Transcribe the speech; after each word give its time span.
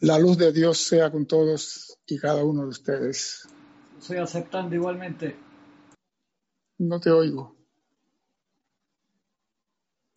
La 0.00 0.18
luz 0.18 0.36
de 0.36 0.52
Dios 0.52 0.78
sea 0.78 1.10
con 1.10 1.26
todos 1.26 1.98
y 2.06 2.18
cada 2.18 2.44
uno 2.44 2.62
de 2.62 2.68
ustedes. 2.68 3.48
Estoy 3.98 4.18
aceptando 4.18 4.74
igualmente. 4.74 5.36
No 6.78 7.00
te 7.00 7.10
oigo. 7.10 7.56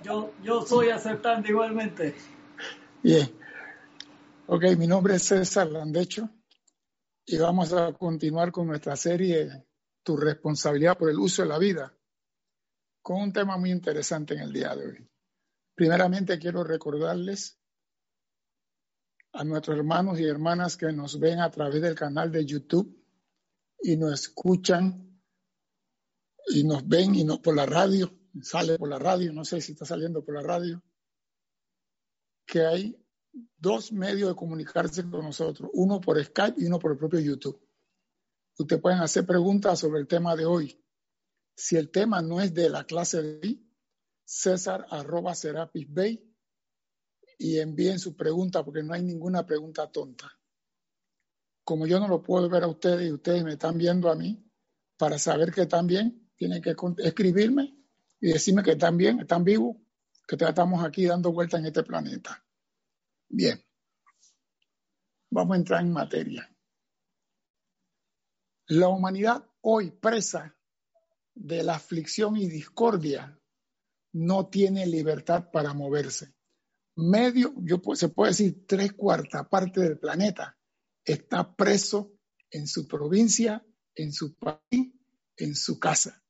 Yo, 0.03 0.33
yo 0.43 0.65
soy 0.65 0.89
aceptando 0.89 1.47
igualmente. 1.47 2.15
Bien. 3.01 3.29
Ok, 4.47 4.63
mi 4.77 4.87
nombre 4.87 5.15
es 5.15 5.23
César 5.23 5.67
Landecho 5.67 6.29
y 7.25 7.37
vamos 7.37 7.71
a 7.71 7.93
continuar 7.93 8.51
con 8.51 8.67
nuestra 8.67 8.95
serie 8.95 9.65
Tu 10.03 10.17
responsabilidad 10.17 10.97
por 10.97 11.09
el 11.09 11.19
uso 11.19 11.43
de 11.43 11.47
la 11.47 11.57
vida 11.57 11.93
con 13.01 13.21
un 13.21 13.31
tema 13.33 13.57
muy 13.57 13.71
interesante 13.71 14.33
en 14.33 14.41
el 14.41 14.51
día 14.53 14.75
de 14.75 14.87
hoy. 14.87 15.09
Primeramente 15.75 16.37
quiero 16.37 16.63
recordarles 16.63 17.58
a 19.39 19.45
nuestros 19.45 19.77
hermanos 19.77 20.19
y 20.19 20.25
hermanas 20.25 20.75
que 20.75 20.91
nos 20.91 21.17
ven 21.17 21.39
a 21.39 21.49
través 21.49 21.81
del 21.81 21.95
canal 21.95 22.29
de 22.29 22.45
YouTube 22.45 22.93
y 23.81 23.95
nos 23.95 24.19
escuchan 24.19 25.17
y 26.47 26.65
nos 26.65 26.85
ven 26.85 27.15
y 27.15 27.23
no 27.23 27.41
por 27.41 27.55
la 27.55 27.65
radio, 27.65 28.11
sale 28.41 28.77
por 28.77 28.89
la 28.89 28.99
radio, 28.99 29.31
no 29.31 29.45
sé 29.45 29.61
si 29.61 29.71
está 29.71 29.85
saliendo 29.85 30.25
por 30.25 30.35
la 30.35 30.41
radio, 30.41 30.83
que 32.45 32.65
hay 32.65 33.01
dos 33.57 33.93
medios 33.93 34.27
de 34.27 34.35
comunicarse 34.35 35.09
con 35.09 35.23
nosotros, 35.23 35.69
uno 35.73 36.01
por 36.01 36.21
Skype 36.21 36.61
y 36.61 36.65
uno 36.65 36.77
por 36.77 36.91
el 36.91 36.97
propio 36.97 37.21
YouTube. 37.21 37.65
Ustedes 38.57 38.81
pueden 38.81 38.99
hacer 38.99 39.25
preguntas 39.25 39.79
sobre 39.79 40.01
el 40.01 40.07
tema 40.07 40.35
de 40.35 40.45
hoy. 40.45 40.83
Si 41.55 41.77
el 41.77 41.91
tema 41.91 42.21
no 42.21 42.41
es 42.41 42.53
de 42.53 42.69
la 42.69 42.83
clase 42.83 43.21
de 43.21 43.63
César 44.25 44.85
arroba 44.89 45.33
Serapis 45.33 45.87
Bay 45.89 46.28
y 47.39 47.57
envíen 47.59 47.97
su 47.99 48.15
pregunta 48.15 48.63
porque 48.63 48.83
no 48.83 48.93
hay 48.93 49.01
ninguna 49.01 49.45
pregunta 49.45 49.89
tonta. 49.89 50.29
Como 51.63 51.87
yo 51.87 51.99
no 51.99 52.07
lo 52.07 52.21
puedo 52.21 52.49
ver 52.49 52.63
a 52.63 52.67
ustedes 52.67 53.07
y 53.07 53.13
ustedes 53.13 53.43
me 53.45 53.53
están 53.53 53.77
viendo 53.77 54.11
a 54.11 54.15
mí, 54.15 54.45
para 54.97 55.17
saber 55.17 55.53
que 55.53 55.61
están 55.61 55.87
bien, 55.87 56.29
tienen 56.35 56.61
que 56.61 56.75
escribirme 56.97 57.77
y 58.19 58.33
decirme 58.33 58.61
que 58.61 58.71
están 58.71 58.97
bien, 58.97 59.21
están 59.21 59.45
vivos, 59.45 59.77
que 60.27 60.35
estamos 60.35 60.83
aquí 60.83 61.05
dando 61.05 61.31
vuelta 61.31 61.57
en 61.57 61.67
este 61.67 61.83
planeta. 61.83 62.43
Bien, 63.29 63.63
vamos 65.29 65.53
a 65.53 65.57
entrar 65.57 65.81
en 65.81 65.93
materia. 65.93 66.53
La 68.67 68.89
humanidad 68.89 69.47
hoy 69.61 69.91
presa 69.91 70.57
de 71.33 71.63
la 71.63 71.75
aflicción 71.75 72.35
y 72.35 72.49
discordia 72.49 73.39
no 74.11 74.47
tiene 74.47 74.85
libertad 74.85 75.49
para 75.51 75.73
moverse 75.73 76.33
medio, 76.99 77.53
yo, 77.57 77.81
se 77.95 78.09
puede 78.09 78.31
decir 78.31 78.65
tres 78.67 78.93
cuartas 78.93 79.47
partes 79.47 79.83
del 79.83 79.99
planeta, 79.99 80.57
está 81.03 81.55
preso 81.55 82.13
en 82.51 82.67
su 82.67 82.87
provincia, 82.87 83.65
en 83.95 84.11
su 84.13 84.35
país, 84.35 84.93
en 85.37 85.55
su 85.55 85.79
casa. 85.79 86.23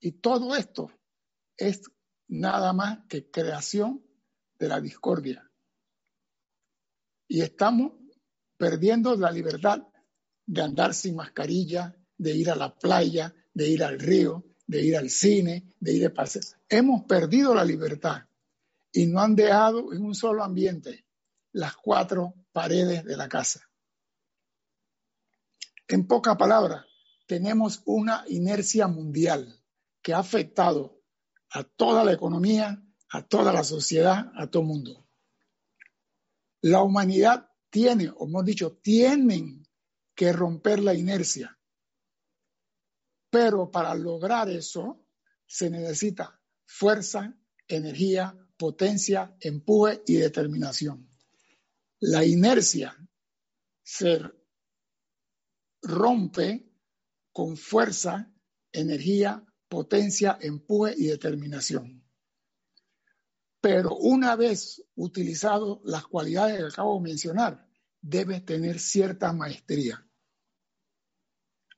Y 0.00 0.12
todo 0.12 0.54
esto 0.54 0.90
es 1.56 1.82
nada 2.28 2.72
más 2.72 3.00
que 3.08 3.30
creación 3.30 4.04
de 4.58 4.68
la 4.68 4.80
discordia. 4.80 5.50
Y 7.28 7.40
estamos 7.40 7.92
perdiendo 8.56 9.16
la 9.16 9.30
libertad 9.30 9.82
de 10.46 10.62
andar 10.62 10.94
sin 10.94 11.16
mascarilla, 11.16 11.96
de 12.18 12.36
ir 12.36 12.50
a 12.50 12.56
la 12.56 12.74
playa, 12.74 13.34
de 13.52 13.68
ir 13.68 13.82
al 13.82 13.98
río, 13.98 14.44
de 14.66 14.82
ir 14.84 14.96
al 14.96 15.10
cine, 15.10 15.74
de 15.80 15.94
ir 15.94 16.06
a 16.06 16.14
pasear. 16.14 16.44
Hemos 16.68 17.04
perdido 17.04 17.54
la 17.54 17.64
libertad 17.64 18.26
y 18.94 19.06
no 19.06 19.20
han 19.20 19.34
dejado 19.34 19.92
en 19.92 20.04
un 20.04 20.14
solo 20.14 20.44
ambiente 20.44 21.04
las 21.52 21.76
cuatro 21.76 22.34
paredes 22.52 23.04
de 23.04 23.16
la 23.16 23.28
casa. 23.28 23.68
En 25.88 26.06
pocas 26.06 26.36
palabras, 26.36 26.86
tenemos 27.26 27.82
una 27.86 28.24
inercia 28.28 28.86
mundial 28.86 29.60
que 30.00 30.14
ha 30.14 30.18
afectado 30.18 31.02
a 31.50 31.64
toda 31.64 32.04
la 32.04 32.12
economía, 32.12 32.80
a 33.10 33.26
toda 33.26 33.52
la 33.52 33.64
sociedad, 33.64 34.30
a 34.36 34.46
todo 34.48 34.62
el 34.62 34.68
mundo. 34.68 35.08
La 36.60 36.82
humanidad 36.82 37.50
tiene, 37.70 38.10
o 38.16 38.26
hemos 38.28 38.44
dicho, 38.44 38.78
tienen 38.80 39.66
que 40.14 40.32
romper 40.32 40.78
la 40.78 40.94
inercia. 40.94 41.58
Pero 43.28 43.72
para 43.72 43.92
lograr 43.96 44.48
eso 44.48 45.04
se 45.46 45.68
necesita 45.68 46.40
fuerza, 46.64 47.36
energía, 47.66 48.38
potencia, 48.56 49.36
empuje 49.40 50.02
y 50.06 50.14
determinación. 50.14 51.08
La 52.00 52.24
inercia 52.24 52.96
se 53.82 54.20
rompe 55.82 56.70
con 57.32 57.56
fuerza, 57.56 58.32
energía, 58.72 59.44
potencia, 59.68 60.38
empuje 60.40 60.94
y 60.96 61.06
determinación. 61.06 62.02
Pero 63.60 63.96
una 63.96 64.36
vez 64.36 64.84
utilizado 64.94 65.80
las 65.84 66.06
cualidades 66.06 66.58
que 66.58 66.66
acabo 66.66 66.96
de 66.96 67.08
mencionar, 67.08 67.66
debe 68.00 68.40
tener 68.40 68.78
cierta 68.78 69.32
maestría. 69.32 70.06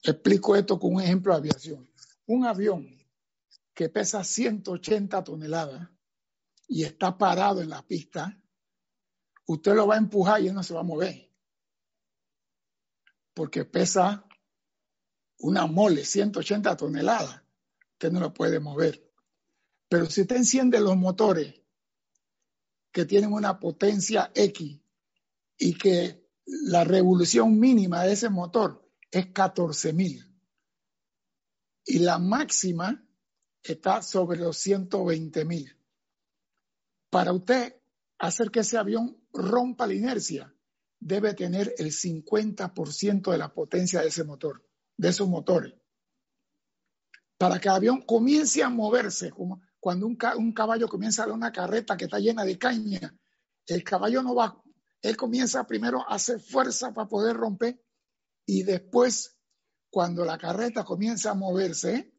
Explico 0.03 0.57
esto 0.57 0.79
con 0.79 0.95
un 0.95 1.03
ejemplo 1.03 1.33
de 1.33 1.39
aviación. 1.39 1.89
Un 2.27 2.45
avión 2.45 2.89
que 3.73 3.89
pesa 3.89 4.25
180 4.25 5.23
toneladas 5.23 5.89
y 6.69 6.85
está 6.85 7.17
parado 7.17 7.61
en 7.61 7.71
la 7.71 7.83
pista, 7.87 8.39
usted 9.47 9.75
lo 9.75 9.87
va 9.87 9.95
a 9.95 9.99
empujar 9.99 10.43
y 10.43 10.49
él 10.49 10.55
no 10.55 10.63
se 10.63 10.75
va 10.75 10.81
a 10.81 10.85
mover. 10.85 11.31
Porque 13.35 13.65
pesa 13.65 14.27
una 15.39 15.67
mole, 15.67 16.05
180 16.05 16.77
toneladas. 16.77 17.43
Usted 17.93 18.11
no 18.13 18.21
lo 18.21 18.33
puede 18.33 18.61
mover. 18.61 19.11
Pero 19.89 20.07
si 20.07 20.23
usted 20.23 20.37
enciende 20.37 20.81
los 20.81 20.97
motores 20.97 21.55
que 22.91 23.05
tienen 23.05 23.33
una 23.33 23.61
potencia 23.61 24.33
X 24.35 24.81
y 25.59 25.75
que 25.75 26.27
la 26.47 26.85
revolución 26.85 27.59
mínima 27.59 28.03
de 28.05 28.13
ese 28.13 28.31
motor 28.31 28.91
es 29.11 29.27
14.000 29.27 30.27
y 31.85 31.99
la 32.01 32.19
máxima 32.19 33.07
está 33.63 34.03
sobre 34.03 34.39
los 34.39 34.57
120.000 34.67 35.77
para 37.11 37.33
usted 37.33 37.77
hacer 38.19 38.51
que 38.51 38.61
ese 38.61 38.79
avión 38.79 39.17
rompa 39.33 39.87
la 39.87 39.95
inercia, 39.95 40.55
debe 40.99 41.35
tener 41.35 41.75
el 41.79 41.93
50% 41.93 43.31
de 43.31 43.39
la 43.39 43.53
potencia 43.53 44.01
de 44.01 44.09
ese 44.09 44.25
motor, 44.25 44.65
de 44.97 45.09
esos 45.09 45.29
motores. 45.29 45.75
Para 47.39 47.61
que 47.61 47.69
el 47.69 47.75
avión 47.75 48.03
comience 48.03 48.63
a 48.63 48.71
moverse, 48.71 49.31
como 49.31 49.61
cuando 49.79 50.07
un, 50.07 50.17
caballo 50.17 50.89
comienza 50.89 51.23
a 51.23 51.27
dar 51.27 51.35
una 51.35 51.53
carreta 51.53 51.97
que 51.97 52.07
está 52.07 52.19
llena 52.19 52.45
de 52.45 52.59
caña, 52.59 53.15
el 53.67 53.85
caballo 53.85 54.23
no 54.23 54.35
va, 54.35 54.63
él 55.03 55.17
comienza 55.17 55.67
primero 55.67 56.01
a 56.01 56.15
hacer 56.15 56.41
fuerza 56.41 56.93
para 56.93 57.09
poder 57.09 57.37
romper 57.37 57.81
y 58.47 58.63
después, 58.63 59.39
cuando 59.91 60.25
la 60.25 60.39
carreta 60.39 60.85
comienza 60.85 61.33
a 61.33 61.35
moverse, 61.35 62.13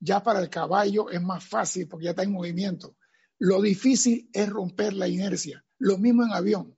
ya 0.00 0.22
para 0.22 0.40
el 0.40 0.50
caballo 0.50 1.10
es 1.10 1.22
más 1.22 1.44
fácil 1.44 1.86
porque 1.88 2.06
ya 2.06 2.10
está 2.10 2.22
en 2.22 2.32
movimiento. 2.32 2.95
Lo 3.38 3.60
difícil 3.60 4.30
es 4.32 4.48
romper 4.48 4.94
la 4.94 5.08
inercia. 5.08 5.64
Lo 5.78 5.98
mismo 5.98 6.24
en 6.24 6.32
avión. 6.32 6.76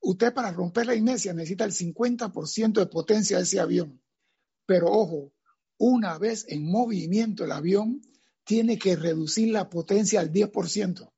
Usted 0.00 0.32
para 0.32 0.50
romper 0.50 0.86
la 0.86 0.94
inercia 0.94 1.32
necesita 1.32 1.64
el 1.64 1.72
50% 1.72 2.72
de 2.72 2.86
potencia 2.86 3.36
de 3.36 3.42
ese 3.42 3.60
avión. 3.60 4.02
Pero 4.66 4.86
ojo, 4.86 5.32
una 5.78 6.18
vez 6.18 6.46
en 6.48 6.64
movimiento 6.64 7.44
el 7.44 7.52
avión, 7.52 8.00
tiene 8.44 8.78
que 8.78 8.96
reducir 8.96 9.52
la 9.52 9.68
potencia 9.68 10.20
al 10.20 10.32
10%. 10.32 11.12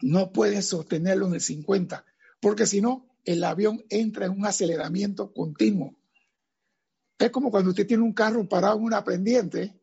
No 0.00 0.32
puede 0.32 0.62
sostenerlo 0.62 1.26
en 1.26 1.34
el 1.34 1.40
50%, 1.40 2.04
porque 2.40 2.66
si 2.66 2.80
no, 2.80 3.08
el 3.24 3.44
avión 3.44 3.84
entra 3.88 4.26
en 4.26 4.32
un 4.32 4.46
aceleramiento 4.46 5.32
continuo. 5.32 5.96
Es 7.18 7.30
como 7.30 7.52
cuando 7.52 7.70
usted 7.70 7.86
tiene 7.86 8.02
un 8.02 8.14
carro 8.14 8.48
parado 8.48 8.78
en 8.78 8.84
una 8.84 9.04
pendiente 9.04 9.80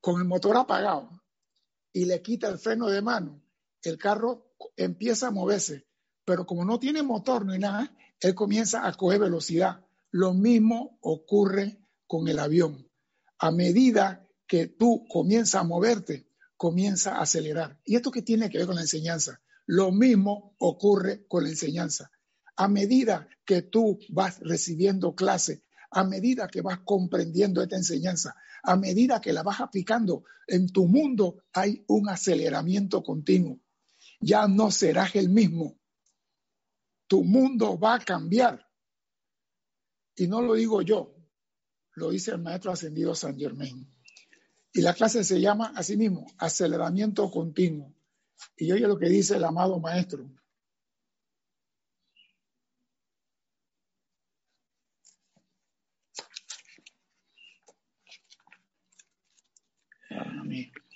con 0.00 0.18
el 0.18 0.26
motor 0.26 0.56
apagado 0.56 1.17
y 1.92 2.04
le 2.04 2.22
quita 2.22 2.48
el 2.48 2.58
freno 2.58 2.88
de 2.88 3.02
mano, 3.02 3.42
el 3.82 3.98
carro 3.98 4.54
empieza 4.76 5.28
a 5.28 5.30
moverse, 5.30 5.86
pero 6.24 6.46
como 6.46 6.64
no 6.64 6.78
tiene 6.78 7.02
motor 7.02 7.46
ni 7.46 7.58
nada, 7.58 7.96
él 8.20 8.34
comienza 8.34 8.86
a 8.86 8.92
coger 8.92 9.20
velocidad. 9.20 9.84
Lo 10.10 10.34
mismo 10.34 10.98
ocurre 11.02 11.78
con 12.06 12.28
el 12.28 12.38
avión. 12.38 12.90
A 13.38 13.50
medida 13.50 14.26
que 14.46 14.66
tú 14.66 15.04
comienzas 15.08 15.60
a 15.60 15.64
moverte, 15.64 16.28
comienza 16.56 17.16
a 17.16 17.22
acelerar. 17.22 17.80
¿Y 17.84 17.96
esto 17.96 18.10
qué 18.10 18.22
tiene 18.22 18.50
que 18.50 18.58
ver 18.58 18.66
con 18.66 18.76
la 18.76 18.82
enseñanza? 18.82 19.40
Lo 19.66 19.92
mismo 19.92 20.56
ocurre 20.58 21.26
con 21.28 21.44
la 21.44 21.50
enseñanza. 21.50 22.10
A 22.56 22.68
medida 22.68 23.28
que 23.44 23.62
tú 23.62 23.98
vas 24.08 24.40
recibiendo 24.40 25.14
clase, 25.14 25.62
a 25.90 26.04
medida 26.04 26.48
que 26.48 26.60
vas 26.60 26.80
comprendiendo 26.80 27.62
esta 27.62 27.76
enseñanza, 27.76 28.36
a 28.62 28.76
medida 28.76 29.20
que 29.20 29.32
la 29.32 29.42
vas 29.42 29.60
aplicando 29.60 30.24
en 30.46 30.70
tu 30.70 30.86
mundo, 30.86 31.44
hay 31.52 31.84
un 31.88 32.08
aceleramiento 32.08 33.02
continuo. 33.02 33.60
Ya 34.20 34.46
no 34.48 34.70
serás 34.70 35.14
el 35.16 35.28
mismo. 35.28 35.78
tu 37.06 37.24
mundo 37.24 37.78
va 37.78 37.94
a 37.94 38.00
cambiar. 38.00 38.68
Y 40.14 40.26
no 40.26 40.42
lo 40.42 40.54
digo 40.54 40.82
yo, 40.82 41.16
lo 41.94 42.10
dice 42.10 42.32
el 42.32 42.38
maestro 42.38 42.72
ascendido 42.72 43.14
San 43.14 43.38
Germain. 43.38 43.88
Y 44.72 44.82
la 44.82 44.92
clase 44.92 45.24
se 45.24 45.40
llama 45.40 45.72
así 45.74 45.96
mismo, 45.96 46.26
aceleramiento 46.36 47.30
continuo. 47.30 47.94
Y 48.56 48.70
oye 48.72 48.86
lo 48.86 48.98
que 48.98 49.08
dice 49.08 49.36
el 49.36 49.44
amado 49.44 49.80
maestro. 49.80 50.30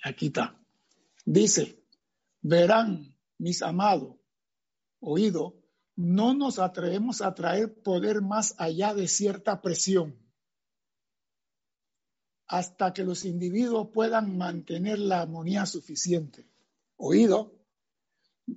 Aquí 0.03 0.27
está. 0.27 0.59
Dice, 1.25 1.83
verán, 2.41 3.17
mis 3.37 3.61
amados, 3.61 4.17
oído, 4.99 5.63
no 5.95 6.33
nos 6.33 6.59
atrevemos 6.59 7.21
a 7.21 7.33
traer 7.33 7.81
poder 7.81 8.21
más 8.21 8.55
allá 8.57 8.93
de 8.93 9.07
cierta 9.07 9.61
presión 9.61 10.23
hasta 12.47 12.93
que 12.93 13.03
los 13.03 13.25
individuos 13.25 13.89
puedan 13.91 14.37
mantener 14.37 14.99
la 14.99 15.21
armonía 15.21 15.65
suficiente. 15.65 16.47
Oído, 16.97 17.65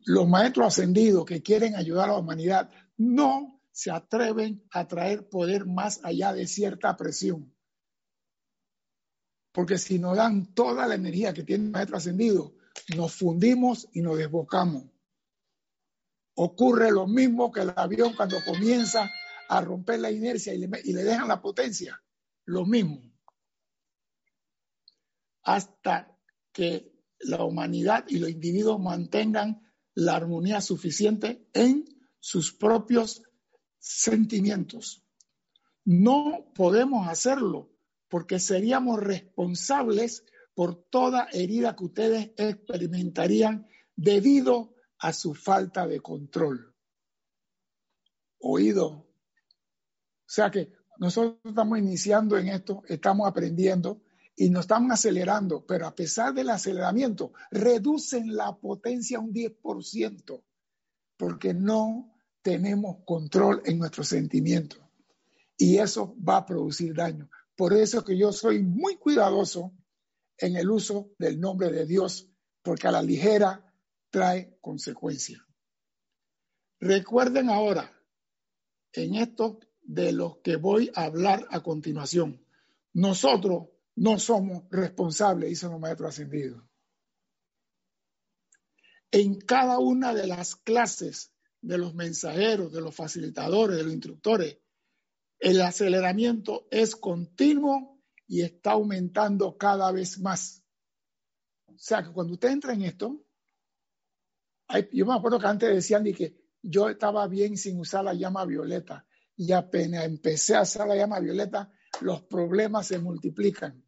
los 0.04 0.28
maestros 0.28 0.66
ascendidos 0.66 1.24
que 1.24 1.42
quieren 1.42 1.76
ayudar 1.76 2.10
a 2.10 2.12
la 2.12 2.18
humanidad 2.18 2.70
no 2.96 3.62
se 3.70 3.90
atreven 3.90 4.64
a 4.70 4.86
traer 4.86 5.28
poder 5.28 5.66
más 5.66 6.00
allá 6.02 6.32
de 6.32 6.46
cierta 6.46 6.96
presión. 6.96 7.55
Porque 9.56 9.78
si 9.78 9.98
nos 9.98 10.18
dan 10.18 10.52
toda 10.52 10.86
la 10.86 10.96
energía 10.96 11.32
que 11.32 11.42
tiene 11.42 11.64
el 11.64 11.70
maestro 11.70 11.96
ascendido, 11.96 12.52
nos 12.94 13.14
fundimos 13.14 13.88
y 13.94 14.02
nos 14.02 14.18
desbocamos. 14.18 14.84
Ocurre 16.34 16.90
lo 16.90 17.06
mismo 17.06 17.50
que 17.50 17.62
el 17.62 17.72
avión 17.74 18.14
cuando 18.14 18.36
comienza 18.44 19.10
a 19.48 19.60
romper 19.62 20.00
la 20.00 20.10
inercia 20.10 20.52
y 20.52 20.58
le 20.58 21.02
dejan 21.02 21.28
la 21.28 21.40
potencia. 21.40 21.98
Lo 22.44 22.66
mismo 22.66 23.00
hasta 25.46 26.14
que 26.52 26.92
la 27.20 27.42
humanidad 27.42 28.04
y 28.08 28.18
los 28.18 28.28
individuos 28.28 28.78
mantengan 28.78 29.72
la 29.94 30.16
armonía 30.16 30.60
suficiente 30.60 31.48
en 31.54 31.86
sus 32.20 32.52
propios 32.52 33.22
sentimientos. 33.78 35.02
No 35.84 36.52
podemos 36.54 37.08
hacerlo 37.08 37.75
porque 38.08 38.38
seríamos 38.38 39.00
responsables 39.00 40.24
por 40.54 40.74
toda 40.88 41.28
herida 41.32 41.76
que 41.76 41.84
ustedes 41.84 42.30
experimentarían 42.36 43.66
debido 43.94 44.74
a 44.98 45.12
su 45.12 45.34
falta 45.34 45.86
de 45.86 46.00
control. 46.00 46.74
Oído. 48.38 48.86
O 48.88 49.06
sea 50.28 50.50
que 50.50 50.72
nosotros 50.98 51.38
estamos 51.44 51.78
iniciando 51.78 52.38
en 52.38 52.48
esto, 52.48 52.82
estamos 52.88 53.28
aprendiendo, 53.28 54.02
y 54.36 54.50
nos 54.50 54.62
están 54.62 54.92
acelerando, 54.92 55.64
pero 55.64 55.86
a 55.86 55.94
pesar 55.94 56.34
del 56.34 56.50
aceleramiento, 56.50 57.32
reducen 57.50 58.36
la 58.36 58.54
potencia 58.54 59.18
un 59.18 59.32
10%, 59.32 60.42
porque 61.16 61.54
no 61.54 62.14
tenemos 62.42 62.98
control 63.06 63.62
en 63.64 63.78
nuestros 63.78 64.08
sentimientos. 64.08 64.80
Y 65.56 65.78
eso 65.78 66.14
va 66.22 66.36
a 66.36 66.46
producir 66.46 66.94
daño. 66.94 67.30
Por 67.56 67.72
eso 67.72 68.04
que 68.04 68.16
yo 68.16 68.32
soy 68.32 68.62
muy 68.62 68.96
cuidadoso 68.96 69.72
en 70.38 70.56
el 70.56 70.70
uso 70.70 71.14
del 71.18 71.40
nombre 71.40 71.70
de 71.72 71.86
Dios, 71.86 72.30
porque 72.62 72.86
a 72.86 72.92
la 72.92 73.02
ligera 73.02 73.74
trae 74.10 74.58
consecuencias. 74.60 75.42
Recuerden 76.78 77.48
ahora, 77.48 77.90
en 78.92 79.14
esto 79.14 79.58
de 79.80 80.12
lo 80.12 80.40
que 80.42 80.56
voy 80.56 80.90
a 80.94 81.04
hablar 81.04 81.46
a 81.50 81.62
continuación, 81.62 82.44
nosotros 82.92 83.68
no 83.94 84.18
somos 84.18 84.64
responsables, 84.70 85.48
dicen 85.48 85.70
los 85.70 85.80
maestros 85.80 86.10
ascendidos. 86.10 86.62
En 89.10 89.40
cada 89.40 89.78
una 89.78 90.12
de 90.12 90.26
las 90.26 90.56
clases 90.56 91.32
de 91.62 91.78
los 91.78 91.94
mensajeros, 91.94 92.72
de 92.72 92.82
los 92.82 92.94
facilitadores, 92.94 93.78
de 93.78 93.84
los 93.84 93.92
instructores, 93.92 94.58
el 95.38 95.60
aceleramiento 95.60 96.66
es 96.70 96.96
continuo 96.96 98.00
y 98.26 98.42
está 98.42 98.72
aumentando 98.72 99.56
cada 99.56 99.92
vez 99.92 100.18
más. 100.18 100.64
O 101.66 101.78
sea 101.78 102.02
que 102.02 102.12
cuando 102.12 102.34
usted 102.34 102.50
entra 102.50 102.72
en 102.72 102.82
esto, 102.82 103.24
yo 104.92 105.06
me 105.06 105.14
acuerdo 105.14 105.38
que 105.38 105.46
antes 105.46 105.74
decían 105.74 106.04
que 106.04 106.36
yo 106.62 106.88
estaba 106.88 107.26
bien 107.28 107.56
sin 107.56 107.78
usar 107.78 108.04
la 108.04 108.14
llama 108.14 108.44
violeta 108.44 109.06
y 109.36 109.52
apenas 109.52 110.04
empecé 110.04 110.56
a 110.56 110.62
usar 110.62 110.88
la 110.88 110.96
llama 110.96 111.20
violeta, 111.20 111.70
los 112.00 112.22
problemas 112.22 112.86
se 112.86 112.98
multiplican. 112.98 113.84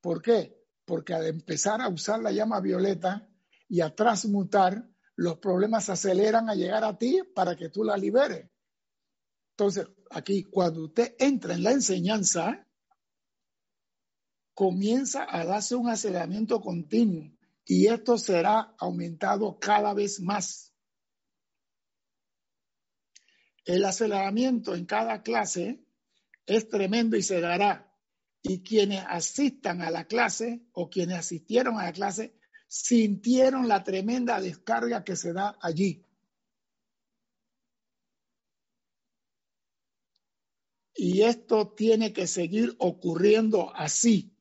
¿Por 0.00 0.22
qué? 0.22 0.62
Porque 0.84 1.14
al 1.14 1.26
empezar 1.26 1.80
a 1.80 1.88
usar 1.88 2.20
la 2.20 2.30
llama 2.30 2.60
violeta 2.60 3.28
y 3.68 3.80
a 3.80 3.94
transmutar, 3.94 4.86
los 5.16 5.38
problemas 5.38 5.86
se 5.86 5.92
aceleran 5.92 6.50
a 6.50 6.54
llegar 6.54 6.84
a 6.84 6.98
ti 6.98 7.22
para 7.34 7.56
que 7.56 7.70
tú 7.70 7.82
la 7.82 7.96
liberes. 7.96 8.50
Entonces, 9.56 9.86
aquí, 10.10 10.44
cuando 10.44 10.86
usted 10.86 11.14
entra 11.18 11.54
en 11.54 11.62
la 11.62 11.70
enseñanza, 11.70 12.66
comienza 14.52 15.26
a 15.28 15.44
darse 15.44 15.76
un 15.76 15.88
aceleramiento 15.88 16.60
continuo 16.60 17.30
y 17.64 17.86
esto 17.86 18.18
será 18.18 18.74
aumentado 18.78 19.58
cada 19.60 19.94
vez 19.94 20.20
más. 20.20 20.72
El 23.64 23.84
aceleramiento 23.84 24.74
en 24.74 24.86
cada 24.86 25.22
clase 25.22 25.84
es 26.46 26.68
tremendo 26.68 27.16
y 27.16 27.22
se 27.22 27.40
dará 27.40 27.92
y 28.42 28.62
quienes 28.62 29.04
asistan 29.08 29.82
a 29.82 29.90
la 29.90 30.04
clase 30.06 30.66
o 30.72 30.90
quienes 30.90 31.18
asistieron 31.18 31.78
a 31.78 31.84
la 31.84 31.92
clase 31.92 32.36
sintieron 32.66 33.68
la 33.68 33.84
tremenda 33.84 34.40
descarga 34.40 35.04
que 35.04 35.14
se 35.14 35.32
da 35.32 35.56
allí. 35.62 36.04
Y 41.04 41.20
esto 41.20 41.68
tiene 41.68 42.14
que 42.14 42.26
seguir 42.26 42.74
ocurriendo 42.78 43.76
así. 43.76 44.34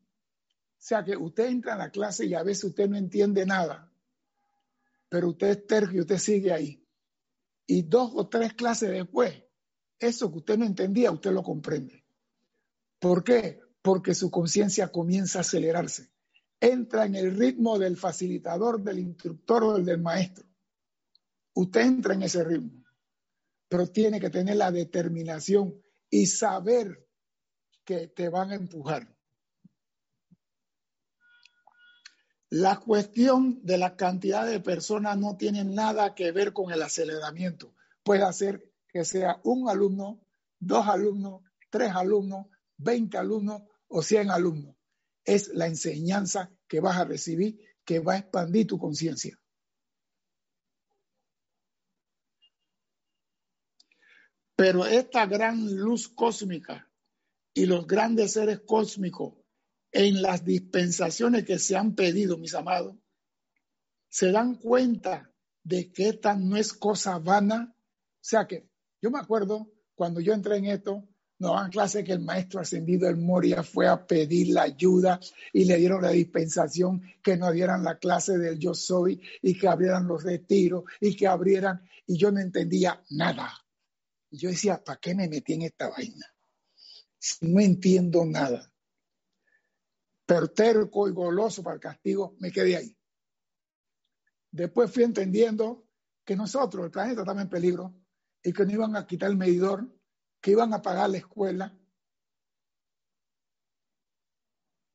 O 0.80 0.86
sea 0.86 1.04
que 1.04 1.18
usted 1.18 1.48
entra 1.48 1.74
en 1.74 1.80
la 1.80 1.92
clase 1.92 2.25
y 2.25 2.36
a 2.36 2.42
veces 2.42 2.63
usted 2.63 2.88
no 2.88 2.95
entiende 2.95 3.45
nada, 3.45 3.92
pero 5.10 5.27
usted 5.27 5.50
es 5.50 5.68
terco 5.68 5.92
y 5.94 6.00
usted 6.00 6.18
sigue 6.18 6.54
ahí. 6.54 6.81
Y 7.68 7.81
dos 7.81 8.13
o 8.15 8.30
tres 8.30 8.54
clases 8.54 8.92
después, 8.92 9.44
eso 9.99 10.31
que 10.31 10.37
usted 10.37 10.57
no 10.57 10.64
entendía, 10.64 11.11
usted 11.11 11.33
lo 11.33 11.44
comprende. 11.44 12.02
¿Por 12.97 13.26
qué? 13.26 13.59
porque 13.81 14.16
su 14.16 14.31
conciencia 14.31 14.87
comienza 14.87 15.40
a 15.40 15.42
acelerarse. 15.42 16.11
Entra 16.61 17.06
en 17.06 17.16
el 17.16 17.37
ritmo 17.37 17.78
del 17.78 17.97
facilitador, 17.97 18.81
del 18.81 18.99
instructor 18.99 19.66
o 19.66 19.73
del 19.80 19.99
maestro. 19.99 20.45
Usted 21.56 21.81
entra 21.81 22.14
en 22.14 22.23
ese 22.23 22.42
ritmo, 22.45 22.85
pero 23.68 23.85
tiene 23.87 24.21
que 24.21 24.30
tener 24.30 24.56
la 24.56 24.71
determinación 24.71 25.83
y 26.13 26.27
saber 26.27 27.07
que 27.83 28.07
te 28.07 28.29
van 28.29 28.51
a 28.51 28.55
empujar. 28.55 29.17
La 32.51 32.79
cuestión 32.79 33.59
de 33.63 33.79
la 33.79 33.95
cantidad 33.95 34.45
de 34.45 34.59
personas 34.59 35.17
no 35.17 35.37
tiene 35.37 35.63
nada 35.63 36.13
que 36.13 36.31
ver 36.31 36.53
con 36.53 36.71
el 36.71 36.83
aceleramiento. 36.83 37.73
Puede 38.03 38.21
hacer 38.21 38.71
que 38.89 39.05
sea 39.05 39.41
un 39.43 39.67
alumno, 39.67 40.23
dos 40.59 40.87
alumnos, 40.87 41.41
tres 41.71 41.91
alumnos, 41.95 42.45
veinte 42.77 43.17
alumnos 43.17 43.63
o 43.87 44.03
100 44.03 44.29
alumnos. 44.29 44.75
Es 45.25 45.47
la 45.55 45.65
enseñanza 45.65 46.51
que 46.67 46.79
vas 46.79 46.97
a 46.97 47.05
recibir 47.05 47.59
que 47.83 47.97
va 47.97 48.13
a 48.13 48.17
expandir 48.19 48.67
tu 48.67 48.77
conciencia. 48.77 49.39
Pero 54.56 54.86
esta 54.86 55.26
gran 55.26 55.76
luz 55.76 56.07
cósmica 56.10 56.90
y 57.54 57.66
los 57.66 57.88
grandes 57.88 58.33
seres 58.33 58.62
cósmicos 58.66 59.33
en 59.92 60.22
las 60.22 60.44
dispensaciones 60.44 61.45
que 61.45 61.60
se 61.60 61.76
han 61.76 61.95
pedido, 61.95 62.38
mis 62.38 62.56
amados, 62.56 62.95
se 64.10 64.31
dan 64.31 64.56
cuenta 64.56 65.31
de 65.64 65.92
que 65.92 66.10
esta 66.10 66.36
no 66.36 66.57
es 66.57 66.74
cosa 66.74 67.18
vana. 67.19 67.76
O 67.76 68.19
sea 68.22 68.48
que 68.48 68.69
yo 69.02 69.12
me 69.12 69.19
acuerdo 69.19 69.72
cuando 69.95 70.19
yo 70.19 70.33
entré 70.33 70.57
en 70.57 70.66
esto, 70.66 71.07
nos 71.40 71.56
dan 71.56 71.72
clase 71.72 72.04
que 72.04 72.14
el 72.14 72.22
maestro 72.22 72.60
ascendido 72.60 73.07
del 73.07 73.18
Moria 73.18 73.64
fue 73.64 73.88
a 73.88 74.06
pedir 74.06 74.50
la 74.50 74.64
ayuda 74.64 75.19
y 75.52 75.66
le 75.66 75.78
dieron 75.78 76.02
la 76.02 76.10
dispensación 76.10 77.02
que 77.22 77.38
nos 77.38 77.54
dieran 77.54 77.83
la 77.83 77.98
clase 77.98 78.38
del 78.38 78.60
yo 78.60 78.74
soy 78.74 79.22
y 79.42 79.57
que 79.57 79.68
abrieran 79.68 80.07
los 80.07 80.24
retiros 80.24 80.83
y 81.02 81.16
que 81.16 81.28
abrieran 81.28 81.88
y 82.07 82.18
yo 82.18 82.31
no 82.31 82.40
entendía 82.40 83.04
nada. 83.10 83.62
Y 84.33 84.40
yo 84.40 84.49
decía, 84.49 84.83
¿para 84.83 84.99
qué 84.99 85.13
me 85.13 85.30
metí 85.30 85.54
en 85.54 85.61
esta 85.61 85.90
vaina? 85.90 86.25
no 87.42 87.59
entiendo 87.61 88.25
nada. 88.25 88.73
Pero 90.25 90.47
terco 90.47 91.07
y 91.07 91.11
goloso 91.11 91.61
para 91.61 91.75
el 91.75 91.80
castigo, 91.80 92.35
me 92.40 92.52
quedé 92.52 92.75
ahí. 92.75 92.97
Después 94.49 94.92
fui 94.92 95.04
entendiendo 95.04 95.87
que 96.25 96.35
nosotros, 96.35 96.83
el 96.83 96.90
planeta 96.90 97.21
estaba 97.21 97.44
en 97.44 97.49
peligro 97.49 97.94
y 98.42 98.52
que 98.54 98.66
no 98.66 98.71
iban 98.71 98.95
a 98.95 99.06
quitar 99.06 99.30
el 99.30 99.37
medidor, 99.37 99.87
que 100.42 100.49
iban 100.49 100.73
a 100.73 100.81
pagar 100.81 101.11
la 101.11 101.18
escuela. 101.19 101.78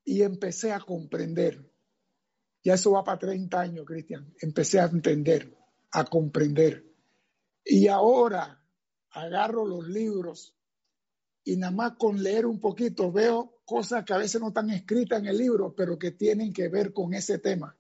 Y 0.04 0.23
empecé 0.23 0.73
a 0.73 0.80
comprender. 0.80 1.73
Ya 2.64 2.75
eso 2.75 2.90
va 2.90 3.04
para 3.04 3.21
30 3.21 3.61
años, 3.61 3.87
Cristian. 3.87 4.35
Empecé 4.40 4.80
a 4.80 4.87
entender, 4.87 5.57
a 5.92 6.04
comprender. 6.04 6.92
Y 7.64 7.87
ahora 7.87 8.58
agarro 9.20 9.66
los 9.66 9.87
libros 9.88 10.54
y 11.44 11.56
nada 11.56 11.72
más 11.72 11.92
con 11.92 12.22
leer 12.22 12.46
un 12.46 12.60
poquito 12.60 13.10
veo 13.10 13.60
cosas 13.64 14.04
que 14.04 14.12
a 14.12 14.18
veces 14.18 14.40
no 14.40 14.48
están 14.48 14.70
escritas 14.70 15.20
en 15.20 15.26
el 15.26 15.38
libro, 15.38 15.75
pero 15.75 15.98
que 15.98 16.10
tienen 16.10 16.52
que 16.52 16.68
ver 16.68 16.92
con 16.92 17.14
ese 17.14 17.38
tema. 17.38 17.76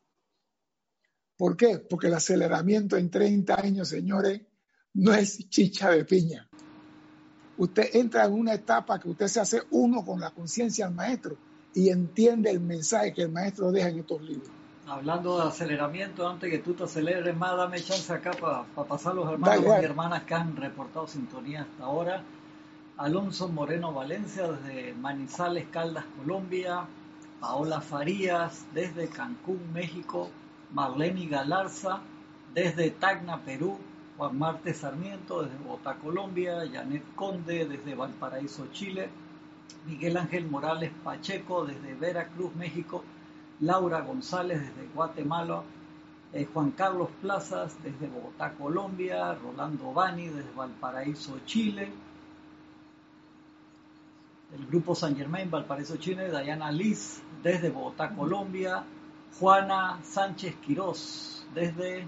¿Por 1.36 1.56
qué? 1.56 1.78
Porque 1.78 2.08
el 2.08 2.14
aceleramiento 2.14 2.96
en 2.96 3.10
30 3.10 3.60
años, 3.60 3.88
señores, 3.88 4.40
no 4.94 5.14
es 5.14 5.48
chicha 5.48 5.90
de 5.90 6.04
piña. 6.04 6.48
Usted 7.58 7.90
entra 7.94 8.24
en 8.24 8.32
una 8.32 8.54
etapa 8.54 8.98
que 8.98 9.08
usted 9.08 9.28
se 9.28 9.40
hace 9.40 9.62
uno 9.70 10.04
con 10.04 10.20
la 10.20 10.30
conciencia 10.30 10.86
del 10.86 10.94
maestro 10.94 11.36
y 11.74 11.90
entiende 11.90 12.50
el 12.50 12.60
mensaje 12.60 13.12
que 13.12 13.22
el 13.22 13.30
maestro 13.30 13.70
deja 13.70 13.88
en 13.88 14.00
estos 14.00 14.22
libros. 14.22 14.57
Hablando 14.88 15.36
de 15.38 15.48
aceleramiento, 15.48 16.26
antes 16.26 16.50
que 16.50 16.58
tú 16.58 16.72
te 16.72 16.84
aceleres 16.84 17.36
más, 17.36 17.56
dame 17.56 17.78
chance 17.78 18.10
acá 18.10 18.30
para 18.32 18.64
pasar 18.86 19.14
los 19.14 19.30
hermanos 19.30 19.64
y 19.82 19.84
hermanas 19.84 20.22
que 20.22 20.34
han 20.34 20.56
reportado 20.56 21.06
sintonía 21.06 21.62
hasta 21.62 21.84
ahora. 21.84 22.22
Alonso 22.96 23.48
Moreno 23.48 23.92
Valencia 23.92 24.48
desde 24.50 24.94
Manizales, 24.94 25.66
Caldas, 25.70 26.06
Colombia. 26.16 26.86
Paola 27.38 27.80
Farías 27.82 28.66
desde 28.72 29.08
Cancún, 29.08 29.60
México. 29.74 30.30
Marlene 30.72 31.26
Galarza 31.26 32.00
desde 32.54 32.90
Tacna, 32.90 33.38
Perú, 33.38 33.78
Juan 34.16 34.38
Marte 34.38 34.74
Sarmiento 34.74 35.42
desde 35.42 35.56
Bogotá, 35.58 35.94
Colombia, 35.94 36.62
Janet 36.72 37.04
Conde 37.14 37.66
desde 37.66 37.94
Valparaíso, 37.94 38.66
Chile, 38.72 39.08
Miguel 39.86 40.16
Ángel 40.16 40.46
Morales 40.46 40.92
Pacheco 41.04 41.64
desde 41.64 41.94
Veracruz, 41.94 42.54
México, 42.56 43.04
Laura 43.60 44.00
González 44.02 44.60
desde 44.60 44.88
Guatemala, 44.94 45.62
eh, 46.32 46.46
Juan 46.52 46.70
Carlos 46.72 47.08
Plazas 47.20 47.76
desde 47.82 48.06
Bogotá, 48.06 48.52
Colombia, 48.52 49.34
Rolando 49.34 49.92
Bani 49.92 50.28
desde 50.28 50.52
Valparaíso, 50.54 51.40
Chile, 51.46 51.90
el 54.56 54.66
grupo 54.66 54.94
San 54.94 55.16
Germain, 55.16 55.50
Valparaíso, 55.50 55.96
Chile, 55.96 56.30
Dayana 56.30 56.70
Liz 56.70 57.22
desde 57.42 57.70
Bogotá, 57.70 58.10
Colombia, 58.10 58.84
Juana 59.38 60.00
Sánchez 60.02 60.56
Quirós, 60.56 61.46
desde 61.54 62.06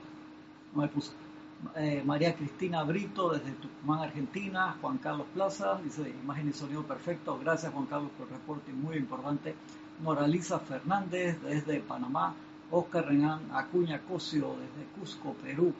eh, 1.77 2.03
María 2.05 2.35
Cristina 2.35 2.83
Brito, 2.85 3.31
desde 3.31 3.53
Tucumán, 3.53 4.01
Argentina, 4.01 4.77
Juan 4.81 4.99
Carlos 4.99 5.27
Plaza, 5.35 5.81
dice 5.83 6.09
imagen 6.23 6.49
y 6.49 6.53
sonido 6.53 6.83
perfecto, 6.85 7.39
gracias 7.39 7.73
Juan 7.73 7.87
Carlos 7.87 8.11
por 8.17 8.27
el 8.27 8.35
reporte 8.35 8.73
muy 8.73 8.97
importante, 8.97 9.55
Moraliza 10.03 10.59
Fernández, 10.61 11.41
desde 11.43 11.81
Panamá, 11.81 12.35
Oscar 12.71 13.07
Renán 13.07 13.41
Acuña 13.53 14.01
Cosio, 14.01 14.57
desde 14.61 14.91
Cusco, 14.93 15.35
Perú, 15.35 15.75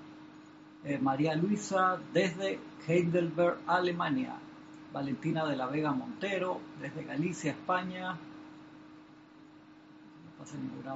eh, 0.85 0.99
María 0.99 1.35
Luisa, 1.35 1.99
desde 2.13 2.59
Heidelberg, 2.87 3.59
Alemania, 3.67 4.35
Valentina 4.93 5.47
de 5.47 5.57
la 5.57 5.67
Vega 5.67 5.93
Montero, 5.93 6.61
desde 6.81 7.05
Galicia, 7.05 7.53
España, 7.53 8.17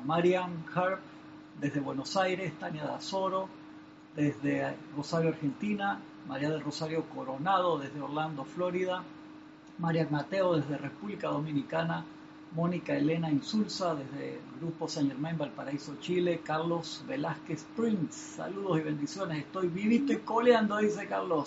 Marian 0.05 0.65
Harp 0.75 1.01
desde 1.61 1.81
Buenos 1.81 2.17
Aires, 2.17 2.53
Tania 2.59 2.85
Dazoro 2.85 3.49
desde 4.17 4.77
Rosario, 4.97 5.31
Argentina, 5.31 6.01
María 6.29 6.51
del 6.51 6.63
Rosario 6.63 7.05
Coronado 7.15 7.79
desde 7.79 8.01
Orlando, 8.01 8.45
Florida, 8.45 9.03
María 9.79 10.07
Mateo 10.11 10.55
desde 10.55 10.79
República 10.79 11.29
Dominicana, 11.29 12.05
Mónica 12.55 12.97
Elena 12.97 13.31
Insulza 13.31 13.97
desde 13.97 14.35
el 14.35 14.41
Grupo 14.61 14.89
San 14.89 15.09
Germán 15.09 15.37
Valparaíso, 15.37 15.97
Chile, 16.01 16.41
Carlos 16.45 17.05
Velázquez 17.09 17.65
Prince, 17.77 18.37
saludos 18.37 18.79
y 18.79 18.83
bendiciones, 18.83 19.39
estoy 19.39 19.67
vivito 19.67 20.13
y 20.13 20.19
coleando, 20.19 20.77
dice 20.79 21.07
Carlos. 21.07 21.47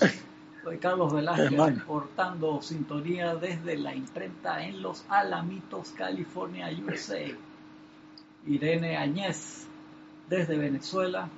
Soy 0.64 0.80
Carlos 0.80 1.14
Velázquez, 1.14 1.84
portando 1.86 2.62
sintonía 2.62 3.36
desde 3.36 3.78
la 3.78 3.96
imprenta 3.96 4.62
en 4.66 4.82
Los 4.82 5.06
Alamitos, 5.08 5.92
California, 5.92 6.70
USA. 6.86 7.22
Irene 8.46 8.98
Añez 8.98 9.66
desde 10.30 10.58
Venezuela, 10.58 11.30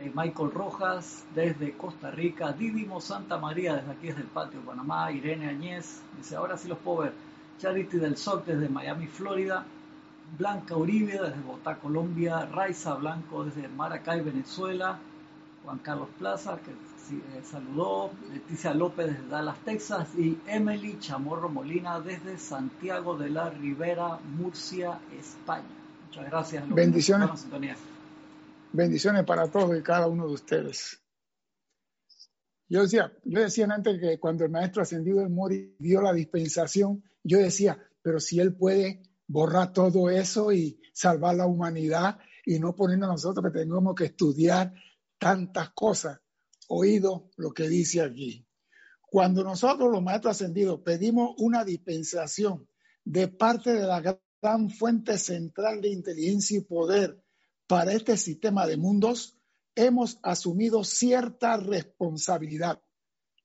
eh, 0.00 0.12
Michael 0.14 0.52
Rojas 0.52 1.24
desde 1.34 1.72
Costa 1.72 2.12
Rica, 2.12 2.52
Didimo 2.52 3.00
Santa 3.00 3.38
María 3.38 3.74
desde 3.74 3.90
aquí 3.90 4.06
desde 4.08 4.20
el 4.20 4.28
patio 4.28 4.60
de 4.60 4.66
Panamá, 4.66 5.10
Irene 5.10 5.48
Añez, 5.48 6.00
dice 6.16 6.36
ahora 6.36 6.56
sí 6.56 6.68
los 6.68 6.78
puedo 6.78 6.98
ver, 6.98 7.12
Charity 7.58 7.98
del 7.98 8.16
SOC 8.16 8.46
desde 8.46 8.68
Miami, 8.68 9.06
Florida, 9.06 9.64
Blanca 10.38 10.76
Uribe 10.76 11.12
desde 11.12 11.40
Bogotá, 11.40 11.76
Colombia, 11.76 12.46
Raiza 12.46 12.94
Blanco 12.94 13.44
desde 13.44 13.68
Maracay, 13.68 14.20
Venezuela, 14.20 14.98
Juan 15.64 15.78
Carlos 15.78 16.08
Plaza, 16.18 16.58
que 16.64 16.70
eh, 16.70 17.42
saludó, 17.44 18.10
Leticia 18.32 18.74
López 18.74 19.06
desde 19.06 19.28
Dallas, 19.28 19.56
Texas, 19.64 20.08
y 20.16 20.38
Emily 20.46 20.98
Chamorro 20.98 21.48
Molina 21.48 22.00
desde 22.00 22.38
Santiago 22.38 23.16
de 23.16 23.30
la 23.30 23.50
Ribera, 23.50 24.18
Murcia, 24.36 24.98
España. 25.18 25.64
Muchas 26.06 26.30
gracias. 26.30 26.68
Bendiciones. 26.68 27.46
Bendiciones 28.72 29.24
para 29.24 29.48
todos 29.48 29.78
y 29.78 29.82
cada 29.82 30.06
uno 30.06 30.26
de 30.26 30.34
ustedes. 30.34 31.00
Yo 32.68 32.82
decía, 32.82 33.12
yo 33.24 33.40
decía 33.40 33.66
antes 33.70 34.00
que 34.00 34.18
cuando 34.18 34.44
el 34.44 34.50
maestro 34.50 34.82
ascendido 34.82 35.20
del 35.20 35.30
Mori 35.30 35.76
dio 35.78 36.02
la 36.02 36.12
dispensación, 36.12 37.04
yo 37.22 37.38
decía, 37.38 37.78
pero 38.02 38.18
si 38.18 38.40
él 38.40 38.56
puede 38.56 39.02
borrar 39.28 39.72
todo 39.72 40.10
eso 40.10 40.52
y 40.52 40.80
salvar 40.92 41.36
la 41.36 41.46
humanidad 41.46 42.18
y 42.44 42.58
no 42.58 42.74
ponernos 42.74 43.08
a 43.08 43.12
nosotros 43.12 43.52
que 43.52 43.58
tengamos 43.58 43.94
que 43.94 44.06
estudiar 44.06 44.72
tantas 45.18 45.70
cosas, 45.70 46.20
oído 46.68 47.30
lo 47.36 47.52
que 47.52 47.68
dice 47.68 48.02
aquí. 48.02 48.46
Cuando 49.00 49.44
nosotros 49.44 49.90
los 49.90 50.02
maestros 50.02 50.36
ascendidos 50.36 50.80
pedimos 50.80 51.34
una 51.38 51.64
dispensación 51.64 52.68
de 53.04 53.28
parte 53.28 53.72
de 53.72 53.86
la 53.86 54.00
gran 54.00 54.70
fuente 54.70 55.16
central 55.18 55.80
de 55.80 55.90
inteligencia 55.90 56.58
y 56.58 56.62
poder 56.62 57.22
para 57.66 57.92
este 57.92 58.16
sistema 58.16 58.66
de 58.66 58.76
mundos, 58.76 59.35
hemos 59.76 60.18
asumido 60.22 60.82
cierta 60.82 61.56
responsabilidad. 61.56 62.82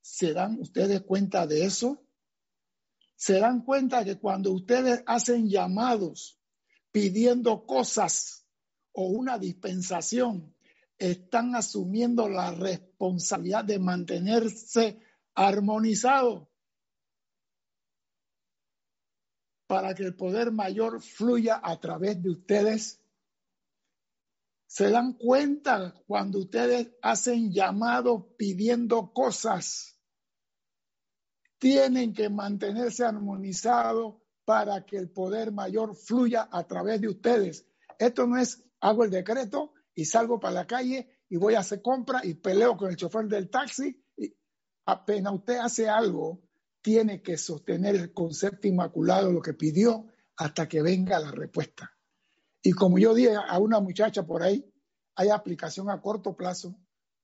¿Se 0.01 0.33
dan 0.33 0.59
ustedes 0.59 1.01
cuenta 1.01 1.45
de 1.45 1.65
eso? 1.65 2.03
¿Se 3.15 3.39
dan 3.39 3.63
cuenta 3.63 4.03
que 4.03 4.17
cuando 4.17 4.51
ustedes 4.51 5.03
hacen 5.05 5.47
llamados 5.47 6.39
pidiendo 6.91 7.67
cosas 7.67 8.47
o 8.93 9.09
una 9.09 9.37
dispensación, 9.37 10.55
están 10.97 11.55
asumiendo 11.55 12.27
la 12.27 12.51
responsabilidad 12.51 13.63
de 13.63 13.77
mantenerse 13.77 14.99
armonizados? 15.35 16.47
para 19.71 19.95
que 19.95 20.03
el 20.03 20.15
poder 20.15 20.51
mayor 20.51 21.01
fluya 21.01 21.61
a 21.63 21.79
través 21.79 22.21
de 22.21 22.29
ustedes. 22.29 23.00
Se 24.71 24.89
dan 24.89 25.15
cuenta 25.17 25.93
cuando 26.07 26.39
ustedes 26.39 26.95
hacen 27.01 27.51
llamados 27.51 28.23
pidiendo 28.37 29.11
cosas. 29.11 29.99
Tienen 31.59 32.13
que 32.13 32.29
mantenerse 32.29 33.03
armonizados 33.03 34.21
para 34.45 34.85
que 34.85 34.95
el 34.95 35.11
poder 35.11 35.51
mayor 35.51 35.93
fluya 35.93 36.47
a 36.49 36.65
través 36.67 37.01
de 37.01 37.09
ustedes. 37.09 37.67
Esto 37.99 38.25
no 38.25 38.37
es 38.37 38.63
hago 38.79 39.03
el 39.03 39.11
decreto 39.11 39.73
y 39.93 40.05
salgo 40.05 40.39
para 40.39 40.53
la 40.53 40.67
calle 40.67 41.19
y 41.27 41.35
voy 41.35 41.55
a 41.55 41.59
hacer 41.59 41.81
compra 41.81 42.21
y 42.23 42.35
peleo 42.35 42.77
con 42.77 42.91
el 42.91 42.95
chofer 42.95 43.25
del 43.25 43.49
taxi. 43.49 44.01
Apenas 44.85 45.33
usted 45.33 45.57
hace 45.57 45.89
algo, 45.89 46.47
tiene 46.81 47.21
que 47.21 47.35
sostener 47.35 47.97
el 47.97 48.13
concepto 48.13 48.69
inmaculado, 48.69 49.33
lo 49.33 49.41
que 49.41 49.53
pidió, 49.53 50.05
hasta 50.37 50.69
que 50.69 50.81
venga 50.81 51.19
la 51.19 51.31
respuesta. 51.31 51.91
Y 52.61 52.71
como 52.71 52.99
yo 52.99 53.13
dije 53.13 53.35
a 53.35 53.57
una 53.59 53.79
muchacha 53.79 54.25
por 54.25 54.43
ahí, 54.43 54.65
hay 55.15 55.29
aplicación 55.29 55.89
a 55.89 56.01
corto 56.01 56.35
plazo, 56.35 56.75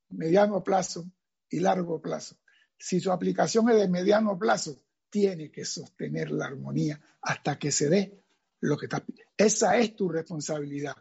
mediano 0.09 0.63
plazo 0.63 1.05
y 1.49 1.59
largo 1.59 2.01
plazo. 2.01 2.37
Si 2.77 2.99
su 2.99 3.11
aplicación 3.11 3.69
es 3.69 3.77
de 3.77 3.87
mediano 3.87 4.37
plazo, 4.37 4.83
tiene 5.09 5.51
que 5.51 5.65
sostener 5.65 6.31
la 6.31 6.45
armonía 6.45 6.99
hasta 7.21 7.57
que 7.57 7.71
se 7.71 7.89
dé 7.89 8.23
lo 8.59 8.77
que 8.77 8.85
está 8.87 8.99
pidiendo. 8.99 9.31
Esa 9.37 9.77
es 9.77 9.95
tu 9.95 10.09
responsabilidad. 10.09 10.95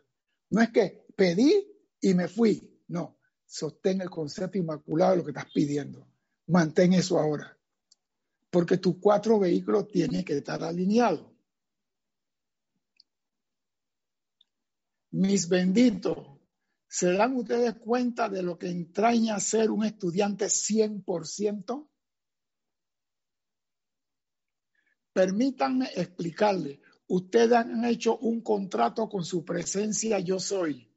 No 0.51 0.61
es 0.61 0.71
que 0.71 1.07
pedí 1.17 1.67
y 2.01 2.15
me 2.15 2.29
fui. 2.29 2.83
No, 2.89 3.19
sostén 3.45 4.01
el 4.01 4.11
concepto 4.11 4.59
inmaculado 4.59 5.13
de 5.13 5.17
lo 5.19 5.25
que 5.25 5.31
estás 5.31 5.51
pidiendo. 5.53 6.07
Mantén 6.47 6.93
eso 6.93 7.19
ahora 7.19 7.57
porque 8.57 8.79
tus 8.79 8.97
cuatro 8.99 9.39
vehículos 9.39 9.87
tienen 9.89 10.25
que 10.25 10.39
estar 10.39 10.63
alineados. 10.63 11.31
Mis 15.17 15.49
benditos, 15.49 16.19
¿Se 16.89 17.13
dan 17.13 17.37
ustedes 17.37 17.75
cuenta 17.77 18.29
de 18.29 18.43
lo 18.43 18.59
que 18.59 18.69
entraña 18.69 19.41
ser 19.41 19.71
un 19.71 19.83
estudiante 19.85 20.47
100%? 20.47 21.89
Permítanme 25.15 25.91
explicarle. 25.95 26.83
Ustedes 27.09 27.53
han 27.53 27.85
hecho 27.87 28.19
un 28.19 28.43
contrato 28.43 29.09
con 29.09 29.25
su 29.25 29.43
presencia 29.43 30.19
yo 30.21 30.39
soy. 30.39 30.95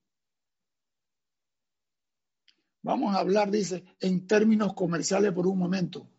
Vamos 2.82 3.16
a 3.16 3.20
hablar, 3.20 3.50
dice, 3.52 3.86
en 4.02 4.28
términos 4.28 4.74
comerciales 4.74 5.32
por 5.32 5.48
un 5.48 5.58
momento. 5.58 6.10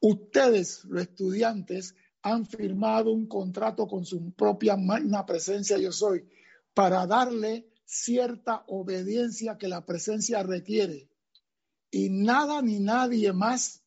Ustedes, 0.00 0.84
los 0.86 1.02
estudiantes, 1.02 1.94
han 2.22 2.46
firmado 2.46 3.12
un 3.12 3.26
contrato 3.26 3.86
con 3.86 4.06
su 4.06 4.32
propia 4.32 4.76
magna 4.76 5.26
presencia 5.26 5.76
yo 5.76 5.92
soy 5.92 6.26
para 6.74 7.06
darle 7.06 7.72
cierta 7.84 8.64
obediencia 8.68 9.58
que 9.58 9.68
la 9.68 9.84
presencia 9.84 10.42
requiere. 10.42 11.10
Y 11.90 12.08
nada 12.10 12.62
ni 12.62 12.78
nadie 12.78 13.32
más 13.32 13.82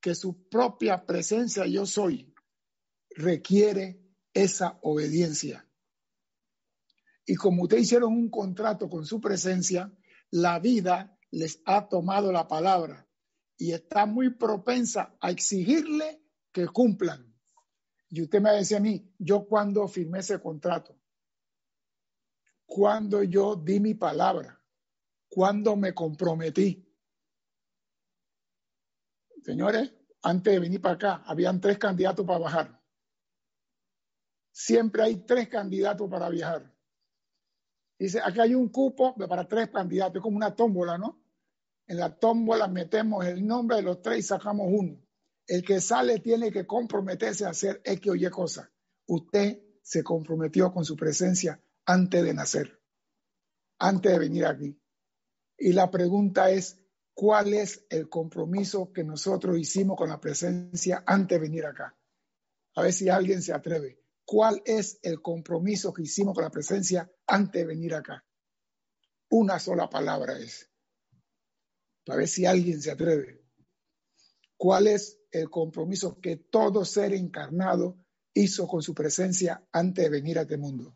que 0.00 0.14
su 0.14 0.48
propia 0.48 1.06
presencia 1.06 1.66
yo 1.66 1.86
soy 1.86 2.34
requiere 3.10 4.00
esa 4.34 4.78
obediencia. 4.82 5.66
Y 7.24 7.34
como 7.34 7.64
ustedes 7.64 7.84
hicieron 7.84 8.12
un 8.12 8.30
contrato 8.30 8.88
con 8.88 9.04
su 9.06 9.20
presencia, 9.20 9.92
la 10.30 10.58
vida 10.58 11.18
les 11.30 11.60
ha 11.64 11.88
tomado 11.88 12.30
la 12.32 12.46
palabra 12.46 13.08
y 13.56 13.72
está 13.72 14.06
muy 14.06 14.34
propensa 14.34 15.16
a 15.20 15.30
exigirle 15.30 16.22
que 16.52 16.66
cumplan. 16.68 17.34
Y 18.08 18.22
usted 18.22 18.40
me 18.40 18.52
decía 18.52 18.76
a 18.76 18.80
mí, 18.80 19.12
yo 19.18 19.46
cuando 19.46 19.88
firmé 19.88 20.20
ese 20.20 20.40
contrato, 20.40 20.95
cuando 22.66 23.22
yo 23.22 23.56
di 23.56 23.80
mi 23.80 23.94
palabra, 23.94 24.60
cuando 25.28 25.76
me 25.76 25.94
comprometí. 25.94 26.84
Señores, 29.42 29.92
antes 30.22 30.52
de 30.52 30.58
venir 30.58 30.80
para 30.80 30.94
acá, 30.96 31.22
habían 31.24 31.60
tres 31.60 31.78
candidatos 31.78 32.26
para 32.26 32.40
bajar. 32.40 32.82
Siempre 34.50 35.04
hay 35.04 35.16
tres 35.24 35.48
candidatos 35.48 36.10
para 36.10 36.28
viajar. 36.28 36.74
Dice, 37.98 38.20
aquí 38.22 38.40
hay 38.40 38.54
un 38.54 38.68
cupo 38.68 39.14
para 39.14 39.46
tres 39.46 39.70
candidatos, 39.70 40.16
es 40.16 40.22
como 40.22 40.36
una 40.36 40.54
tómbola, 40.54 40.98
¿no? 40.98 41.22
En 41.86 41.98
la 41.98 42.18
tómbola 42.18 42.66
metemos 42.66 43.24
el 43.24 43.46
nombre 43.46 43.76
de 43.76 43.82
los 43.82 44.02
tres 44.02 44.18
y 44.18 44.22
sacamos 44.22 44.66
uno. 44.70 45.00
El 45.46 45.62
que 45.62 45.80
sale 45.80 46.18
tiene 46.18 46.50
que 46.50 46.66
comprometerse 46.66 47.44
a 47.44 47.50
hacer 47.50 47.80
X 47.84 48.10
o 48.10 48.16
Y 48.16 48.28
cosa. 48.28 48.72
Usted 49.06 49.62
se 49.82 50.02
comprometió 50.02 50.72
con 50.72 50.84
su 50.84 50.96
presencia 50.96 51.62
antes 51.86 52.24
de 52.24 52.34
nacer, 52.34 52.82
antes 53.78 54.12
de 54.12 54.18
venir 54.18 54.44
aquí. 54.44 54.78
Y 55.56 55.72
la 55.72 55.90
pregunta 55.90 56.50
es, 56.50 56.78
¿cuál 57.14 57.54
es 57.54 57.86
el 57.88 58.08
compromiso 58.08 58.92
que 58.92 59.04
nosotros 59.04 59.58
hicimos 59.58 59.96
con 59.96 60.10
la 60.10 60.20
presencia 60.20 61.02
antes 61.06 61.40
de 61.40 61.46
venir 61.46 61.64
acá? 61.64 61.96
A 62.74 62.82
ver 62.82 62.92
si 62.92 63.08
alguien 63.08 63.40
se 63.40 63.54
atreve. 63.54 64.02
¿Cuál 64.24 64.60
es 64.66 64.98
el 65.02 65.22
compromiso 65.22 65.94
que 65.94 66.02
hicimos 66.02 66.34
con 66.34 66.44
la 66.44 66.50
presencia 66.50 67.10
antes 67.26 67.62
de 67.62 67.66
venir 67.66 67.94
acá? 67.94 68.24
Una 69.30 69.58
sola 69.58 69.88
palabra 69.88 70.38
es. 70.38 70.68
A 72.08 72.16
ver 72.16 72.28
si 72.28 72.44
alguien 72.44 72.82
se 72.82 72.90
atreve. 72.90 73.44
¿Cuál 74.56 74.88
es 74.88 75.18
el 75.30 75.48
compromiso 75.48 76.18
que 76.20 76.36
todo 76.36 76.84
ser 76.84 77.14
encarnado 77.14 77.98
hizo 78.34 78.66
con 78.66 78.82
su 78.82 78.94
presencia 78.94 79.66
antes 79.72 80.04
de 80.04 80.10
venir 80.10 80.38
a 80.38 80.42
este 80.42 80.56
mundo? 80.56 80.95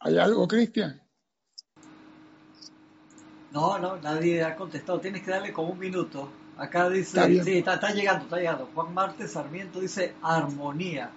¿Hay 0.00 0.18
algo, 0.18 0.46
Cristian? 0.46 1.02
No, 3.52 3.78
no, 3.78 3.96
nadie 3.96 4.44
ha 4.44 4.54
contestado. 4.54 5.00
Tienes 5.00 5.22
que 5.22 5.30
darle 5.30 5.52
como 5.52 5.70
un 5.70 5.78
minuto. 5.78 6.30
Acá 6.56 6.88
dice, 6.88 7.42
sí, 7.42 7.58
está, 7.58 7.92
llegando, 7.92 8.24
está 8.24 8.36
llegando. 8.36 8.68
Juan 8.74 8.92
Marte 8.94 9.26
Sarmiento 9.28 9.80
dice 9.80 10.14
armonía. 10.22 11.10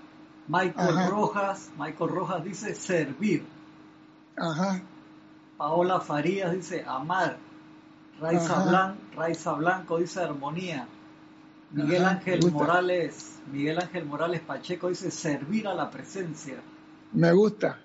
Michael 0.47 1.09
Rojas, 1.09 1.69
Michael 1.77 2.09
Rojas 2.09 2.43
dice 2.43 2.75
servir. 2.75 3.45
Ajá. 4.37 4.81
Paola 5.57 5.99
Farías 5.99 6.51
dice 6.51 6.83
amar. 6.87 7.37
Raiza, 8.19 8.63
Blan, 8.63 8.99
Raiza 9.15 9.53
Blanco 9.53 9.97
dice 9.97 10.21
armonía. 10.21 10.87
Miguel 11.71 12.05
Ángel 12.05 12.51
Morales, 12.51 13.39
Miguel 13.51 13.79
Ángel 13.79 14.05
Morales 14.05 14.41
Pacheco 14.41 14.89
dice 14.89 15.09
servir 15.09 15.67
a 15.67 15.73
la 15.73 15.89
presencia. 15.89 16.61
Me 17.13 17.31
gusta. 17.31 17.79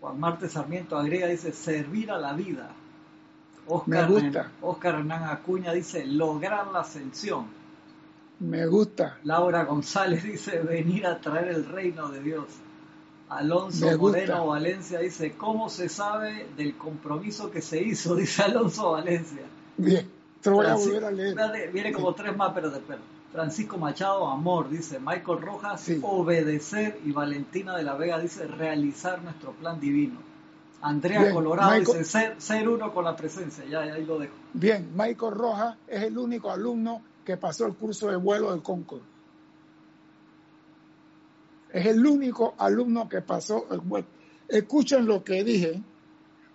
Juan 0.00 0.20
Marte 0.20 0.48
Sarmiento 0.48 0.96
agrega, 0.96 1.26
dice, 1.26 1.52
servir 1.52 2.10
a 2.10 2.18
la 2.18 2.32
vida. 2.32 2.70
Oscar, 3.66 4.08
Me 4.08 4.20
gusta. 4.20 4.50
Oscar 4.62 4.94
Hernán 4.96 5.24
Acuña 5.24 5.72
dice, 5.72 6.06
lograr 6.06 6.68
la 6.68 6.80
ascensión. 6.80 7.46
Me 8.40 8.66
gusta. 8.66 9.18
Laura 9.24 9.64
González 9.64 10.22
dice, 10.22 10.60
venir 10.60 11.06
a 11.06 11.20
traer 11.20 11.48
el 11.48 11.64
reino 11.66 12.08
de 12.08 12.20
Dios. 12.20 12.46
Alonso 13.28 13.98
Moreno 13.98 14.46
Valencia 14.46 15.00
dice, 15.00 15.34
¿cómo 15.36 15.68
se 15.68 15.88
sabe 15.88 16.46
del 16.56 16.76
compromiso 16.76 17.50
que 17.50 17.60
se 17.60 17.82
hizo? 17.82 18.14
Dice 18.16 18.42
Alonso 18.42 18.92
Valencia. 18.92 19.42
Bien, 19.76 20.08
te 20.40 20.50
voy 20.50 20.66
a 20.66 20.74
volver 20.74 21.04
a 21.04 21.10
leer. 21.10 21.72
Viene 21.72 21.92
como 21.92 22.14
tres 22.14 22.34
más, 22.36 22.52
pero 22.54 22.70
después. 22.70 22.98
Francisco 23.32 23.76
Machado, 23.76 24.26
amor, 24.26 24.70
dice 24.70 24.98
Michael 24.98 25.40
Rojas, 25.40 25.86
obedecer 26.02 26.98
y 27.04 27.12
Valentina 27.12 27.76
de 27.76 27.82
la 27.82 27.94
Vega 27.94 28.18
dice 28.18 28.46
realizar 28.46 29.22
nuestro 29.22 29.52
plan 29.52 29.78
divino. 29.78 30.18
Andrea 30.80 31.32
Colorado 31.32 31.74
dice 31.78 32.04
ser, 32.38 32.68
uno 32.68 32.92
con 32.94 33.04
la 33.04 33.16
presencia, 33.16 33.64
ya, 33.66 33.80
ahí 33.80 34.04
lo 34.04 34.18
dejo. 34.18 34.34
Bien, 34.54 34.90
Michael 34.94 35.34
Rojas 35.34 35.76
es 35.86 36.04
el 36.04 36.16
único 36.16 36.50
alumno 36.50 37.02
que 37.24 37.36
pasó 37.36 37.66
el 37.66 37.74
curso 37.74 38.08
de 38.08 38.16
vuelo 38.16 38.52
del 38.52 38.62
Concord. 38.62 39.02
Es 41.70 41.84
el 41.84 42.06
único 42.06 42.54
alumno 42.56 43.08
que 43.08 43.20
pasó 43.20 43.66
el 43.70 43.80
vuelo. 43.80 44.06
Escuchen 44.48 45.04
lo 45.04 45.22
que 45.22 45.44
dije. 45.44 45.82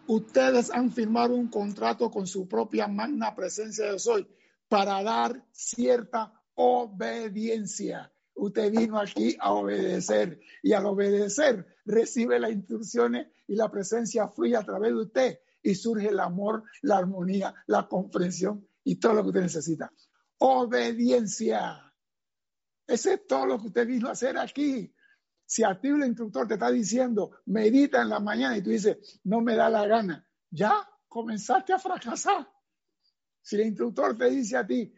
Ustedes 0.07 0.71
han 0.71 0.91
firmado 0.91 1.35
un 1.35 1.49
contrato 1.49 2.09
con 2.09 2.25
su 2.25 2.47
propia 2.47 2.87
magna 2.87 3.35
presencia 3.35 3.85
de 3.91 3.97
hoy 4.09 4.27
para 4.67 5.03
dar 5.03 5.43
cierta 5.51 6.33
obediencia. 6.55 8.11
Usted 8.35 8.71
vino 8.71 8.99
aquí 8.99 9.37
a 9.39 9.53
obedecer 9.53 10.39
y 10.63 10.73
al 10.73 10.85
obedecer 10.85 11.67
recibe 11.85 12.39
las 12.39 12.51
instrucciones 12.51 13.27
y 13.47 13.55
la 13.55 13.69
presencia 13.69 14.27
fluye 14.27 14.55
a 14.55 14.63
través 14.63 14.89
de 14.89 15.01
usted 15.01 15.39
y 15.61 15.75
surge 15.75 16.09
el 16.09 16.19
amor, 16.19 16.63
la 16.81 16.97
armonía, 16.97 17.53
la 17.67 17.87
comprensión 17.87 18.67
y 18.83 18.99
todo 18.99 19.13
lo 19.13 19.21
que 19.23 19.29
usted 19.29 19.41
necesita. 19.41 19.93
Obediencia. 20.39 21.93
Ese 22.87 23.13
es 23.13 23.27
todo 23.27 23.45
lo 23.45 23.59
que 23.59 23.67
usted 23.67 23.87
vino 23.87 24.09
a 24.09 24.11
hacer 24.11 24.37
aquí. 24.37 24.93
Si 25.45 25.63
a 25.63 25.79
ti 25.79 25.89
el 25.89 26.05
instructor 26.05 26.47
te 26.47 26.55
está 26.55 26.71
diciendo, 26.71 27.31
medita 27.45 28.01
en 28.01 28.09
la 28.09 28.19
mañana 28.19 28.57
y 28.57 28.61
tú 28.61 28.71
dices, 28.71 29.19
no 29.23 29.41
me 29.41 29.55
da 29.55 29.69
la 29.69 29.85
gana, 29.85 30.27
ya 30.49 30.89
comenzaste 31.07 31.73
a 31.73 31.79
fracasar. 31.79 32.49
Si 33.41 33.57
el 33.57 33.67
instructor 33.67 34.17
te 34.17 34.29
dice 34.29 34.57
a 34.57 34.65
ti, 34.65 34.93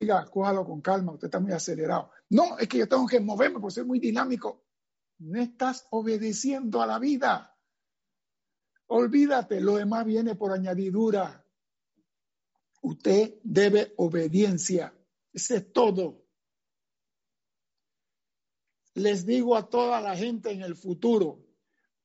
diga, 0.00 0.24
cójalo 0.24 0.64
con 0.64 0.80
calma, 0.80 1.12
usted 1.12 1.26
está 1.26 1.40
muy 1.40 1.52
acelerado. 1.52 2.10
No, 2.30 2.58
es 2.58 2.66
que 2.68 2.78
yo 2.78 2.88
tengo 2.88 3.06
que 3.06 3.20
moverme 3.20 3.60
porque 3.60 3.74
soy 3.74 3.84
muy 3.84 4.00
dinámico. 4.00 4.64
No 5.18 5.40
estás 5.40 5.86
obedeciendo 5.90 6.80
a 6.80 6.86
la 6.86 6.98
vida. 6.98 7.54
Olvídate, 8.86 9.60
lo 9.60 9.76
demás 9.76 10.06
viene 10.06 10.34
por 10.34 10.52
añadidura. 10.52 11.46
Usted 12.80 13.34
debe 13.42 13.92
obediencia. 13.98 14.94
Ese 15.34 15.56
es 15.56 15.72
todo. 15.72 16.24
Les 18.94 19.26
digo 19.26 19.54
a 19.54 19.68
toda 19.68 20.00
la 20.00 20.16
gente 20.16 20.50
en 20.50 20.62
el 20.62 20.76
futuro, 20.76 21.46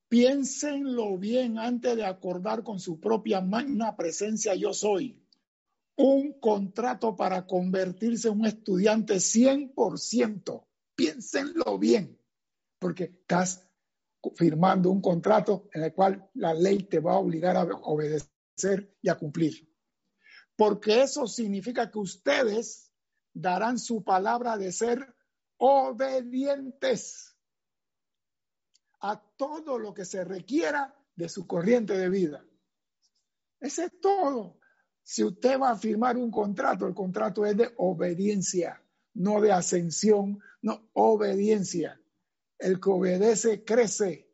piénsenlo 0.09 1.17
bien 1.17 1.57
antes 1.57 1.95
de 1.95 2.05
acordar 2.05 2.63
con 2.63 2.79
su 2.79 2.99
propia 2.99 3.39
magna 3.39 3.95
presencia 3.95 4.53
yo 4.53 4.73
soy 4.73 5.24
un 5.97 6.39
contrato 6.39 7.15
para 7.15 7.45
convertirse 7.45 8.27
en 8.27 8.39
un 8.39 8.45
estudiante 8.45 9.15
100%. 9.15 10.67
Piénsenlo 10.95 11.77
bien, 11.77 12.19
porque 12.79 13.05
estás 13.05 13.67
firmando 14.35 14.89
un 14.89 15.01
contrato 15.01 15.69
en 15.73 15.83
el 15.83 15.93
cual 15.93 16.29
la 16.33 16.53
ley 16.53 16.83
te 16.83 16.99
va 16.99 17.13
a 17.13 17.19
obligar 17.19 17.57
a 17.57 17.63
obedecer 17.63 18.95
y 19.01 19.09
a 19.09 19.15
cumplir. 19.15 19.69
Porque 20.55 21.03
eso 21.03 21.27
significa 21.27 21.91
que 21.91 21.99
ustedes 21.99 22.91
darán 23.33 23.77
su 23.77 24.03
palabra 24.03 24.57
de 24.57 24.71
ser 24.71 25.13
obedientes 25.57 27.35
a 29.01 29.21
todo 29.37 29.77
lo 29.77 29.93
que 29.93 30.05
se 30.05 30.23
requiera 30.23 30.95
de 31.15 31.29
su 31.29 31.45
corriente 31.45 31.97
de 31.97 32.09
vida. 32.09 32.45
Ese 33.59 33.85
es 33.85 33.99
todo. 34.01 34.59
Si 35.07 35.23
usted 35.23 35.59
va 35.59 35.69
a 35.69 35.77
firmar 35.77 36.17
un 36.17 36.31
contrato, 36.31 36.87
el 36.87 36.95
contrato 36.95 37.45
es 37.45 37.55
de 37.55 37.71
obediencia, 37.77 38.83
no 39.13 39.39
de 39.39 39.51
ascensión, 39.51 40.39
no, 40.63 40.89
obediencia. 40.93 42.01
El 42.57 42.79
que 42.79 42.89
obedece 42.89 43.63
crece 43.63 44.33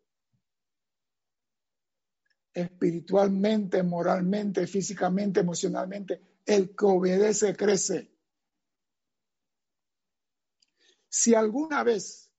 espiritualmente, 2.54 3.84
moralmente, 3.84 4.66
físicamente, 4.66 5.42
emocionalmente. 5.42 6.22
El 6.46 6.74
que 6.74 6.86
obedece 6.86 7.54
crece. 7.54 8.10
Si 11.10 11.36
alguna 11.36 11.84
vez 11.84 12.32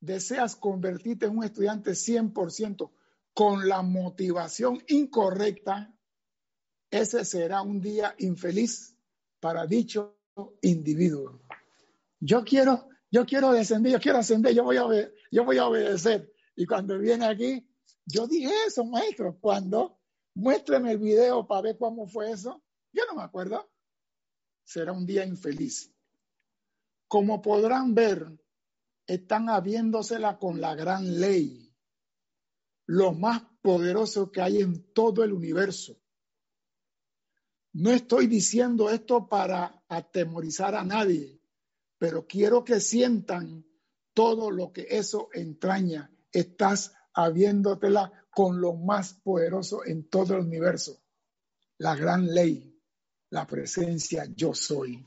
deseas 0.00 0.54
convertirte 0.54 1.24
en 1.24 1.38
un 1.38 1.44
estudiante 1.44 1.92
100% 1.92 2.92
con 3.32 3.66
la 3.66 3.80
motivación 3.80 4.84
incorrecta, 4.88 5.97
ese 6.90 7.24
será 7.24 7.62
un 7.62 7.80
día 7.80 8.14
infeliz 8.18 8.96
para 9.40 9.66
dicho 9.66 10.18
individuo. 10.62 11.40
Yo 12.20 12.44
quiero, 12.44 12.88
yo 13.10 13.24
quiero 13.26 13.52
descender, 13.52 13.92
yo 13.92 14.00
quiero 14.00 14.18
ascender, 14.18 14.54
yo 14.54 14.64
voy 14.64 14.76
a, 14.76 14.84
yo 15.30 15.44
voy 15.44 15.58
a 15.58 15.66
obedecer. 15.66 16.32
Y 16.56 16.66
cuando 16.66 16.98
viene 16.98 17.26
aquí, 17.26 17.68
yo 18.04 18.26
dije 18.26 18.52
eso, 18.66 18.84
maestro, 18.84 19.38
cuando 19.40 19.98
muéstreme 20.34 20.92
el 20.92 20.98
video 20.98 21.46
para 21.46 21.62
ver 21.62 21.78
cómo 21.78 22.06
fue 22.06 22.30
eso. 22.30 22.62
Yo 22.92 23.04
no 23.06 23.16
me 23.16 23.22
acuerdo. 23.22 23.70
Será 24.64 24.92
un 24.92 25.06
día 25.06 25.24
infeliz. 25.24 25.92
Como 27.06 27.40
podrán 27.40 27.94
ver, 27.94 28.38
están 29.06 29.48
habiéndosela 29.48 30.38
con 30.38 30.60
la 30.60 30.74
gran 30.74 31.20
ley, 31.20 31.74
lo 32.86 33.12
más 33.12 33.42
poderoso 33.62 34.30
que 34.30 34.42
hay 34.42 34.60
en 34.60 34.92
todo 34.92 35.24
el 35.24 35.32
universo. 35.32 35.98
No 37.72 37.90
estoy 37.90 38.26
diciendo 38.26 38.90
esto 38.90 39.28
para 39.28 39.84
atemorizar 39.88 40.74
a 40.74 40.84
nadie, 40.84 41.40
pero 41.98 42.26
quiero 42.26 42.64
que 42.64 42.80
sientan 42.80 43.64
todo 44.14 44.50
lo 44.50 44.72
que 44.72 44.86
eso 44.90 45.28
entraña. 45.32 46.10
Estás 46.32 46.94
habiéndotela 47.14 48.26
con 48.30 48.60
lo 48.60 48.74
más 48.74 49.14
poderoso 49.14 49.84
en 49.84 50.08
todo 50.08 50.34
el 50.34 50.46
universo, 50.46 51.02
la 51.78 51.94
gran 51.96 52.26
ley, 52.32 52.80
la 53.30 53.46
presencia 53.46 54.26
yo 54.34 54.54
soy. 54.54 55.04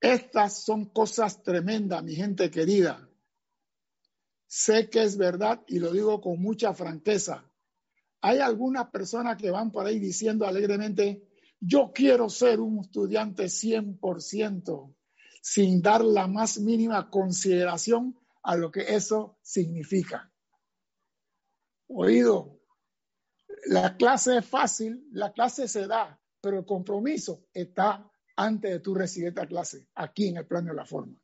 Estas 0.00 0.64
son 0.64 0.86
cosas 0.86 1.42
tremendas, 1.42 2.02
mi 2.02 2.14
gente 2.14 2.50
querida. 2.50 3.08
Sé 4.46 4.88
que 4.90 5.02
es 5.02 5.16
verdad 5.16 5.62
y 5.68 5.78
lo 5.78 5.92
digo 5.92 6.20
con 6.20 6.40
mucha 6.40 6.74
franqueza. 6.74 7.49
Hay 8.22 8.38
algunas 8.38 8.90
personas 8.90 9.36
que 9.36 9.50
van 9.50 9.70
por 9.70 9.86
ahí 9.86 9.98
diciendo 9.98 10.46
alegremente, 10.46 11.26
yo 11.58 11.92
quiero 11.94 12.28
ser 12.28 12.60
un 12.60 12.80
estudiante 12.80 13.44
100%, 13.44 14.94
sin 15.42 15.80
dar 15.82 16.04
la 16.04 16.26
más 16.26 16.58
mínima 16.58 17.08
consideración 17.10 18.18
a 18.42 18.56
lo 18.56 18.70
que 18.70 18.94
eso 18.94 19.38
significa. 19.42 20.32
Oído, 21.88 22.60
la 23.66 23.96
clase 23.96 24.38
es 24.38 24.46
fácil, 24.46 25.06
la 25.12 25.32
clase 25.32 25.66
se 25.68 25.86
da, 25.86 26.20
pero 26.40 26.58
el 26.58 26.64
compromiso 26.64 27.46
está 27.52 28.10
antes 28.36 28.70
de 28.70 28.80
tú 28.80 28.94
recibir 28.94 29.28
esta 29.28 29.46
clase, 29.46 29.88
aquí 29.94 30.28
en 30.28 30.38
el 30.38 30.46
plano 30.46 30.70
de 30.70 30.76
la 30.76 30.86
forma. 30.86 31.14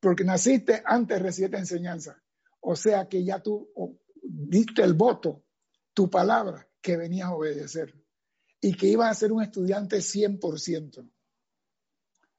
Porque 0.00 0.24
naciste 0.24 0.82
antes 0.84 1.16
de 1.18 1.22
recibir 1.22 1.46
esta 1.46 1.58
enseñanza. 1.58 2.22
O 2.60 2.76
sea 2.76 3.08
que 3.08 3.24
ya 3.24 3.40
tú 3.40 3.70
diste 4.22 4.82
el 4.82 4.94
voto 4.94 5.44
tu 5.98 6.08
palabra 6.08 6.64
que 6.80 6.96
venías 6.96 7.26
a 7.26 7.34
obedecer 7.34 7.92
y 8.60 8.72
que 8.76 8.86
ibas 8.86 9.10
a 9.10 9.18
ser 9.18 9.32
un 9.32 9.42
estudiante 9.42 9.96
100%. 9.96 11.10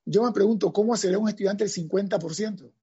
Yo 0.06 0.24
me 0.24 0.32
pregunto, 0.32 0.72
¿cómo 0.72 0.96
será 0.96 1.18
un 1.18 1.28
estudiante 1.28 1.66
el 1.66 1.70
50%? 1.70 2.74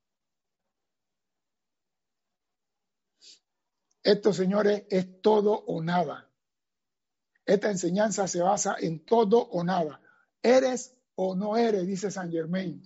Esto, 4.03 4.35
señores, 4.35 4.85
es 4.91 5.23
todo 5.23 5.65
o 5.65 5.83
nada. 5.83 6.31
Esta 7.47 7.71
enseñanza 7.71 8.29
se 8.29 8.43
basa 8.43 8.77
en 8.79 9.03
todo 9.03 9.39
o 9.49 9.65
nada. 9.65 10.03
¿Eres 10.43 10.95
o 11.15 11.35
no 11.35 11.57
eres? 11.57 11.87
Dice 11.87 12.11
San 12.11 12.31
Germain. 12.31 12.83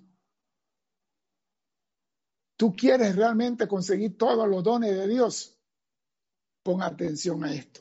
¿Tú 2.57 2.73
quieres 2.73 3.17
realmente 3.17 3.67
conseguir 3.67 4.17
todos 4.17 4.49
los 4.49 4.63
dones 4.63 4.95
de 4.97 5.09
Dios? 5.09 5.60
Pon 6.63 6.83
atención 6.83 7.43
a 7.45 7.53
esto. 7.53 7.81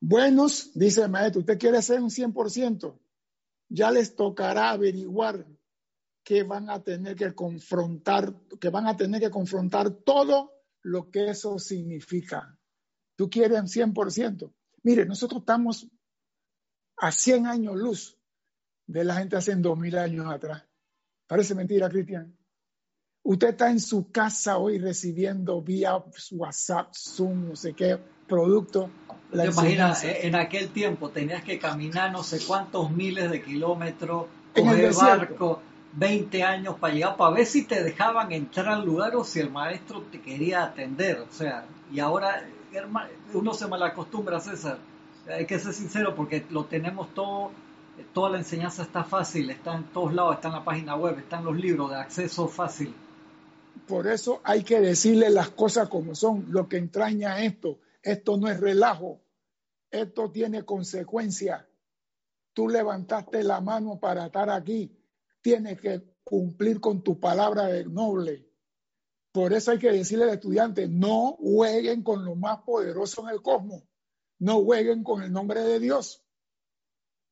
Buenos, 0.00 0.70
dice 0.74 1.02
el 1.02 1.10
maestro, 1.10 1.40
usted 1.40 1.58
quiere 1.58 1.82
ser 1.82 2.00
un 2.00 2.08
100%, 2.08 2.98
ya 3.68 3.90
les 3.90 4.16
tocará 4.16 4.70
averiguar 4.70 5.46
que 6.24 6.42
van 6.42 6.70
a 6.70 6.82
tener 6.82 7.14
que 7.14 7.34
confrontar, 7.34 8.34
que 8.58 8.70
van 8.70 8.86
a 8.86 8.96
tener 8.96 9.20
que 9.20 9.30
confrontar 9.30 9.90
todo 9.90 10.52
lo 10.82 11.10
que 11.10 11.28
eso 11.28 11.58
significa. 11.58 12.58
Tú 13.14 13.28
quieres 13.28 13.60
un 13.60 13.66
100%. 13.66 14.54
Mire, 14.82 15.04
nosotros 15.04 15.42
estamos 15.42 15.86
a 16.96 17.12
100 17.12 17.46
años 17.46 17.76
luz 17.76 18.18
de 18.86 19.04
la 19.04 19.16
gente 19.16 19.36
hace 19.36 19.54
2000 19.54 19.98
años 19.98 20.26
atrás. 20.32 20.64
Parece 21.26 21.54
mentira, 21.54 21.90
Cristian. 21.90 22.39
Usted 23.22 23.50
está 23.50 23.70
en 23.70 23.80
su 23.80 24.10
casa 24.10 24.58
hoy 24.58 24.78
recibiendo 24.78 25.60
vía 25.60 26.02
WhatsApp, 26.32 26.94
Zoom, 26.94 27.50
no 27.50 27.56
sé 27.56 27.74
qué 27.74 27.98
producto. 28.26 28.90
¿Te 29.30 29.46
imaginas? 29.46 30.04
Eh, 30.04 30.26
en 30.26 30.34
aquel 30.34 30.70
tiempo 30.70 31.10
tenías 31.10 31.44
que 31.44 31.58
caminar 31.58 32.12
no 32.12 32.22
sé 32.22 32.40
cuántos 32.46 32.90
miles 32.90 33.30
de 33.30 33.42
kilómetros, 33.42 34.26
coger 34.54 34.94
barco, 34.94 35.60
20 35.92 36.42
años 36.42 36.76
para 36.78 36.94
llegar, 36.94 37.16
para 37.16 37.34
ver 37.34 37.46
si 37.46 37.64
te 37.64 37.82
dejaban 37.82 38.32
entrar 38.32 38.68
al 38.68 38.86
lugar 38.86 39.14
o 39.16 39.24
si 39.24 39.40
el 39.40 39.50
maestro 39.50 40.02
te 40.02 40.20
quería 40.20 40.64
atender. 40.64 41.20
O 41.20 41.32
sea, 41.32 41.66
y 41.92 42.00
ahora 42.00 42.42
uno 43.34 43.52
se 43.52 43.66
malacostumbra, 43.66 44.40
César. 44.40 44.78
Hay 45.28 45.46
que 45.46 45.58
ser 45.58 45.74
sincero 45.74 46.14
porque 46.14 46.46
lo 46.50 46.64
tenemos 46.64 47.12
todo 47.14 47.50
toda 48.14 48.30
la 48.30 48.38
enseñanza 48.38 48.82
está 48.82 49.04
fácil, 49.04 49.50
está 49.50 49.76
en 49.76 49.84
todos 49.84 50.14
lados, 50.14 50.36
está 50.36 50.48
en 50.48 50.54
la 50.54 50.64
página 50.64 50.96
web, 50.96 51.18
está 51.18 51.38
en 51.38 51.44
los 51.44 51.56
libros 51.56 51.90
de 51.90 51.96
acceso 51.96 52.48
fácil. 52.48 52.94
Por 53.90 54.06
eso 54.06 54.40
hay 54.44 54.62
que 54.62 54.80
decirle 54.80 55.30
las 55.30 55.50
cosas 55.50 55.88
como 55.88 56.14
son, 56.14 56.46
lo 56.52 56.68
que 56.68 56.76
entraña 56.76 57.42
esto. 57.42 57.80
Esto 58.04 58.36
no 58.36 58.48
es 58.48 58.60
relajo, 58.60 59.20
esto 59.90 60.30
tiene 60.30 60.64
consecuencias. 60.64 61.66
Tú 62.52 62.68
levantaste 62.68 63.42
la 63.42 63.60
mano 63.60 63.98
para 63.98 64.26
estar 64.26 64.48
aquí, 64.48 64.96
tienes 65.42 65.80
que 65.80 66.04
cumplir 66.22 66.78
con 66.78 67.02
tu 67.02 67.18
palabra 67.18 67.66
de 67.66 67.84
noble. 67.84 68.48
Por 69.32 69.52
eso 69.52 69.72
hay 69.72 69.80
que 69.80 69.90
decirle 69.90 70.22
al 70.22 70.34
estudiante, 70.34 70.86
no 70.86 71.36
jueguen 71.40 72.04
con 72.04 72.24
lo 72.24 72.36
más 72.36 72.58
poderoso 72.58 73.22
en 73.22 73.34
el 73.34 73.42
cosmos, 73.42 73.82
no 74.38 74.62
jueguen 74.62 75.02
con 75.02 75.20
el 75.20 75.32
nombre 75.32 75.62
de 75.62 75.80
Dios. 75.80 76.24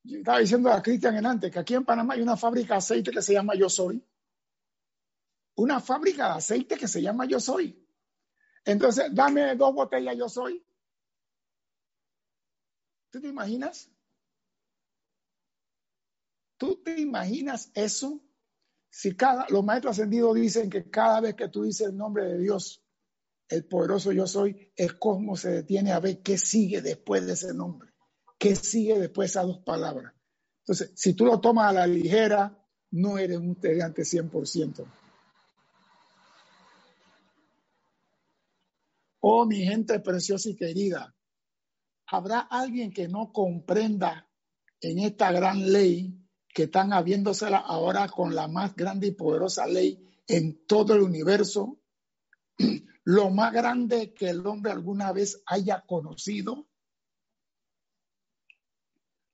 Yo 0.03 0.18
estaba 0.18 0.40
diciendo 0.40 0.73
a 0.73 0.83
Cristian 0.83 1.25
antes 1.25 1.53
que 1.53 1.59
aquí 1.61 1.75
en 1.75 1.85
Panamá 1.85 2.14
hay 2.14 2.21
una 2.23 2.37
fábrica 2.37 2.75
de 2.75 2.79
aceite 2.79 3.12
que 3.12 3.23
se 3.23 3.35
llama 3.35 3.55
Yo 3.55 3.68
Soy 3.68 4.03
una 5.59 5.81
fábrica 5.81 6.27
de 6.27 6.38
aceite 6.38 6.77
que 6.77 6.87
se 6.87 7.03
llama 7.03 7.27
Yo 7.27 7.40
Soy. 7.40 7.85
Entonces, 8.64 9.07
dame 9.12 9.57
dos 9.57 9.75
botellas 9.75 10.16
Yo 10.16 10.29
Soy. 10.29 10.64
¿Tú 13.11 13.21
te 13.21 13.29
imaginas? 13.29 13.90
¿Tú 16.57 16.81
te 16.83 17.01
imaginas 17.01 17.71
eso? 17.75 18.23
Si 18.88 19.16
cada, 19.16 19.47
los 19.49 19.64
maestros 19.64 19.92
ascendidos 19.92 20.35
dicen 20.37 20.71
que 20.71 20.88
cada 20.90 21.21
vez 21.21 21.35
que 21.35 21.49
tú 21.49 21.64
dices 21.64 21.88
el 21.88 21.97
nombre 21.97 22.25
de 22.27 22.38
Dios, 22.38 22.85
el 23.49 23.66
poderoso 23.66 24.12
yo 24.12 24.27
soy, 24.27 24.73
el 24.77 24.99
cosmos 24.99 25.40
se 25.40 25.51
detiene 25.51 25.92
a 25.92 26.01
ver 26.01 26.23
qué 26.23 26.38
sigue 26.38 26.83
después 26.83 27.27
de 27.27 27.33
ese 27.33 27.55
nombre, 27.55 27.90
qué 28.38 28.55
sigue 28.55 28.99
después 28.99 29.29
de 29.29 29.31
esas 29.31 29.47
dos 29.47 29.62
palabras. 29.64 30.14
Entonces, 30.61 30.92
si 30.94 31.14
tú 31.14 31.25
lo 31.25 31.40
tomas 31.40 31.71
a 31.71 31.73
la 31.73 31.87
ligera, 31.87 32.64
no 32.90 33.18
eres 33.18 33.38
un 33.38 33.53
estudiante 33.53 34.03
100%. 34.03 34.87
Oh, 39.20 39.46
mi 39.46 39.64
gente 39.64 39.98
preciosa 40.00 40.48
y 40.48 40.57
querida, 40.57 41.14
¿habrá 42.07 42.40
alguien 42.40 42.92
que 42.92 43.09
no 43.09 43.33
comprenda 43.33 44.31
en 44.81 45.00
esta 45.00 45.33
gran 45.33 45.72
ley 45.72 46.14
que 46.54 46.64
están 46.64 46.92
habiéndosela 46.92 47.59
ahora 47.59 48.09
con 48.09 48.35
la 48.35 48.48
más 48.48 48.74
grande 48.76 49.09
y 49.09 49.12
poderosa 49.12 49.66
ley 49.66 49.98
en 50.26 50.64
todo 50.66 50.94
el 50.94 51.02
universo? 51.02 51.81
Lo 53.04 53.31
más 53.31 53.52
grande 53.52 54.12
que 54.12 54.28
el 54.28 54.46
hombre 54.46 54.70
alguna 54.70 55.12
vez 55.12 55.42
haya 55.46 55.85
conocido. 55.87 56.68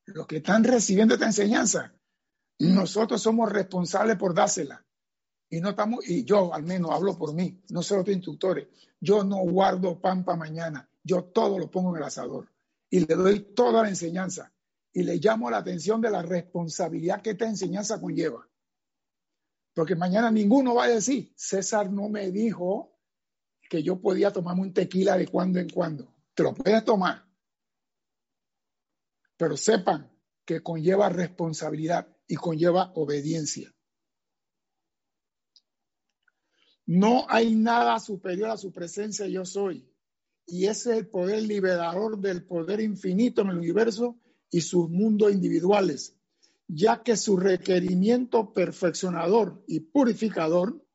Los 0.07 0.27
que 0.27 0.37
están 0.37 0.64
recibiendo 0.64 1.14
esta 1.14 1.27
enseñanza, 1.27 1.94
nosotros 2.59 3.20
somos 3.20 3.51
responsables 3.51 4.16
por 4.16 4.35
dársela. 4.35 4.84
Y 5.51 5.61
no 5.61 5.71
estamos, 5.71 6.09
y 6.09 6.25
yo 6.25 6.53
al 6.53 6.63
menos 6.63 6.91
hablo 6.91 7.17
por 7.17 7.35
mí, 7.35 7.63
no 7.71 7.83
soy 7.83 8.01
otros 8.01 8.17
instructores. 8.17 8.69
Yo 9.01 9.23
no 9.23 9.39
guardo 9.39 10.01
pan 10.01 10.25
para 10.25 10.39
mañana, 10.39 10.89
yo 11.03 11.25
todo 11.25 11.59
lo 11.59 11.71
pongo 11.71 11.91
en 11.91 11.97
el 11.99 12.03
asador 12.05 12.49
y 12.95 13.01
le 13.01 13.15
doy 13.15 13.41
toda 13.41 13.83
la 13.83 13.89
enseñanza 13.89 14.53
y 14.93 15.03
le 15.03 15.17
llamo 15.17 15.51
la 15.51 15.59
atención 15.59 16.01
de 16.01 16.11
la 16.11 16.23
responsabilidad 16.23 17.21
que 17.21 17.31
esta 17.31 17.47
enseñanza 17.47 18.01
conlleva. 18.01 18.49
Porque 19.75 19.97
mañana 19.97 20.31
ninguno 20.31 20.77
va 20.77 20.85
a 20.85 20.89
decir, 20.89 21.33
César 21.35 21.91
no 21.91 22.09
me 22.09 22.31
dijo 22.31 22.97
que 23.69 23.83
yo 23.83 24.01
podía 24.01 24.33
tomarme 24.33 24.63
un 24.63 24.73
tequila 24.73 25.19
de 25.19 25.27
cuando 25.27 25.59
en 25.59 25.69
cuando. 25.69 26.15
Te 26.35 26.45
lo 26.45 26.55
puedes 26.55 26.85
tomar. 26.85 27.25
Pero 29.37 29.57
sepan 29.57 30.09
que 30.45 30.63
conlleva 30.63 31.09
responsabilidad 31.09 32.07
y 32.29 32.37
conlleva 32.37 32.93
obediencia. 32.95 33.74
No 36.87 37.27
hay 37.29 37.55
nada 37.55 37.99
superior 37.99 38.51
a 38.51 38.57
su 38.57 38.73
presencia, 38.73 39.27
yo 39.27 39.44
soy. 39.44 39.88
Y 40.47 40.66
es 40.66 40.87
el 40.87 41.09
poder 41.09 41.42
liberador 41.42 42.18
del 42.18 42.44
poder 42.44 42.81
infinito 42.81 43.42
en 43.42 43.49
el 43.49 43.59
universo 43.59 44.20
y 44.51 44.61
sus 44.61 44.90
mundos 44.90 45.33
individuales, 45.33 46.16
ya 46.68 47.03
que 47.03 47.16
su 47.16 47.37
requerimiento 47.37 48.53
perfeccionador 48.53 49.64
y 49.66 49.81
purificador 49.81 50.87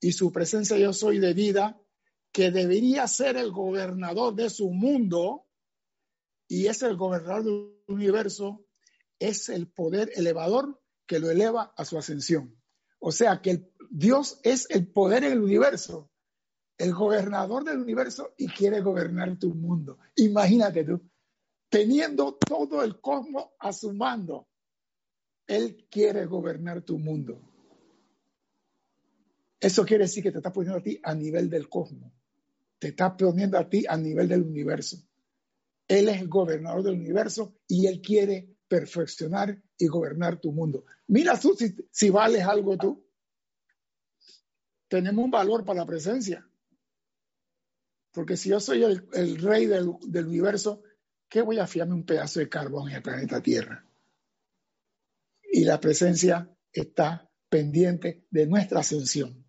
y 0.00 0.12
su 0.12 0.32
presencia 0.32 0.78
yo 0.78 0.92
soy 0.92 1.18
de 1.18 1.34
vida, 1.34 1.80
que 2.32 2.50
debería 2.50 3.06
ser 3.06 3.36
el 3.36 3.50
gobernador 3.50 4.34
de 4.34 4.48
su 4.48 4.70
mundo 4.70 5.46
y 6.48 6.66
es 6.66 6.82
el 6.82 6.96
gobernador 6.96 7.44
del 7.44 7.74
universo, 7.88 8.64
es 9.18 9.48
el 9.50 9.68
poder 9.68 10.10
elevador 10.16 10.80
que 11.06 11.18
lo 11.18 11.30
eleva 11.30 11.74
a 11.76 11.84
su 11.84 11.98
ascensión. 11.98 12.60
O 12.98 13.12
sea 13.12 13.40
que 13.42 13.50
el, 13.50 13.69
Dios 13.90 14.38
es 14.44 14.70
el 14.70 14.86
poder 14.86 15.24
en 15.24 15.32
el 15.32 15.40
universo, 15.42 16.10
el 16.78 16.94
gobernador 16.94 17.64
del 17.64 17.80
universo 17.80 18.34
y 18.38 18.46
quiere 18.46 18.80
gobernar 18.80 19.36
tu 19.36 19.52
mundo. 19.52 19.98
Imagínate 20.14 20.84
tú, 20.84 21.02
teniendo 21.68 22.36
todo 22.36 22.84
el 22.84 23.00
cosmos 23.00 23.48
a 23.58 23.72
su 23.72 23.92
mando, 23.92 24.48
Él 25.48 25.88
quiere 25.90 26.24
gobernar 26.26 26.82
tu 26.82 26.98
mundo. 27.00 27.42
Eso 29.58 29.84
quiere 29.84 30.04
decir 30.04 30.22
que 30.22 30.30
te 30.30 30.38
está 30.38 30.52
poniendo 30.52 30.78
a 30.78 30.82
ti 30.82 31.00
a 31.02 31.12
nivel 31.12 31.50
del 31.50 31.68
cosmos, 31.68 32.12
te 32.78 32.88
está 32.88 33.16
poniendo 33.16 33.58
a 33.58 33.68
ti 33.68 33.84
a 33.88 33.96
nivel 33.96 34.28
del 34.28 34.42
universo. 34.42 34.98
Él 35.88 36.08
es 36.08 36.20
el 36.20 36.28
gobernador 36.28 36.84
del 36.84 36.94
universo 36.94 37.56
y 37.66 37.88
Él 37.88 38.00
quiere 38.00 38.56
perfeccionar 38.68 39.60
y 39.76 39.88
gobernar 39.88 40.40
tu 40.40 40.52
mundo. 40.52 40.84
Mira 41.08 41.38
tú 41.38 41.56
si, 41.58 41.74
si 41.90 42.08
vales 42.08 42.44
algo 42.44 42.78
tú. 42.78 43.04
Tenemos 44.90 45.24
un 45.24 45.30
valor 45.30 45.64
para 45.64 45.80
la 45.80 45.86
presencia. 45.86 46.46
Porque 48.12 48.36
si 48.36 48.50
yo 48.50 48.60
soy 48.60 48.82
el, 48.82 49.38
rey 49.40 49.64
del, 49.64 49.94
del, 50.02 50.26
universo, 50.26 50.82
¿qué 51.30 51.40
voy 51.40 51.58
a 51.58 51.66
fiarme 51.66 51.94
un 51.94 52.04
pedazo 52.04 52.40
de 52.40 52.50
carbón 52.50 52.90
en 52.90 52.96
el 52.96 53.02
planeta 53.02 53.40
Tierra? 53.40 53.88
Y 55.50 55.64
la 55.64 55.80
presencia 55.80 56.54
está 56.72 57.30
pendiente 57.48 58.26
de 58.30 58.46
nuestra 58.46 58.80
ascensión. 58.80 59.46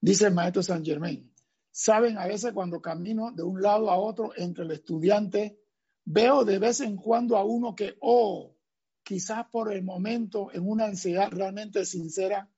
Dice 0.00 0.26
el 0.26 0.34
maestro 0.34 0.62
San 0.62 0.84
Germain, 0.84 1.34
saben 1.72 2.18
a 2.18 2.26
veces 2.26 2.52
cuando 2.52 2.80
camino 2.80 3.32
de 3.32 3.42
un 3.42 3.60
lado 3.60 3.90
a 3.90 3.96
otro 3.96 4.32
entre 4.36 4.64
el 4.64 4.70
estudiante 4.70 5.58
Veo 6.04 6.44
de 6.44 6.58
vez 6.58 6.80
en 6.80 6.96
cuando 6.96 7.36
a 7.36 7.44
uno 7.44 7.76
que, 7.76 7.96
oh, 8.00 8.56
quizás 9.04 9.46
por 9.50 9.72
el 9.72 9.82
momento, 9.84 10.50
en 10.52 10.68
una 10.68 10.86
ansiedad 10.86 11.30
realmente 11.30 11.84
sincera, 11.84 12.51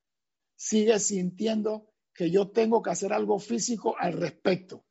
sigue 0.57 0.99
sintiendo 0.99 1.93
que 2.15 2.31
yo 2.31 2.51
tengo 2.51 2.83
que 2.83 2.91
hacer 2.91 3.13
algo 3.13 3.39
físico 3.39 3.97
al 3.99 4.15
respecto. 4.15 4.85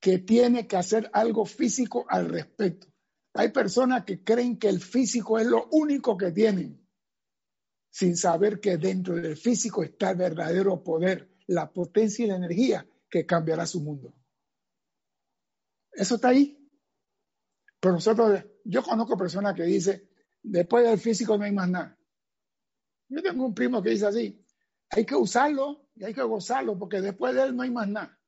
Que 0.00 0.18
tiene 0.18 0.66
que 0.66 0.76
hacer 0.76 1.10
algo 1.12 1.44
físico 1.44 2.06
al 2.08 2.28
respecto. 2.28 2.88
Hay 3.34 3.50
personas 3.50 4.04
que 4.04 4.24
creen 4.24 4.58
que 4.58 4.68
el 4.68 4.80
físico 4.80 5.38
es 5.38 5.46
lo 5.46 5.68
único 5.70 6.16
que 6.16 6.32
tienen, 6.32 6.84
sin 7.90 8.16
saber 8.16 8.60
que 8.60 8.76
dentro 8.76 9.14
del 9.16 9.36
físico 9.36 9.82
está 9.82 10.10
el 10.10 10.16
verdadero 10.16 10.82
poder, 10.82 11.36
la 11.46 11.70
potencia 11.70 12.24
y 12.24 12.28
la 12.28 12.36
energía 12.36 12.88
que 13.08 13.26
cambiará 13.26 13.66
su 13.66 13.82
mundo. 13.82 14.14
Eso 15.92 16.14
está 16.14 16.28
ahí. 16.28 16.56
Pero 17.80 17.94
nosotros, 17.94 18.44
yo 18.64 18.82
conozco 18.82 19.16
personas 19.16 19.54
que 19.54 19.64
dicen, 19.64 20.08
después 20.42 20.84
del 20.84 20.98
físico 20.98 21.36
no 21.36 21.44
hay 21.44 21.52
más 21.52 21.68
nada. 21.68 21.99
Yo 23.10 23.22
tengo 23.22 23.44
un 23.44 23.54
primo 23.54 23.82
que 23.82 23.90
dice 23.90 24.06
así, 24.06 24.42
hay 24.88 25.04
que 25.04 25.14
usarlo 25.14 25.90
y 25.94 26.04
hay 26.04 26.14
que 26.14 26.22
gozarlo 26.22 26.78
porque 26.78 27.02
después 27.02 27.34
de 27.34 27.42
él 27.42 27.54
no 27.54 27.62
hay 27.62 27.70
más 27.70 27.88
nada. 27.88 28.18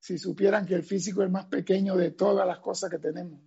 Si 0.00 0.18
supieran 0.18 0.66
que 0.66 0.74
el 0.74 0.82
físico 0.82 1.22
es 1.22 1.30
más 1.30 1.46
pequeño 1.46 1.96
de 1.96 2.10
todas 2.10 2.46
las 2.46 2.58
cosas 2.58 2.90
que 2.90 2.98
tenemos. 2.98 3.40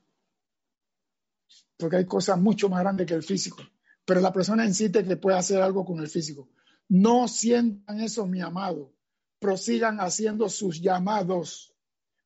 Porque 1.78 1.98
hay 1.98 2.06
cosas 2.06 2.40
mucho 2.40 2.68
más 2.68 2.80
grandes 2.80 3.06
que 3.06 3.14
el 3.14 3.22
físico. 3.22 3.62
Pero 4.04 4.22
la 4.22 4.34
persona 4.34 4.66
insiste 4.66 5.06
que 5.06 5.18
puede 5.18 5.38
hacer 5.38 5.62
algo 5.62 5.86
con 5.86 6.00
el 6.00 6.08
físico. 6.08 6.50
No 6.90 7.28
sientan 7.28 8.00
eso, 8.00 8.26
mi 8.26 8.42
amado 8.42 8.98
prosigan 9.40 10.00
haciendo 10.00 10.50
sus 10.50 10.82
llamados, 10.82 11.76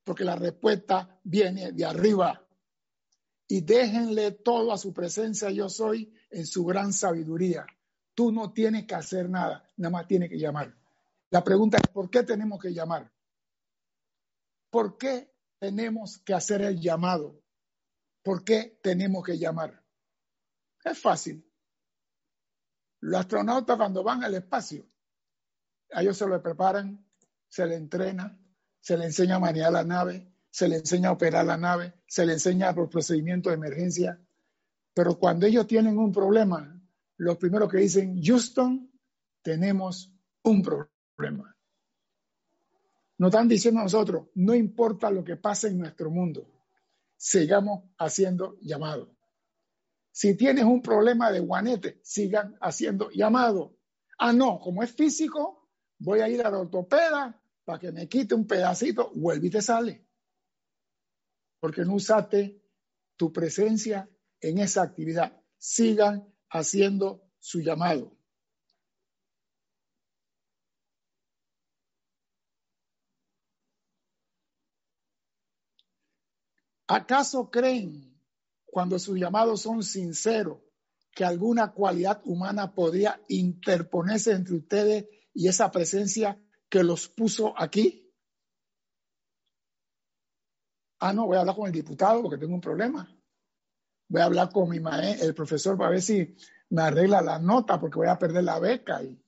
porque 0.04 0.24
la 0.24 0.36
respuesta 0.36 1.20
viene 1.24 1.72
de 1.72 1.86
arriba. 1.86 2.48
Y 3.52 3.60
déjenle 3.60 4.32
todo 4.32 4.72
a 4.72 4.78
su 4.78 4.94
presencia, 4.94 5.50
yo 5.52 5.68
soy, 5.68 6.16
en 6.30 6.46
su 6.46 6.64
gran 6.64 6.94
sabiduría. 6.94 7.68
Tú 8.16 8.32
no 8.32 8.54
tienes 8.54 8.86
que 8.86 8.96
hacer 8.96 9.30
nada, 9.30 9.70
nada 9.76 9.92
más 9.92 10.08
tienes 10.08 10.30
que 10.30 10.40
llamar. 10.40 10.74
La 11.32 11.44
pregunta 11.44 11.78
es, 11.78 11.90
¿por 11.90 12.10
qué 12.10 12.24
tenemos 12.24 12.62
que 12.62 12.74
llamar? 12.74 13.12
¿Por 14.70 14.98
qué 14.98 15.36
tenemos 15.60 16.20
que 16.20 16.34
hacer 16.34 16.62
el 16.62 16.80
llamado? 16.80 17.44
¿Por 18.24 18.46
qué 18.46 18.80
tenemos 18.82 19.22
que 19.26 19.38
llamar? 19.38 19.84
Es 20.86 20.98
fácil. 20.98 21.46
Los 23.02 23.20
astronautas 23.20 23.76
cuando 23.76 24.02
van 24.02 24.24
al 24.24 24.34
espacio 24.34 24.88
a 25.92 26.02
ellos 26.02 26.18
se 26.18 26.26
lo 26.26 26.42
preparan, 26.42 27.06
se 27.50 27.66
le 27.66 27.76
entrena, 27.76 28.40
se 28.80 28.96
le 28.96 29.04
enseña 29.04 29.36
a 29.36 29.40
manejar 29.40 29.74
la 29.74 29.84
nave, 29.84 30.31
se 30.52 30.68
le 30.68 30.76
enseña 30.76 31.10
a 31.10 31.14
operar 31.14 31.46
la 31.46 31.58
nave, 31.58 31.94
se 32.06 32.26
le 32.26 32.34
enseña 32.34 32.74
los 32.74 32.90
procedimientos 32.90 33.52
de 33.52 33.56
emergencia. 33.56 34.22
Pero 34.94 35.18
cuando 35.18 35.46
ellos 35.48 35.66
tienen 35.66 35.98
un 35.98 36.12
problema, 36.12 36.80
lo 37.18 37.40
primero 37.40 37.68
que 37.70 37.78
dicen, 37.78 38.22
Houston, 38.22 38.92
tenemos 39.42 40.14
un 40.44 40.62
problema. 40.62 41.56
Nos 43.18 43.30
están 43.30 43.48
diciendo 43.48 43.80
a 43.80 43.84
nosotros, 43.84 44.28
no 44.36 44.54
importa 44.54 45.10
lo 45.10 45.24
que 45.24 45.38
pase 45.38 45.70
en 45.70 45.80
nuestro 45.80 46.12
mundo, 46.12 46.46
sigamos 47.16 47.84
haciendo 47.98 48.58
llamados. 48.60 49.08
Si 50.12 50.36
tienes 50.36 50.66
un 50.66 50.82
problema 50.82 51.32
de 51.32 51.40
guanete, 51.40 52.02
sigan 52.04 52.58
haciendo 52.60 53.10
llamado. 53.12 53.78
Ah, 54.18 54.34
no, 54.34 54.60
como 54.60 54.84
es 54.84 54.92
físico, 54.92 55.70
voy 56.00 56.20
a 56.20 56.28
ir 56.28 56.46
a 56.46 56.52
la 56.52 56.60
ortopeda 56.60 57.42
para 57.64 57.80
que 57.80 57.92
me 57.94 58.10
quite 58.10 58.36
un 58.36 58.46
pedacito, 58.46 59.12
vuelve 59.16 59.48
y 59.48 59.52
te 59.52 59.62
sale. 59.62 60.11
Porque 61.62 61.86
no 61.86 61.94
usaste 61.94 62.62
tu 63.16 63.32
presencia 63.32 64.10
en 64.42 64.58
esa 64.58 64.82
actividad. 64.82 65.42
Sigan 65.58 66.28
haciendo 66.50 67.24
su 67.40 67.62
llamado. 67.62 68.18
¿Acaso 76.88 77.50
creen, 77.50 78.20
cuando 78.66 79.00
sus 79.00 79.18
llamados 79.18 79.62
son 79.62 79.82
sinceros, 79.82 80.60
que 81.14 81.24
alguna 81.26 81.72
cualidad 81.72 82.22
humana 82.26 82.74
podría 82.74 83.22
interponerse 83.28 84.32
entre 84.32 84.56
ustedes 84.56 85.06
y 85.34 85.48
esa 85.48 85.72
presencia 85.72 86.42
que 86.70 86.84
los 86.84 87.08
puso 87.08 87.54
aquí. 87.58 88.01
Ah, 91.04 91.14
no, 91.14 91.26
voy 91.26 91.36
a 91.36 91.40
hablar 91.40 91.56
con 91.56 91.66
el 91.66 91.72
diputado 91.72 92.22
porque 92.22 92.38
tengo 92.38 92.54
un 92.54 92.62
problema. 92.62 93.12
Voy 94.08 94.22
a 94.22 94.26
hablar 94.26 94.52
con 94.52 94.70
mi 94.70 94.80
maestro, 94.80 95.28
el 95.28 95.34
profesor, 95.34 95.76
para 95.76 95.90
ver 95.90 96.02
si 96.02 96.36
me 96.70 96.84
arregla 96.84 97.24
la 97.24 97.40
nota 97.40 97.80
porque 97.80 97.98
voy 97.98 98.08
a 98.08 98.20
perder 98.20 98.44
la 98.44 98.60
beca. 98.60 99.02
Y... 99.02 99.20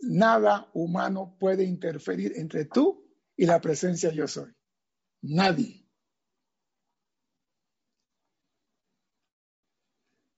Nada 0.00 0.70
humano 0.74 1.34
puede 1.40 1.64
interferir 1.64 2.34
entre 2.36 2.66
tú 2.66 3.10
y 3.34 3.46
la 3.46 3.58
presencia 3.58 4.12
yo 4.12 4.28
soy. 4.28 4.52
Nadie. 5.22 5.88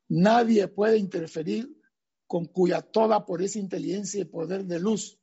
Nadie 0.09 0.69
puede 0.69 0.99
interferir 0.99 1.83
con 2.29 2.47
cuya 2.47 2.81
toda 2.81 3.27
por 3.27 3.43
esa 3.43 3.59
inteligencia 3.59 4.21
y 4.21 4.27
poder 4.27 4.67
de 4.67 4.79
luz 4.79 5.19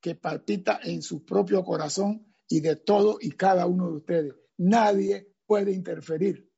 que 0.00 0.16
palpita 0.16 0.80
en 0.82 1.02
su 1.02 1.24
propio 1.24 1.62
corazón 1.62 2.31
y 2.52 2.60
de 2.60 2.76
todo 2.76 3.16
y 3.18 3.30
cada 3.30 3.64
uno 3.64 3.86
de 3.86 3.96
ustedes. 3.96 4.34
Nadie 4.58 5.34
puede 5.46 5.72
interferir 5.72 6.52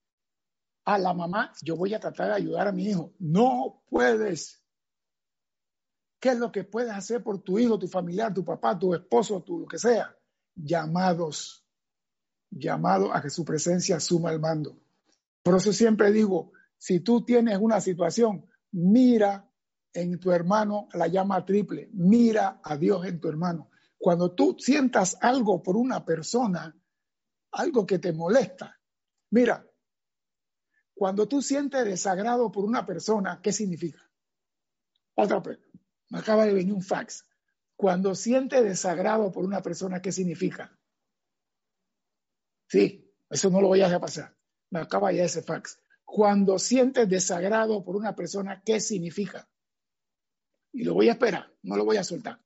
a 0.85 0.98
la 0.98 1.14
mamá, 1.14 1.52
yo 1.62 1.76
voy 1.76 1.94
a 1.94 2.00
tratar 2.00 2.30
de 2.30 2.35
ayudar 2.35 2.66
a 2.66 2.72
mi 2.72 2.88
hijo. 2.88 3.14
No 3.20 3.85
puedes. 3.88 4.61
¿Qué 6.18 6.30
es 6.30 6.38
lo 6.38 6.50
que 6.50 6.64
puedes 6.64 6.90
hacer 6.90 7.22
por 7.22 7.42
tu 7.42 7.61
hijo, 7.61 7.78
tu 7.78 7.87
familiar, 7.87 8.35
tu 8.35 8.44
papá, 8.44 8.76
tu 8.76 8.92
esposo, 8.92 9.40
tu 9.44 9.61
lo 9.61 9.66
que 9.66 9.78
sea? 9.78 10.12
Llamados. 10.57 11.64
Llamados 12.50 13.11
a 13.12 13.22
que 13.22 13.30
su 13.30 13.44
presencia 13.44 14.00
suma 14.00 14.33
el 14.33 14.40
mando. 14.40 14.76
Por 15.44 15.57
eso 15.57 15.72
siempre 15.72 16.11
digo, 16.11 16.50
si 16.76 17.00
tú 17.00 17.24
tienes 17.24 17.57
una 17.61 17.80
situación, 17.80 18.46
mira 18.72 19.48
en 19.92 20.18
tu 20.18 20.33
hermano 20.33 20.88
la 20.92 21.07
llama 21.07 21.44
triple, 21.44 21.88
mira 21.92 22.61
a 22.64 22.76
Dios 22.76 23.07
en 23.07 23.20
tu 23.20 23.28
hermano. 23.28 23.70
Cuando 24.05 24.35
tú 24.35 24.55
sientas 24.59 25.17
algo 25.23 25.62
por 25.62 25.79
una 25.79 26.05
persona, 26.05 26.77
algo 27.53 27.87
que 27.87 27.99
te 27.99 28.12
molesta, 28.12 28.79
mira, 29.31 29.67
cuando 30.93 31.27
tú 31.27 31.40
sientes 31.40 31.87
desagrado 31.87 32.53
por 32.53 32.67
una 32.67 32.85
persona, 32.85 33.40
¿qué 33.43 33.51
significa? 33.51 34.03
Otra 35.14 35.43
pregunta. 35.43 35.81
Me 36.11 36.19
acaba 36.19 36.45
de 36.45 36.53
venir 36.53 36.75
un 36.75 36.83
fax. 36.83 37.25
Cuando 37.77 38.14
sientes 38.14 38.62
desagrado 38.62 39.33
por 39.33 39.43
una 39.43 39.62
persona, 39.62 40.03
¿qué 40.03 40.12
significa? 40.12 40.79
Sí, 42.69 43.11
eso 43.31 43.49
no 43.49 43.62
lo 43.62 43.69
voy 43.69 43.81
a 43.81 43.87
dejar 43.87 44.03
pasar. 44.03 44.37
Me 44.69 44.81
acaba 44.81 45.12
ya 45.12 45.25
ese 45.25 45.40
fax. 45.40 45.81
Cuando 46.05 46.59
sientes 46.59 47.09
desagrado 47.09 47.83
por 47.83 47.97
una 47.97 48.14
persona, 48.14 48.62
¿qué 48.67 48.81
significa? 48.81 49.49
Y 50.75 50.85
lo 50.85 50.93
voy 50.93 51.09
a 51.09 51.12
esperar, 51.12 51.51
no 51.62 51.79
lo 51.79 51.87
voy 51.87 51.97
a 51.97 52.05
soltar. 52.05 52.43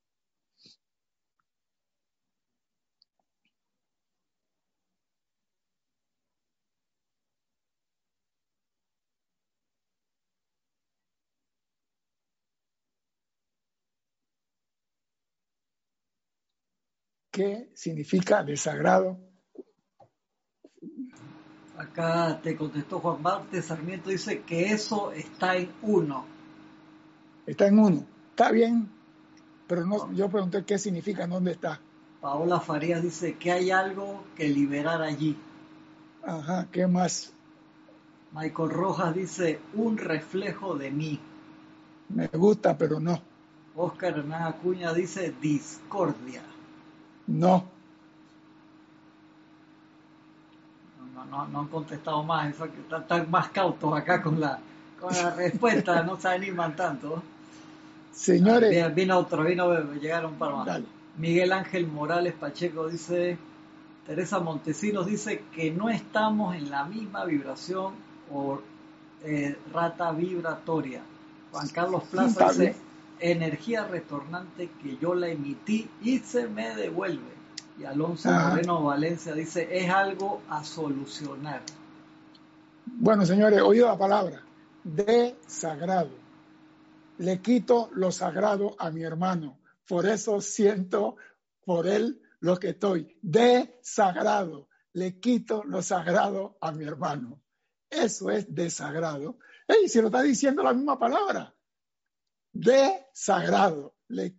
¿Qué 17.39 17.71
significa 17.73 18.43
desagrado? 18.43 19.17
Acá 21.77 22.41
te 22.43 22.57
contestó 22.57 22.99
Juan 22.99 23.23
Marte 23.23 23.63
Sarmiento, 23.63 24.11
dice 24.11 24.43
que 24.43 24.73
eso 24.73 25.13
está 25.13 25.55
en 25.55 25.71
uno. 25.83 26.27
Está 27.47 27.69
en 27.69 27.79
uno. 27.79 28.05
Está 28.31 28.51
bien, 28.51 28.91
pero 29.69 29.87
no, 29.87 30.13
yo 30.15 30.29
pregunté 30.29 30.65
qué 30.65 30.79
significa, 30.79 31.29
dónde 31.29 31.53
está. 31.53 31.81
Paola 32.21 32.59
Farías 32.59 33.05
dice 33.05 33.37
que 33.37 33.53
hay 33.53 33.71
algo 33.71 34.25
que 34.35 34.49
liberar 34.49 35.01
allí. 35.01 35.39
Ajá, 36.25 36.67
¿qué 36.73 36.89
más? 36.89 37.33
Michael 38.33 38.71
Rojas 38.71 39.15
dice 39.15 39.61
un 39.75 39.97
reflejo 39.97 40.75
de 40.75 40.91
mí. 40.91 41.21
Me 42.09 42.27
gusta, 42.27 42.77
pero 42.77 42.99
no. 42.99 43.23
Oscar 43.77 44.19
Hernán 44.19 44.43
Acuña 44.43 44.93
dice 44.93 45.33
discordia. 45.41 46.43
No. 47.29 47.65
No, 51.15 51.25
no, 51.27 51.49
no 51.49 51.61
han 51.61 51.69
contestado 51.69 52.23
más, 52.23 52.55
eso 52.55 52.65
que 52.65 52.97
están, 52.97 53.31
más 53.31 53.51
cautos 53.51 53.97
acá 53.97 54.23
con 54.23 54.41
la, 54.41 54.59
con 54.99 55.15
la 55.15 55.35
respuesta, 55.35 56.03
no 56.03 56.19
se 56.19 56.29
animan 56.29 56.75
tanto. 56.75 57.23
Señores. 58.13 58.83
Ah, 58.83 58.89
vino 58.89 59.19
otro, 59.19 59.45
vino, 59.45 59.93
llegaron 59.95 60.35
para 60.35 60.55
más. 60.57 60.81
Miguel 61.19 61.53
Ángel 61.53 61.87
Morales 61.87 62.35
Pacheco 62.35 62.89
dice, 62.89 63.37
Teresa 64.07 64.39
Montesinos 64.39 65.07
dice 65.07 65.43
que 65.53 65.71
no 65.71 65.91
estamos 65.91 66.55
en 66.57 66.71
la 66.71 66.85
misma 66.85 67.25
vibración 67.25 67.93
o 68.33 68.61
eh, 69.23 69.59
rata 69.73 70.13
vibratoria. 70.13 71.03
Juan 71.51 71.69
Carlos 71.69 72.05
Plaza 72.11 72.49
dice, 72.53 72.77
energía 73.21 73.87
retornante 73.87 74.71
que 74.83 74.97
yo 74.99 75.15
la 75.15 75.29
emití 75.29 75.91
y 76.03 76.19
se 76.19 76.49
me 76.49 76.75
devuelve. 76.75 77.39
Y 77.79 77.85
Alonso 77.85 78.31
Moreno 78.31 78.83
Valencia 78.83 79.35
dice, 79.35 79.69
es 79.71 79.89
algo 79.89 80.43
a 80.49 80.65
solucionar. 80.65 81.63
Bueno, 82.87 83.25
señores, 83.25 83.61
oído 83.63 83.87
la 83.87 83.99
palabra, 83.99 84.43
de 84.83 85.37
sagrado. 85.47 86.11
Le 87.19 87.41
quito 87.41 87.91
lo 87.93 88.11
sagrado 88.11 88.75
a 88.79 88.91
mi 88.91 89.03
hermano. 89.03 89.59
Por 89.87 90.07
eso 90.07 90.41
siento 90.41 91.17
por 91.65 91.87
él 91.87 92.21
lo 92.41 92.57
que 92.59 92.71
estoy. 92.71 93.17
De 93.23 93.79
sagrado. 93.83 94.69
Le 94.93 95.21
quito 95.21 95.63
lo 95.65 95.83
sagrado 95.83 96.57
a 96.61 96.73
mi 96.73 96.85
hermano. 96.85 97.41
Eso 97.91 98.31
es 98.31 98.53
desagrado. 98.53 99.39
Y 99.85 99.89
se 99.89 100.01
lo 100.01 100.09
está 100.09 100.23
diciendo 100.23 100.63
la 100.63 100.73
misma 100.73 100.99
palabra 100.99 101.55
desagrado. 102.59 103.95
Le 104.09 104.35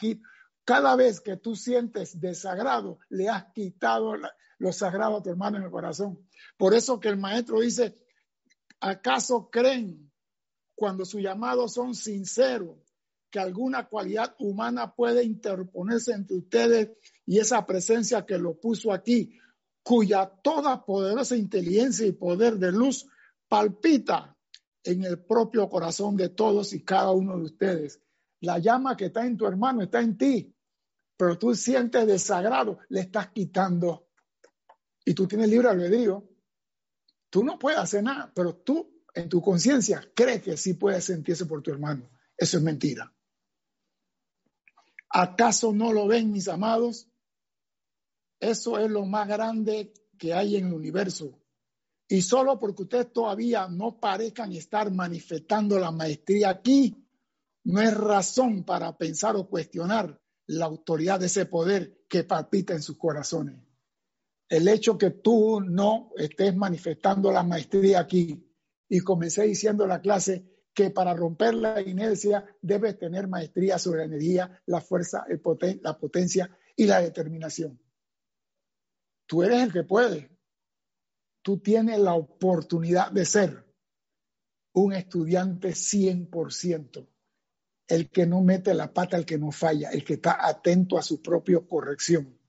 Cada 0.66 0.96
vez 0.96 1.22
que 1.22 1.38
tú 1.38 1.56
sientes 1.56 2.20
desagrado, 2.20 3.00
le 3.10 3.30
has 3.30 3.46
quitado 3.54 4.14
lo 4.58 4.74
sagrado 4.74 5.18
a 5.18 5.24
tu 5.24 5.30
hermano 5.30 5.58
en 5.58 5.64
el 5.64 5.72
corazón. 5.72 6.28
Por 6.58 6.74
eso 6.74 7.00
que 7.00 7.08
el 7.08 7.18
maestro 7.18 7.62
dice, 7.62 7.96
¿acaso 8.82 9.50
creen 9.50 10.12
cuando 10.76 11.06
sus 11.06 11.22
llamados 11.22 11.74
son 11.74 11.96
sinceros 11.96 12.78
que 13.32 13.40
alguna 13.40 13.88
cualidad 13.88 14.36
humana 14.40 14.94
puede 14.96 15.24
interponerse 15.24 16.12
entre 16.12 16.38
ustedes 16.38 16.90
y 17.26 17.40
esa 17.40 17.66
presencia 17.66 18.26
que 18.26 18.38
lo 18.38 18.60
puso 18.60 18.92
aquí, 18.92 19.38
cuya 19.84 20.26
toda 20.44 20.84
poderosa 20.84 21.36
inteligencia 21.38 22.06
y 22.06 22.12
poder 22.12 22.58
de 22.58 22.72
luz 22.72 23.06
palpita 23.48 24.36
en 24.84 25.04
el 25.04 25.24
propio 25.24 25.70
corazón 25.70 26.18
de 26.18 26.30
todos 26.30 26.74
y 26.74 26.84
cada 26.84 27.12
uno 27.12 27.38
de 27.38 27.44
ustedes? 27.44 28.02
La 28.42 28.60
llama 28.60 28.96
que 28.96 29.06
está 29.06 29.26
en 29.26 29.38
tu 29.38 29.46
hermano 29.46 29.82
está 29.82 30.00
en 30.00 30.18
ti, 30.18 30.56
pero 31.18 31.38
tú 31.38 31.54
sientes 31.54 32.08
desagrado, 32.08 32.80
le 32.90 33.02
estás 33.02 33.30
quitando. 33.32 34.08
Y 35.06 35.14
tú 35.14 35.28
tienes 35.28 35.50
libre 35.50 35.70
albedrío. 35.70 36.30
Tú 37.30 37.44
no 37.44 37.60
puedes 37.60 37.80
hacer 37.80 38.04
nada, 38.04 38.32
pero 38.34 38.56
tú 38.56 39.04
en 39.14 39.28
tu 39.28 39.42
conciencia 39.42 40.02
crees 40.16 40.42
que 40.42 40.58
sí 40.58 40.76
puedes 40.76 41.04
sentirse 41.04 41.46
por 41.46 41.62
tu 41.62 41.72
hermano. 41.72 42.10
Eso 42.38 42.58
es 42.58 42.64
mentira. 42.64 43.14
¿Acaso 45.10 45.74
no 45.74 45.92
lo 45.92 46.08
ven, 46.08 46.32
mis 46.32 46.48
amados? 46.48 47.08
Eso 48.40 48.80
es 48.80 48.90
lo 48.90 49.06
más 49.06 49.28
grande 49.28 49.94
que 50.18 50.34
hay 50.34 50.56
en 50.56 50.68
el 50.68 50.74
universo. 50.74 51.40
Y 52.08 52.22
solo 52.22 52.60
porque 52.60 52.84
ustedes 52.84 53.12
todavía 53.12 53.68
no 53.68 54.00
parezcan 54.00 54.52
estar 54.54 54.92
manifestando 54.92 55.78
la 55.78 55.92
maestría 55.92 56.50
aquí, 56.50 56.99
no 57.70 57.82
es 57.82 57.96
razón 57.96 58.64
para 58.64 58.98
pensar 58.98 59.36
o 59.36 59.48
cuestionar 59.48 60.20
la 60.48 60.66
autoridad 60.66 61.20
de 61.20 61.28
ese 61.28 61.46
poder 61.46 62.04
que 62.10 62.24
palpita 62.24 62.74
en 62.74 62.82
sus 62.82 62.98
corazones. 62.98 63.62
El 64.48 64.68
hecho 64.68 64.98
que 64.98 65.12
tú 65.12 65.62
no 65.62 66.12
estés 66.18 66.56
manifestando 66.56 67.32
la 67.32 67.44
maestría 67.44 68.00
aquí, 68.00 68.44
y 68.88 69.02
comencé 69.02 69.44
diciendo 69.44 69.84
en 69.84 69.90
la 69.90 70.02
clase 70.02 70.50
que 70.74 70.90
para 70.90 71.14
romper 71.14 71.54
la 71.54 71.80
inercia 71.80 72.44
debes 72.60 72.98
tener 72.98 73.28
maestría 73.28 73.78
sobre 73.78 74.00
la 74.00 74.06
energía, 74.06 74.64
la 74.66 74.82
fuerza, 74.82 75.28
la 75.84 76.00
potencia 76.00 76.50
y 76.76 76.88
la 76.88 77.02
determinación. 77.02 77.80
Tú 79.28 79.44
eres 79.44 79.62
el 79.62 79.72
que 79.72 79.84
puede. 79.84 80.36
Tú 81.44 81.60
tienes 81.60 82.00
la 82.00 82.16
oportunidad 82.16 83.12
de 83.12 83.26
ser 83.26 83.64
un 84.74 84.94
estudiante 84.94 85.70
100% 85.70 87.08
el 87.90 88.12
que 88.12 88.28
no 88.28 88.42
mete 88.42 88.76
la 88.76 88.94
pata, 88.94 89.18
el 89.18 89.26
que 89.26 89.40
no 89.40 89.52
falla, 89.52 89.90
el 89.90 90.06
que 90.06 90.14
está 90.14 90.48
atento 90.48 90.98
a 90.98 91.02
su 91.02 91.22
propia 91.24 91.60
corrección. 91.68 92.40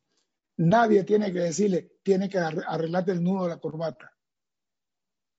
Nadie 0.59 1.03
tiene 1.05 1.33
que 1.33 1.41
decirle, 1.41 1.99
tiene 2.03 2.29
que 2.29 2.37
arreglarte 2.37 3.13
el 3.13 3.23
nudo 3.23 3.45
de 3.45 3.49
la 3.49 3.59
corbata. 3.59 4.15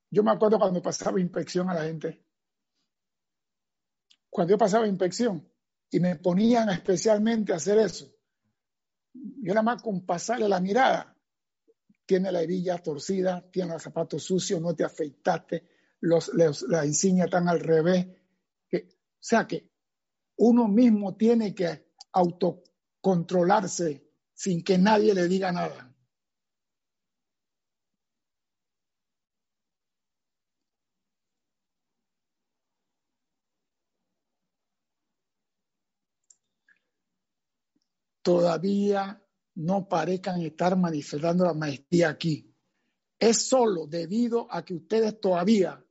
Yo 0.10 0.24
me 0.24 0.32
acuerdo 0.32 0.58
cuando 0.58 0.82
pasaba 0.82 1.22
inspección 1.22 1.70
a 1.70 1.76
la 1.76 1.84
gente. 1.84 2.26
Cuando 4.28 4.52
yo 4.52 4.58
pasaba 4.58 4.88
inspección 4.88 5.48
y 5.92 6.00
me 6.00 6.16
ponían 6.16 6.70
especialmente 6.70 7.54
a 7.54 7.58
hacer 7.58 7.78
eso, 7.78 8.12
yo 9.14 9.54
nada 9.54 9.62
más 9.62 9.84
con 9.84 10.04
pasarle 10.04 10.50
la 10.50 10.60
mirada, 10.60 11.16
tiene 12.08 12.32
la 12.32 12.42
hebilla 12.42 12.80
torcida, 12.80 13.48
tiene 13.52 13.74
los 13.74 13.84
zapatos 13.84 14.24
sucios, 14.24 14.60
no 14.60 14.74
te 14.74 14.84
afeitaste, 14.84 15.70
los, 16.00 16.34
las 16.34 16.86
insignias 16.86 17.26
están 17.26 17.48
al 17.48 17.60
revés. 17.60 18.08
o 18.74 18.78
sea 19.20 19.46
que 19.46 19.71
uno 20.44 20.68
mismo 20.68 21.16
tiene 21.16 21.54
que 21.54 21.92
autocontrolarse 22.14 24.10
sin 24.34 24.64
que 24.64 24.80
nadie 24.80 25.14
le 25.14 25.28
diga 25.28 25.52
nada. 25.52 25.96
Todavía 38.24 39.24
no 39.56 39.88
parezcan 39.88 40.42
estar 40.42 40.76
manifestando 40.76 41.46
la 41.46 41.54
maestría 41.54 42.10
aquí. 42.10 42.52
Es 43.20 43.48
solo 43.48 43.86
debido 43.86 44.52
a 44.52 44.66
que 44.66 44.74
ustedes 44.74 45.20
todavía 45.20 45.86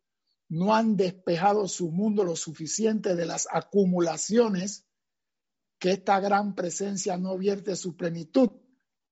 no 0.50 0.74
han 0.74 0.96
despejado 0.96 1.68
su 1.68 1.92
mundo 1.92 2.24
lo 2.24 2.34
suficiente 2.34 3.14
de 3.14 3.24
las 3.24 3.46
acumulaciones 3.50 4.84
que 5.78 5.92
esta 5.92 6.18
gran 6.18 6.56
presencia 6.56 7.16
no 7.16 7.38
vierte 7.38 7.76
su 7.76 7.96
plenitud 7.96 8.50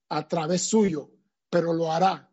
a 0.09 0.27
través 0.27 0.63
suyo, 0.63 1.13
pero 1.49 1.73
lo 1.73 1.93
hará. 1.93 2.31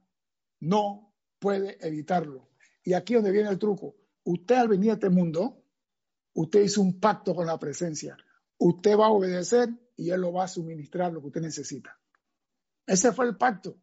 No 0.60 1.14
puede 1.38 1.78
evitarlo. 1.86 2.50
Y 2.84 2.94
aquí 2.94 3.14
donde 3.14 3.32
viene 3.32 3.50
el 3.50 3.60
truco. 3.60 3.96
Usted 4.24 4.56
al 4.56 4.70
venir 4.70 4.90
a 4.90 4.94
este 4.96 5.10
mundo, 5.10 5.64
usted 6.34 6.64
hizo 6.64 6.82
un 6.82 7.00
pacto 7.00 7.36
con 7.36 7.46
la 7.46 7.60
presencia. 7.60 8.18
Usted 8.58 8.98
va 8.98 9.06
a 9.06 9.12
obedecer 9.12 9.70
y 9.96 10.10
Él 10.10 10.22
lo 10.22 10.34
va 10.34 10.46
a 10.46 10.48
suministrar 10.48 11.14
lo 11.14 11.22
que 11.22 11.28
usted 11.28 11.42
necesita. 11.42 11.96
Ese 12.88 13.14
fue 13.14 13.28
el 13.28 13.38
pacto. 13.38 13.78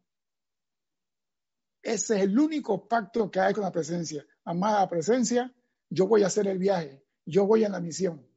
Ese 1.81 2.17
es 2.17 2.23
el 2.23 2.37
único 2.37 2.89
pacto 2.89 3.31
que 3.31 3.39
hay 3.39 3.53
con 3.53 3.63
la 3.63 3.71
presencia. 3.71 4.25
Amada 4.45 4.87
presencia, 4.89 5.53
yo 5.89 6.07
voy 6.07 6.23
a 6.23 6.27
hacer 6.27 6.47
el 6.47 6.57
viaje, 6.57 7.03
yo 7.25 7.45
voy 7.45 7.63
a 7.63 7.69
la 7.69 7.79
misión. 7.79 8.27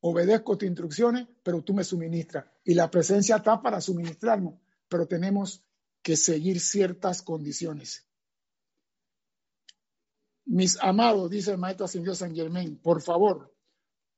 Obedezco 0.00 0.58
tus 0.58 0.68
instrucciones, 0.68 1.26
pero 1.42 1.62
tú 1.62 1.74
me 1.74 1.84
suministras. 1.84 2.46
Y 2.64 2.74
la 2.74 2.90
presencia 2.90 3.36
está 3.36 3.62
para 3.62 3.80
suministrarnos, 3.80 4.54
pero 4.88 5.06
tenemos 5.06 5.62
que 6.02 6.16
seguir 6.16 6.60
ciertas 6.60 7.22
condiciones. 7.22 8.06
Mis 10.44 10.78
amados, 10.80 11.30
dice 11.30 11.52
el 11.52 11.58
maestro 11.58 11.86
Ascendido 11.86 12.14
San 12.14 12.34
Germain, 12.34 12.76
por 12.76 13.00
favor, 13.00 13.54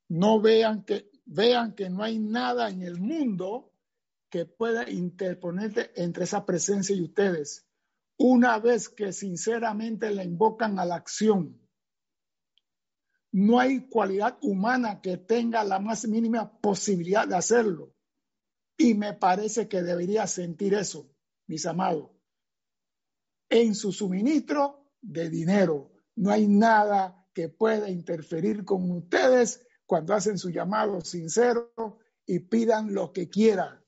no 0.09 0.41
vean 0.41 0.83
que, 0.83 1.09
vean 1.25 1.73
que 1.73 1.89
no 1.89 2.03
hay 2.03 2.19
nada 2.19 2.69
en 2.69 2.81
el 2.81 2.99
mundo 2.99 3.71
que 4.29 4.45
pueda 4.45 4.89
interponerte 4.89 5.91
entre 5.95 6.25
esa 6.25 6.45
presencia 6.45 6.95
y 6.95 7.01
ustedes 7.01 7.66
una 8.17 8.59
vez 8.59 8.89
que 8.89 9.13
sinceramente 9.13 10.11
le 10.11 10.23
invocan 10.23 10.79
a 10.79 10.85
la 10.85 10.95
acción. 10.95 11.61
No 13.31 13.59
hay 13.59 13.87
cualidad 13.87 14.37
humana 14.41 15.01
que 15.01 15.17
tenga 15.17 15.63
la 15.63 15.79
más 15.79 16.07
mínima 16.07 16.59
posibilidad 16.59 17.27
de 17.27 17.35
hacerlo. 17.35 17.93
Y 18.77 18.93
me 18.93 19.13
parece 19.13 19.67
que 19.67 19.81
debería 19.81 20.27
sentir 20.27 20.73
eso, 20.73 21.11
mis 21.47 21.65
amados. 21.65 22.09
En 23.49 23.75
su 23.75 23.91
suministro 23.91 24.91
de 25.01 25.29
dinero, 25.29 25.91
no 26.15 26.31
hay 26.31 26.47
nada 26.47 27.27
que 27.33 27.49
pueda 27.49 27.89
interferir 27.89 28.65
con 28.65 28.89
ustedes 28.91 29.65
cuando 29.85 30.13
hacen 30.13 30.37
su 30.37 30.49
llamado 30.49 31.01
sincero 31.01 31.73
y 32.25 32.39
pidan 32.39 32.93
lo 32.93 33.13
que 33.13 33.29
quieran. 33.29 33.83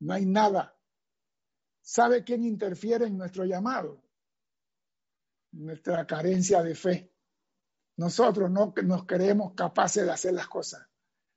No 0.00 0.14
hay 0.14 0.26
nada. 0.26 0.76
¿Sabe 1.82 2.22
quién 2.22 2.44
interfiere 2.44 3.06
en 3.06 3.18
nuestro 3.18 3.44
llamado? 3.44 4.02
Nuestra 5.50 6.06
carencia 6.06 6.62
de 6.62 6.74
fe. 6.74 7.12
Nosotros 7.96 8.50
no 8.50 8.72
nos 8.84 9.04
creemos 9.04 9.52
capaces 9.54 10.04
de 10.04 10.12
hacer 10.12 10.32
las 10.32 10.48
cosas. 10.48 10.88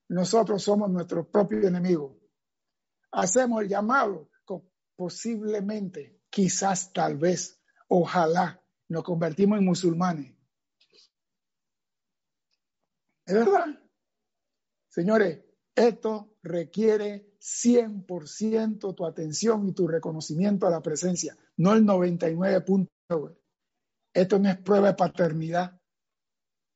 Nosotros 0.08 0.64
somos 0.64 0.90
nuestro 0.90 1.30
propio 1.30 1.68
enemigo. 1.68 2.18
Hacemos 3.12 3.64
el 3.64 3.70
llamado, 3.70 4.30
posiblemente, 4.96 6.22
quizás, 6.30 6.94
tal 6.94 7.18
vez, 7.18 7.62
ojalá, 7.88 8.64
nos 8.88 9.04
convertimos 9.04 9.60
en 9.60 9.66
musulmanes. 9.66 10.36
¿Es 13.26 13.34
verdad? 13.34 13.66
Señores, 14.90 15.44
esto 15.74 16.35
requiere 16.46 17.34
100% 17.42 18.96
tu 18.96 19.06
atención 19.06 19.68
y 19.68 19.74
tu 19.74 19.88
reconocimiento 19.88 20.68
a 20.68 20.70
la 20.70 20.82
presencia, 20.82 21.36
no 21.58 21.74
el 21.74 21.84
99.9. 21.84 23.38
Esto 24.14 24.40
no 24.40 24.50
es 24.50 24.58
prueba 24.58 24.88
de 24.90 24.94
paternidad. 24.94 25.82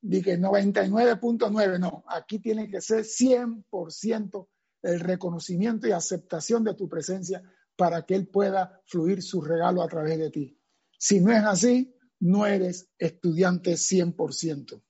Dije 0.01 0.39
99.9, 0.39 1.79
no. 1.79 2.03
Aquí 2.07 2.39
tiene 2.39 2.69
que 2.69 2.81
ser 2.81 3.05
100% 3.05 4.47
el 4.81 4.99
reconocimiento 4.99 5.87
y 5.87 5.91
aceptación 5.91 6.63
de 6.63 6.73
tu 6.73 6.89
presencia 6.89 7.43
para 7.75 8.05
que 8.05 8.15
Él 8.15 8.27
pueda 8.27 8.81
fluir 8.85 9.21
su 9.21 9.41
regalo 9.41 9.83
a 9.83 9.87
través 9.87 10.17
de 10.17 10.31
ti. 10.31 10.59
Si 10.97 11.21
no 11.21 11.31
es 11.31 11.43
así, 11.43 11.95
no 12.19 12.45
eres 12.45 12.89
estudiante 12.97 13.73
100%. 13.73 14.81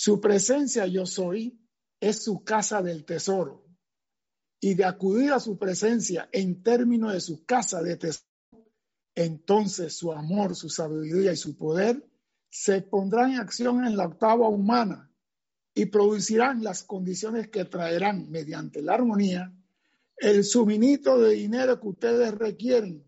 Su 0.00 0.20
presencia 0.20 0.86
yo 0.86 1.06
soy 1.06 1.58
es 1.98 2.22
su 2.22 2.44
casa 2.44 2.82
del 2.82 3.04
tesoro. 3.04 3.66
Y 4.60 4.74
de 4.74 4.84
acudir 4.84 5.32
a 5.32 5.40
su 5.40 5.58
presencia 5.58 6.28
en 6.30 6.62
términos 6.62 7.14
de 7.14 7.20
su 7.20 7.44
casa 7.44 7.82
de 7.82 7.96
tesoro, 7.96 8.24
entonces 9.16 9.96
su 9.96 10.12
amor, 10.12 10.54
su 10.54 10.68
sabiduría 10.68 11.32
y 11.32 11.36
su 11.36 11.58
poder 11.58 12.08
se 12.48 12.80
pondrán 12.80 13.32
en 13.32 13.40
acción 13.40 13.84
en 13.84 13.96
la 13.96 14.06
octava 14.06 14.48
humana 14.48 15.12
y 15.74 15.86
producirán 15.86 16.62
las 16.62 16.84
condiciones 16.84 17.48
que 17.48 17.64
traerán 17.64 18.30
mediante 18.30 18.80
la 18.82 18.94
armonía 18.94 19.52
el 20.16 20.44
suministro 20.44 21.18
de 21.18 21.34
dinero 21.34 21.80
que 21.80 21.88
ustedes 21.88 22.32
requieren. 22.36 23.04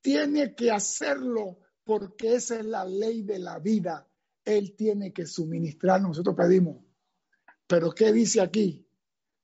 Tiene 0.00 0.54
que 0.54 0.70
hacerlo 0.70 1.58
porque 1.84 2.36
esa 2.36 2.58
es 2.58 2.64
la 2.64 2.86
ley 2.86 3.20
de 3.20 3.38
la 3.38 3.58
vida 3.58 4.08
él 4.44 4.74
tiene 4.76 5.12
que 5.12 5.26
suministrar, 5.26 6.00
nosotros 6.00 6.34
pedimos. 6.36 6.84
Pero 7.66 7.92
¿qué 7.92 8.12
dice 8.12 8.40
aquí? 8.40 8.86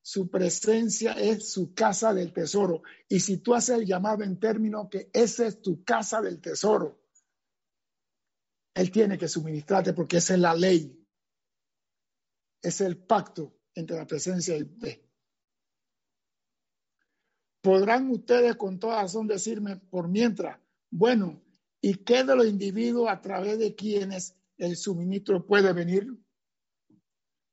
Su 0.02 0.30
presencia 0.30 1.12
es 1.12 1.50
su 1.50 1.74
casa 1.74 2.14
del 2.14 2.32
tesoro. 2.32 2.82
Y 3.08 3.20
si 3.20 3.38
tú 3.38 3.54
haces 3.54 3.78
el 3.78 3.86
llamado 3.86 4.24
en 4.24 4.38
términos 4.40 4.88
que 4.90 5.10
esa 5.12 5.46
es 5.46 5.60
tu 5.60 5.84
casa 5.84 6.20
del 6.22 6.40
tesoro, 6.40 7.02
Él 8.74 8.90
tiene 8.90 9.18
que 9.18 9.28
suministrarte 9.28 9.92
porque 9.92 10.18
esa 10.18 10.34
es 10.34 10.40
la 10.40 10.54
ley. 10.54 11.06
Es 12.62 12.80
el 12.80 12.96
pacto 12.96 13.54
entre 13.74 13.96
la 13.96 14.06
presencia 14.06 14.56
y 14.56 14.62
B. 14.64 15.04
Podrán 17.60 18.10
ustedes 18.10 18.56
con 18.56 18.78
toda 18.78 19.02
razón 19.02 19.26
decirme 19.26 19.76
por 19.76 20.08
mientras, 20.08 20.58
bueno, 20.90 21.42
¿y 21.80 21.94
qué 21.96 22.24
de 22.24 22.34
los 22.34 22.46
individuos 22.46 23.10
a 23.10 23.20
través 23.20 23.58
de 23.58 23.74
quienes 23.74 24.37
el 24.58 24.76
suministro 24.76 25.46
puede 25.46 25.72
venir. 25.72 26.06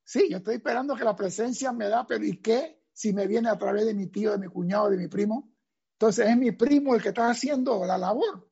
Sí, 0.04 0.28
yo 0.30 0.38
estoy 0.38 0.56
esperando 0.56 0.96
que 0.96 1.04
la 1.04 1.16
presencia 1.16 1.72
me 1.72 1.88
da, 1.88 2.06
pero 2.06 2.26
¿y 2.26 2.42
qué 2.42 2.84
si 2.92 3.14
me 3.14 3.28
viene 3.28 3.50
a 3.50 3.58
través 3.58 3.86
de 3.86 3.94
mi 3.94 4.08
tío, 4.08 4.32
de 4.32 4.38
mi 4.38 4.48
cuñado, 4.48 4.90
de 4.90 4.98
mi 4.98 5.08
primo? 5.08 5.56
Entonces 5.94 6.28
es 6.28 6.38
mi 6.38 6.52
primo 6.52 6.96
el 6.96 7.02
que 7.02 7.10
está 7.10 7.30
haciendo 7.30 7.86
la 7.86 7.98
labor. 7.98 8.50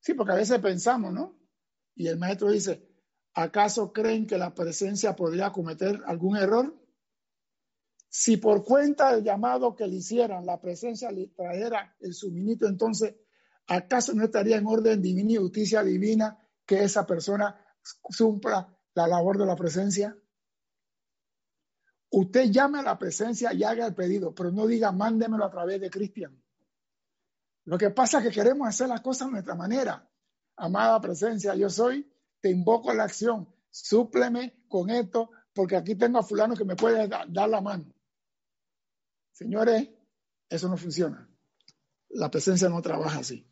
Sí, 0.00 0.14
porque 0.14 0.32
a 0.32 0.36
veces 0.36 0.58
pensamos, 0.60 1.12
¿no? 1.12 1.38
Y 1.94 2.06
el 2.06 2.18
maestro 2.18 2.50
dice, 2.50 2.88
¿acaso 3.34 3.92
creen 3.92 4.26
que 4.26 4.38
la 4.38 4.54
presencia 4.54 5.16
podría 5.16 5.50
cometer 5.50 6.02
algún 6.06 6.36
error? 6.36 6.74
Si 8.08 8.36
por 8.36 8.64
cuenta 8.64 9.14
del 9.14 9.24
llamado 9.24 9.74
que 9.74 9.86
le 9.86 9.96
hicieran, 9.96 10.46
la 10.46 10.60
presencia 10.60 11.10
le 11.10 11.28
trajera 11.28 11.96
el 12.00 12.14
suministro, 12.14 12.68
entonces, 12.68 13.16
¿acaso 13.66 14.14
no 14.14 14.24
estaría 14.24 14.56
en 14.56 14.66
orden 14.66 15.02
divina 15.02 15.32
y 15.32 15.36
justicia 15.36 15.82
divina 15.82 16.38
que 16.68 16.84
esa 16.84 17.06
persona 17.06 17.58
cumpla 18.18 18.78
la 18.94 19.08
labor 19.08 19.38
de 19.38 19.46
la 19.46 19.56
presencia? 19.56 20.14
Usted 22.10 22.50
llame 22.50 22.80
a 22.80 22.82
la 22.82 22.98
presencia 22.98 23.54
y 23.54 23.64
haga 23.64 23.86
el 23.86 23.94
pedido, 23.94 24.34
pero 24.34 24.52
no 24.52 24.66
diga 24.66 24.92
mándemelo 24.92 25.46
a 25.46 25.50
través 25.50 25.80
de 25.80 25.88
Cristian. 25.88 26.42
Lo 27.64 27.78
que 27.78 27.90
pasa 27.90 28.18
es 28.18 28.24
que 28.24 28.30
queremos 28.30 28.68
hacer 28.68 28.88
las 28.88 29.00
cosas 29.00 29.28
de 29.28 29.32
nuestra 29.32 29.54
manera. 29.54 30.10
Amada 30.56 31.00
presencia, 31.00 31.54
yo 31.54 31.70
soy, 31.70 32.10
te 32.40 32.50
invoco 32.50 32.90
a 32.90 32.94
la 32.94 33.04
acción, 33.04 33.48
súpleme 33.70 34.64
con 34.68 34.90
esto, 34.90 35.30
porque 35.54 35.76
aquí 35.76 35.94
tengo 35.94 36.18
a 36.18 36.22
fulano 36.22 36.54
que 36.54 36.64
me 36.64 36.76
puede 36.76 37.08
dar 37.08 37.48
la 37.48 37.60
mano. 37.62 37.94
Señores, 39.32 39.88
eso 40.50 40.68
no 40.68 40.76
funciona. 40.76 41.30
La 42.10 42.30
presencia 42.30 42.68
no 42.68 42.82
trabaja 42.82 43.20
así. 43.20 43.50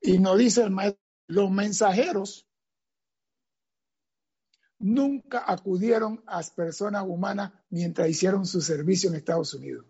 Y 0.00 0.18
nos 0.18 0.38
dice 0.38 0.62
el 0.62 0.70
maestro, 0.70 1.02
los 1.28 1.50
mensajeros 1.50 2.48
nunca 4.78 5.44
acudieron 5.46 6.22
a 6.26 6.40
personas 6.54 7.04
humanas 7.06 7.52
mientras 7.68 8.08
hicieron 8.08 8.46
su 8.46 8.60
servicio 8.60 9.10
en 9.10 9.16
Estados 9.16 9.54
Unidos. 9.54 9.86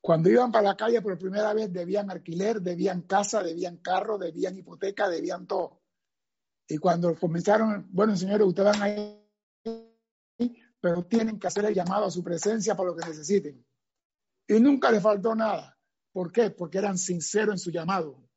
Cuando 0.00 0.30
iban 0.30 0.50
para 0.50 0.68
la 0.68 0.76
calle 0.76 1.02
por 1.02 1.18
primera 1.18 1.52
vez 1.52 1.72
debían 1.72 2.10
alquiler, 2.10 2.60
debían 2.60 3.02
casa, 3.02 3.42
debían 3.42 3.76
carro, 3.78 4.18
debían 4.18 4.56
hipoteca, 4.56 5.08
debían 5.08 5.46
todo. 5.46 5.82
Y 6.68 6.78
cuando 6.78 7.14
comenzaron, 7.18 7.86
bueno, 7.90 8.16
señores, 8.16 8.46
ustedes 8.46 8.78
van 8.78 8.82
ahí, 8.82 9.26
pero 10.80 11.04
tienen 11.04 11.38
que 11.38 11.46
hacer 11.46 11.64
el 11.66 11.74
llamado 11.74 12.06
a 12.06 12.10
su 12.10 12.22
presencia 12.22 12.74
para 12.74 12.90
lo 12.90 12.96
que 12.96 13.08
necesiten. 13.08 13.64
Y 14.48 14.58
nunca 14.58 14.90
le 14.90 15.00
faltó 15.00 15.34
nada. 15.34 15.78
¿Por 16.12 16.32
qué? 16.32 16.50
Porque 16.50 16.78
eran 16.78 16.96
sinceros 16.96 17.54
en 17.54 17.58
su 17.58 17.70
llamado 17.70 18.29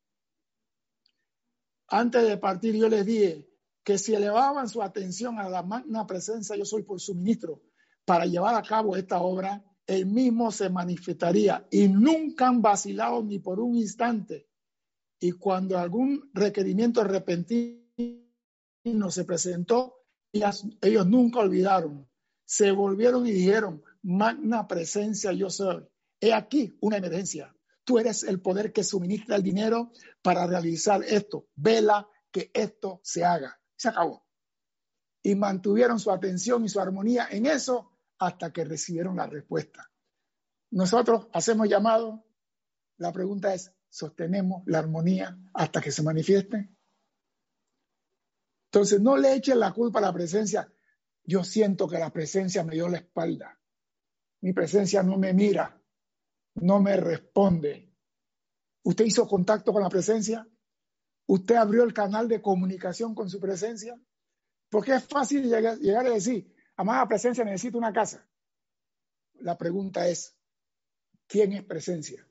Antes 1.94 2.24
de 2.24 2.36
partir, 2.38 2.74
yo 2.74 2.88
les 2.88 3.06
dije 3.06 3.48
que 3.84 3.98
si 3.98 4.16
elevaban 4.16 4.68
su 4.68 4.82
atención 4.82 5.38
a 5.38 5.48
la 5.48 5.62
magna 5.62 6.04
presencia, 6.08 6.56
yo 6.56 6.64
soy 6.64 6.82
por 6.82 7.00
su 7.00 7.14
ministro, 7.14 7.62
para 8.04 8.26
llevar 8.26 8.56
a 8.56 8.62
cabo 8.62 8.96
esta 8.96 9.20
obra, 9.20 9.64
el 9.86 10.06
mismo 10.06 10.50
se 10.50 10.68
manifestaría 10.70 11.68
y 11.70 11.86
nunca 11.86 12.48
han 12.48 12.60
vacilado 12.60 13.22
ni 13.22 13.38
por 13.38 13.60
un 13.60 13.76
instante. 13.76 14.48
Y 15.20 15.30
cuando 15.30 15.78
algún 15.78 16.30
requerimiento 16.34 17.04
repentino 17.04 17.78
se 19.10 19.24
presentó, 19.24 19.94
ellos, 20.32 21.06
nunca 21.06 21.38
olvidaron, 21.38 22.08
se 22.44 22.72
volvieron 22.72 23.24
y 23.24 23.30
dijeron, 23.30 23.84
magna 24.02 24.66
presencia 24.66 25.32
yo 25.32 25.48
soy. 25.48 25.84
He 26.20 26.32
aquí 26.32 26.76
una 26.80 26.96
emergencia. 26.96 27.53
Tú 27.84 27.98
eres 27.98 28.22
el 28.24 28.40
poder 28.40 28.72
que 28.72 28.82
suministra 28.82 29.36
el 29.36 29.42
dinero 29.42 29.92
para 30.22 30.46
realizar 30.46 31.02
esto. 31.04 31.48
Vela 31.54 32.08
que 32.30 32.50
esto 32.54 33.00
se 33.02 33.24
haga. 33.24 33.60
Se 33.76 33.88
acabó. 33.88 34.26
Y 35.22 35.34
mantuvieron 35.34 36.00
su 36.00 36.10
atención 36.10 36.64
y 36.64 36.68
su 36.68 36.80
armonía 36.80 37.28
en 37.30 37.46
eso 37.46 37.92
hasta 38.18 38.52
que 38.52 38.64
recibieron 38.64 39.16
la 39.16 39.26
respuesta. 39.26 39.90
Nosotros 40.70 41.28
hacemos 41.32 41.68
llamado. 41.68 42.24
La 42.96 43.12
pregunta 43.12 43.52
es, 43.52 43.72
¿sostenemos 43.88 44.62
la 44.66 44.78
armonía 44.78 45.38
hasta 45.52 45.80
que 45.80 45.92
se 45.92 46.02
manifieste? 46.02 46.70
Entonces, 48.66 49.00
no 49.00 49.16
le 49.16 49.34
echen 49.34 49.60
la 49.60 49.72
culpa 49.72 50.00
a 50.00 50.02
la 50.02 50.12
presencia. 50.12 50.68
Yo 51.22 51.44
siento 51.44 51.86
que 51.86 51.98
la 51.98 52.10
presencia 52.10 52.64
me 52.64 52.74
dio 52.74 52.88
la 52.88 52.98
espalda. 52.98 53.58
Mi 54.40 54.52
presencia 54.52 55.02
no 55.02 55.16
me 55.16 55.32
mira, 55.32 55.80
no 56.54 56.80
me 56.80 56.96
responde. 56.96 57.92
¿Usted 58.82 59.04
hizo 59.06 59.26
contacto 59.26 59.72
con 59.72 59.82
la 59.82 59.88
presencia? 59.88 60.46
¿Usted 61.26 61.54
abrió 61.54 61.84
el 61.84 61.94
canal 61.94 62.28
de 62.28 62.42
comunicación 62.42 63.14
con 63.14 63.30
su 63.30 63.40
presencia? 63.40 63.98
Porque 64.68 64.94
es 64.94 65.04
fácil 65.04 65.44
llegar, 65.44 66.06
a 66.06 66.10
decir, 66.10 66.54
amada 66.76 67.08
presencia, 67.08 67.44
necesito 67.44 67.78
una 67.78 67.92
casa. 67.92 68.28
La 69.40 69.56
pregunta 69.56 70.06
es, 70.06 70.36
¿quién 71.26 71.52
es 71.52 71.64
presencia? 71.64 72.26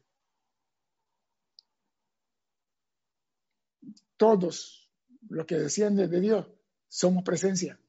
Todos 4.15 4.91
los 5.29 5.45
que 5.45 5.57
descienden 5.57 6.09
de 6.09 6.19
Dios, 6.19 6.47
somos 6.87 7.23
presencia. 7.23 7.79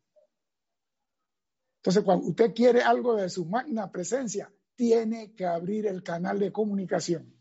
Entonces, 1.77 2.03
cuando 2.03 2.29
usted 2.29 2.55
quiere 2.55 2.81
algo 2.81 3.15
de 3.15 3.29
su 3.29 3.45
magna 3.45 3.93
presencia, 3.93 4.51
tiene 4.77 5.35
que 5.35 5.47
abrir 5.47 5.87
el 5.87 6.03
canal 6.03 6.39
de 6.39 6.53
comunicación. 6.53 7.35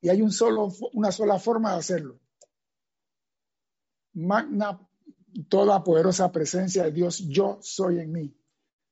Y 0.00 0.08
hay 0.08 0.22
un 0.22 0.32
solo, 0.32 0.72
una 0.92 1.12
sola 1.12 1.38
forma 1.38 1.72
de 1.72 1.78
hacerlo. 1.78 2.20
Magna, 4.14 4.88
toda 5.48 5.84
poderosa 5.84 6.30
presencia 6.32 6.84
de 6.84 6.92
Dios, 6.92 7.18
yo 7.28 7.58
soy 7.62 8.00
en 8.00 8.12
mí. 8.12 8.38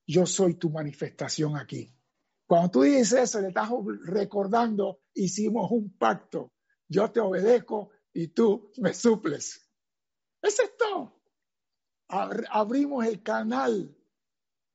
Yo 0.06 0.26
soy 0.26 0.54
tu 0.54 0.70
manifestación 0.70 1.56
aquí. 1.56 1.94
Cuando 2.46 2.70
tú 2.70 2.82
dices 2.82 3.12
eso, 3.12 3.40
le 3.40 3.48
estás 3.48 3.70
recordando, 4.06 5.02
hicimos 5.14 5.70
un 5.70 5.96
pacto. 5.96 6.52
Yo 6.88 7.12
te 7.12 7.20
obedezco 7.20 7.90
y 8.12 8.28
tú 8.28 8.72
me 8.78 8.92
suples. 8.92 9.70
Es 10.42 10.58
esto. 10.58 11.22
Abrimos 12.08 13.06
el 13.06 13.22
canal. 13.22 13.96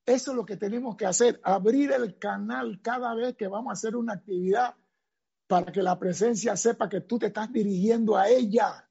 Eso 0.06 0.32
es 0.32 0.38
lo 0.38 0.46
que 0.46 0.58
tenemos 0.58 0.96
que 0.96 1.06
hacer, 1.06 1.40
abrir 1.44 1.92
el 1.92 2.20
canal 2.20 2.80
cada 2.82 3.16
vez 3.16 3.36
que 3.36 3.48
vamos 3.48 3.72
a 3.72 3.74
hacer 3.74 3.96
una 3.96 4.14
actividad 4.14 4.76
para 5.48 5.72
que 5.72 5.82
la 5.82 5.98
presencia 5.98 6.56
sepa 6.56 6.90
que 6.90 7.02
tú 7.02 7.18
te 7.18 7.28
estás 7.28 7.52
dirigiendo 7.52 8.16
a 8.16 8.30
ella. 8.30 8.88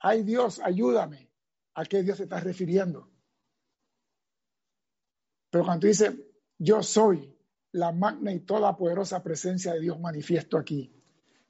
Ay 0.00 0.22
Dios, 0.22 0.60
ayúdame. 0.60 1.30
¿A 1.74 1.84
qué 1.84 2.02
Dios 2.02 2.18
se 2.18 2.24
está 2.24 2.38
refiriendo? 2.38 3.10
Pero 5.50 5.64
cuando 5.64 5.80
tú 5.80 5.86
dices, 5.86 6.14
yo 6.58 6.82
soy 6.82 7.34
la 7.72 7.92
magna 7.92 8.32
y 8.32 8.40
toda 8.40 8.76
poderosa 8.76 9.22
presencia 9.22 9.72
de 9.72 9.80
Dios 9.80 9.98
manifiesto 9.98 10.58
aquí. 10.58 10.92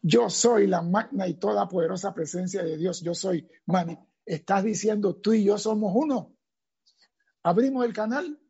Yo 0.01 0.31
soy 0.31 0.67
la 0.67 0.83
magna 0.83 1.27
y 1.27 1.35
toda 1.35 1.69
poderosa 1.69 2.15
presencia 2.15 2.63
de 2.63 2.77
Dios. 2.77 3.01
Yo 3.01 3.15
soy. 3.15 3.49
Estás 4.25 4.65
diciendo 4.65 5.17
tú 5.17 5.33
y 5.33 5.45
yo 5.45 5.59
somos 5.59 5.93
uno. 5.95 6.34
¿Abrimos 7.45 7.85
el 7.85 7.93
canal? 7.93 8.41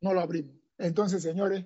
No 0.00 0.14
lo 0.14 0.20
abrimos. 0.20 0.54
Entonces, 0.78 1.22
señores, 1.22 1.64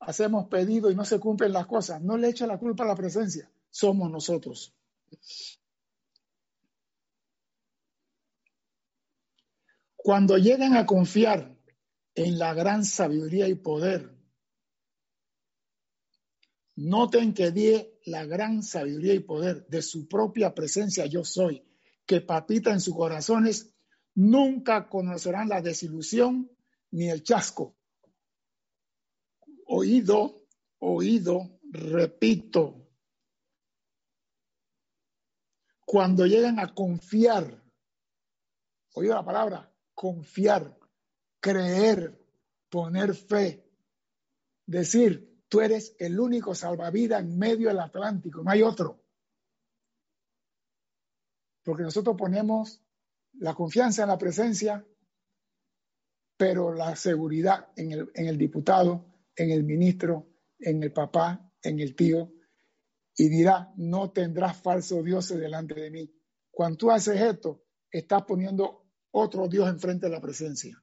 hacemos 0.00 0.48
pedido 0.48 0.90
y 0.90 0.94
no 0.94 1.04
se 1.04 1.18
cumplen 1.18 1.52
las 1.52 1.66
cosas. 1.66 2.02
No 2.02 2.18
le 2.18 2.28
echa 2.28 2.46
la 2.46 2.58
culpa 2.58 2.84
a 2.84 2.88
la 2.88 2.96
presencia. 2.96 3.50
Somos 3.70 4.10
nosotros. 4.10 4.74
Cuando 9.96 10.36
llegan 10.36 10.76
a 10.76 10.84
confiar 10.84 11.56
en 12.14 12.38
la 12.38 12.52
gran 12.52 12.84
sabiduría 12.84 13.48
y 13.48 13.54
poder 13.54 14.16
Noten 16.76 17.32
que 17.32 17.52
di 17.52 17.72
la 18.04 18.26
gran 18.26 18.62
sabiduría 18.62 19.14
y 19.14 19.20
poder 19.20 19.66
de 19.66 19.80
su 19.80 20.06
propia 20.06 20.54
presencia 20.54 21.06
yo 21.06 21.24
soy, 21.24 21.64
que 22.04 22.20
papita 22.20 22.70
en 22.70 22.80
sus 22.80 22.94
corazones, 22.94 23.74
nunca 24.16 24.88
conocerán 24.88 25.48
la 25.48 25.62
desilusión 25.62 26.50
ni 26.90 27.08
el 27.08 27.22
chasco. 27.22 27.76
Oído, 29.66 30.48
oído, 30.78 31.60
repito. 31.70 32.88
Cuando 35.84 36.26
llegan 36.26 36.58
a 36.58 36.74
confiar, 36.74 37.62
oído 38.94 39.14
la 39.14 39.24
palabra, 39.24 39.72
confiar, 39.94 40.76
creer, 41.40 42.20
poner 42.68 43.14
fe, 43.14 43.70
decir, 44.64 45.44
tú 45.48 45.60
eres 45.60 45.94
el 45.98 46.18
único 46.18 46.54
salvavidas 46.54 47.20
en 47.20 47.38
medio 47.38 47.68
del 47.68 47.80
Atlántico, 47.80 48.42
no 48.42 48.50
hay 48.50 48.62
otro. 48.62 49.04
Porque 51.62 51.82
nosotros 51.82 52.16
ponemos 52.16 52.85
la 53.38 53.54
confianza 53.54 54.02
en 54.02 54.08
la 54.08 54.18
presencia, 54.18 54.86
pero 56.36 56.72
la 56.72 56.94
seguridad 56.96 57.68
en 57.76 57.92
el, 57.92 58.10
en 58.14 58.26
el 58.26 58.38
diputado, 58.38 59.06
en 59.34 59.50
el 59.50 59.64
ministro, 59.64 60.28
en 60.58 60.82
el 60.82 60.92
papá, 60.92 61.50
en 61.62 61.80
el 61.80 61.94
tío, 61.94 62.32
y 63.14 63.28
dirá, 63.28 63.72
no 63.76 64.12
tendrás 64.12 64.60
falso 64.60 65.02
dioses 65.02 65.38
delante 65.38 65.74
de 65.74 65.90
mí. 65.90 66.14
Cuando 66.50 66.76
tú 66.76 66.90
haces 66.90 67.20
esto, 67.20 67.64
estás 67.90 68.24
poniendo 68.24 68.86
otro 69.12 69.48
Dios 69.48 69.68
enfrente 69.68 70.06
de 70.06 70.12
la 70.12 70.20
presencia. 70.20 70.82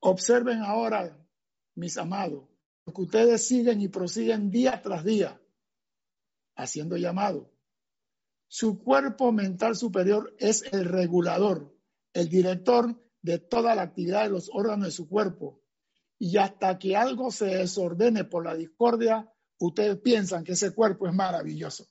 Observen 0.00 0.60
ahora, 0.60 1.18
mis 1.76 1.96
amados, 1.96 2.48
que 2.84 3.02
ustedes 3.02 3.46
siguen 3.46 3.80
y 3.80 3.88
prosiguen 3.88 4.50
día 4.50 4.80
tras 4.82 5.02
día 5.02 5.40
haciendo 6.56 6.96
llamado. 6.96 7.52
Su 8.46 8.82
cuerpo 8.82 9.32
mental 9.32 9.76
superior 9.76 10.34
es 10.38 10.62
el 10.72 10.84
regulador, 10.84 11.76
el 12.12 12.28
director 12.28 13.02
de 13.22 13.38
toda 13.38 13.74
la 13.74 13.82
actividad 13.82 14.24
de 14.24 14.30
los 14.30 14.50
órganos 14.52 14.86
de 14.86 14.92
su 14.92 15.08
cuerpo. 15.08 15.62
Y 16.18 16.36
hasta 16.36 16.78
que 16.78 16.96
algo 16.96 17.30
se 17.30 17.46
desordene 17.46 18.24
por 18.24 18.44
la 18.44 18.54
discordia, 18.54 19.32
ustedes 19.58 19.98
piensan 19.98 20.44
que 20.44 20.52
ese 20.52 20.72
cuerpo 20.74 21.08
es 21.08 21.14
maravilloso. 21.14 21.88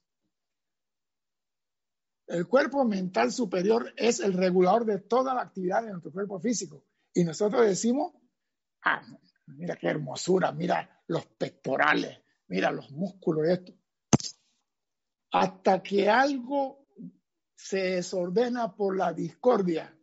El 2.28 2.48
cuerpo 2.48 2.86
mental 2.86 3.32
superior 3.32 3.94
es 3.98 4.20
el 4.20 4.34
regulador 4.34 4.86
de 4.86 5.00
toda 5.00 5.34
la 5.34 5.42
actividad 5.42 5.84
de 5.84 5.92
nuestro 5.92 6.12
cuerpo 6.12 6.40
físico. 6.40 6.86
Y 7.14 7.24
nosotros 7.24 7.66
decimos, 7.66 8.14
ah, 8.84 9.02
mira 9.48 9.76
qué 9.76 9.88
hermosura, 9.88 10.52
mira 10.52 11.04
los 11.08 11.26
pectorales, 11.26 12.20
mira 12.48 12.72
los 12.72 12.90
músculos, 12.92 13.48
esto. 13.50 13.74
Hasta 15.34 15.84
que 15.84 16.10
algo 16.10 16.88
se 17.56 17.96
desordena 17.96 18.74
por 18.74 18.96
la 18.96 19.12
discordia, 19.12 19.94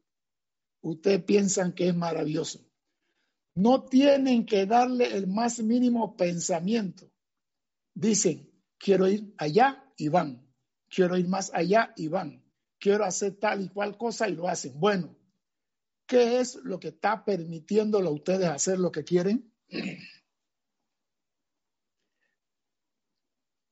ustedes 0.82 1.24
piensan 1.24 1.72
que 1.72 1.88
es 1.88 1.94
maravilloso. 1.96 2.60
No 3.54 3.84
tienen 3.84 4.44
que 4.44 4.66
darle 4.66 5.16
el 5.16 5.26
más 5.26 5.60
mínimo 5.60 6.16
pensamiento. 6.16 7.10
Dicen, 7.94 8.52
quiero 8.78 9.08
ir 9.08 9.32
allá 9.38 9.90
y 9.96 10.08
van. 10.08 10.46
Quiero 10.88 11.16
ir 11.16 11.28
más 11.28 11.50
allá 11.54 11.94
y 11.96 12.08
van. 12.08 12.44
Quiero 12.78 13.04
hacer 13.04 13.36
tal 13.36 13.62
y 13.62 13.68
cual 13.70 13.96
cosa 13.96 14.28
y 14.28 14.34
lo 14.34 14.48
hacen. 14.48 14.78
Bueno, 14.78 15.16
¿Qué 16.10 16.40
es 16.40 16.56
lo 16.64 16.80
que 16.80 16.88
está 16.88 17.24
permitiéndolo 17.24 18.08
a 18.08 18.12
ustedes 18.12 18.48
hacer 18.48 18.80
lo 18.80 18.90
que 18.90 19.04
quieren? 19.04 19.54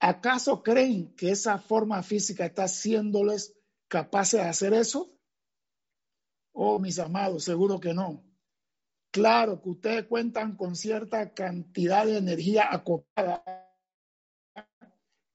¿Acaso 0.00 0.62
creen 0.62 1.14
que 1.16 1.30
esa 1.30 1.58
forma 1.58 2.02
física 2.02 2.46
está 2.46 2.64
haciéndoles 2.64 3.56
capaces 3.88 4.40
de 4.40 4.48
hacer 4.48 4.72
eso? 4.74 5.12
Oh, 6.52 6.78
mis 6.78 6.98
amados, 6.98 7.44
seguro 7.44 7.80
que 7.80 7.94
no. 7.94 8.24
Claro 9.10 9.60
que 9.60 9.70
ustedes 9.70 10.06
cuentan 10.06 10.56
con 10.56 10.76
cierta 10.76 11.32
cantidad 11.34 12.06
de 12.06 12.18
energía 12.18 12.68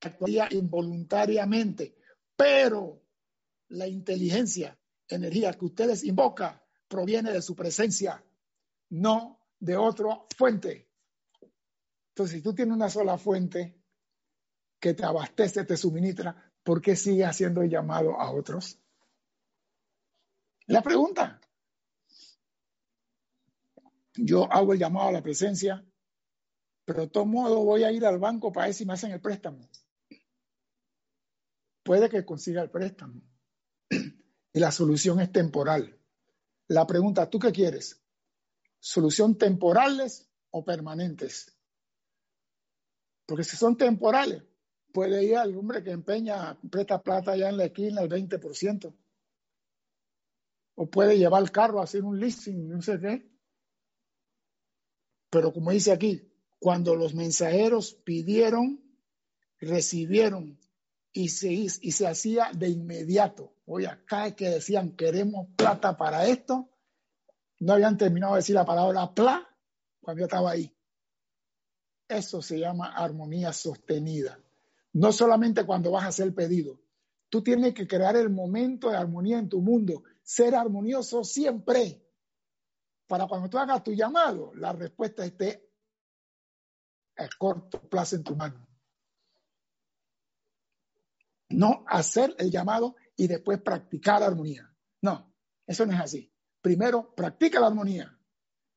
actuaría 0.01 0.47
involuntariamente, 0.51 1.95
pero 2.35 3.01
la 3.69 3.87
inteligencia, 3.87 4.77
energía 5.07 5.53
que 5.53 5.65
ustedes 5.65 6.03
invocan 6.03 6.61
proviene 6.87 7.31
de 7.31 7.41
su 7.41 7.55
presencia, 7.55 8.23
no 8.89 9.39
de 9.59 9.75
otra 9.75 10.21
fuente. 10.37 10.89
Entonces, 12.09 12.37
si 12.37 12.41
tú 12.41 12.53
tienes 12.53 12.75
una 12.75 12.89
sola 12.89 13.17
fuente 13.17 13.82
que 14.83 14.93
te 14.93 15.05
abastece, 15.05 15.63
te 15.63 15.77
suministra, 15.77 16.35
¿por 16.61 16.81
qué 16.81 16.97
sigue 16.97 17.23
haciendo 17.23 17.61
el 17.61 17.69
llamado 17.69 18.19
a 18.19 18.29
otros? 18.33 18.77
La 20.65 20.81
pregunta. 20.81 21.39
Yo 24.15 24.51
hago 24.51 24.73
el 24.73 24.79
llamado 24.79 25.07
a 25.07 25.13
la 25.13 25.23
presencia, 25.23 25.85
pero 26.83 27.03
de 27.03 27.07
todo 27.07 27.25
modo 27.25 27.63
voy 27.63 27.85
a 27.85 27.93
ir 27.93 28.05
al 28.05 28.19
banco 28.19 28.51
para 28.51 28.65
ver 28.65 28.75
si 28.75 28.85
me 28.85 28.91
hacen 28.91 29.13
el 29.13 29.21
préstamo. 29.21 29.69
Puede 31.81 32.09
que 32.09 32.25
consiga 32.25 32.61
el 32.61 32.69
préstamo. 32.69 33.21
Y 33.89 34.59
la 34.59 34.71
solución 34.73 35.21
es 35.21 35.31
temporal. 35.31 35.97
La 36.67 36.85
pregunta, 36.85 37.29
¿tú 37.29 37.39
qué 37.39 37.53
quieres? 37.53 38.03
¿Solución 38.81 39.37
temporales 39.37 40.29
o 40.51 40.65
permanentes? 40.65 41.57
Porque 43.25 43.45
si 43.45 43.55
son 43.55 43.77
temporales, 43.77 44.43
puede 44.93 45.25
ir 45.25 45.35
al 45.35 45.57
hombre 45.57 45.83
que 45.83 45.91
empeña, 45.91 46.57
presta 46.69 47.01
plata 47.01 47.31
allá 47.31 47.49
en 47.49 47.57
la 47.57 47.65
esquina 47.65 48.01
al 48.01 48.09
20%. 48.09 48.95
O 50.75 50.89
puede 50.89 51.17
llevar 51.17 51.41
el 51.41 51.51
carro 51.51 51.81
a 51.81 51.83
hacer 51.83 52.03
un 52.03 52.19
leasing, 52.19 52.69
no 52.69 52.81
sé 52.81 52.99
qué. 52.99 53.29
Pero 55.29 55.51
como 55.51 55.71
dice 55.71 55.91
aquí, 55.91 56.31
cuando 56.59 56.95
los 56.95 57.15
mensajeros 57.15 57.95
pidieron, 57.95 58.81
recibieron 59.59 60.59
y 61.11 61.29
se, 61.29 61.51
y 61.51 61.69
se 61.69 62.07
hacía 62.07 62.51
de 62.53 62.69
inmediato. 62.69 63.55
Oye, 63.65 63.87
acá 63.87 64.35
que 64.35 64.49
decían 64.49 64.95
queremos 64.95 65.47
plata 65.55 65.97
para 65.97 66.27
esto, 66.27 66.69
no 67.59 67.73
habían 67.73 67.97
terminado 67.97 68.33
de 68.33 68.39
decir 68.39 68.55
la 68.55 68.65
palabra 68.65 69.13
pla 69.13 69.47
cuando 70.01 70.19
yo 70.19 70.25
estaba 70.25 70.51
ahí. 70.51 70.71
Eso 72.07 72.41
se 72.41 72.59
llama 72.59 72.93
armonía 72.93 73.53
sostenida. 73.53 74.42
No 74.93 75.11
solamente 75.11 75.65
cuando 75.65 75.91
vas 75.91 76.03
a 76.03 76.07
hacer 76.07 76.33
pedido. 76.33 76.79
Tú 77.29 77.41
tienes 77.41 77.73
que 77.73 77.87
crear 77.87 78.15
el 78.15 78.29
momento 78.29 78.91
de 78.91 78.97
armonía 78.97 79.39
en 79.39 79.49
tu 79.49 79.59
mundo, 79.59 80.03
ser 80.21 80.55
armonioso 80.55 81.23
siempre. 81.23 82.07
Para 83.07 83.27
cuando 83.27 83.49
tú 83.49 83.57
hagas 83.57 83.83
tu 83.83 83.91
llamado, 83.93 84.53
la 84.53 84.71
respuesta 84.71 85.25
esté 85.25 85.67
a 87.17 87.27
corto 87.37 87.81
plazo 87.89 88.15
en 88.15 88.23
tu 88.23 88.35
mano. 88.35 88.67
No 91.49 91.83
hacer 91.87 92.35
el 92.37 92.49
llamado 92.51 92.95
y 93.15 93.27
después 93.27 93.61
practicar 93.61 94.21
la 94.21 94.27
armonía. 94.27 94.71
No, 95.01 95.33
eso 95.65 95.85
no 95.85 95.93
es 95.93 95.99
así. 95.99 96.31
Primero, 96.61 97.13
practica 97.15 97.59
la 97.59 97.67
armonía. 97.67 98.17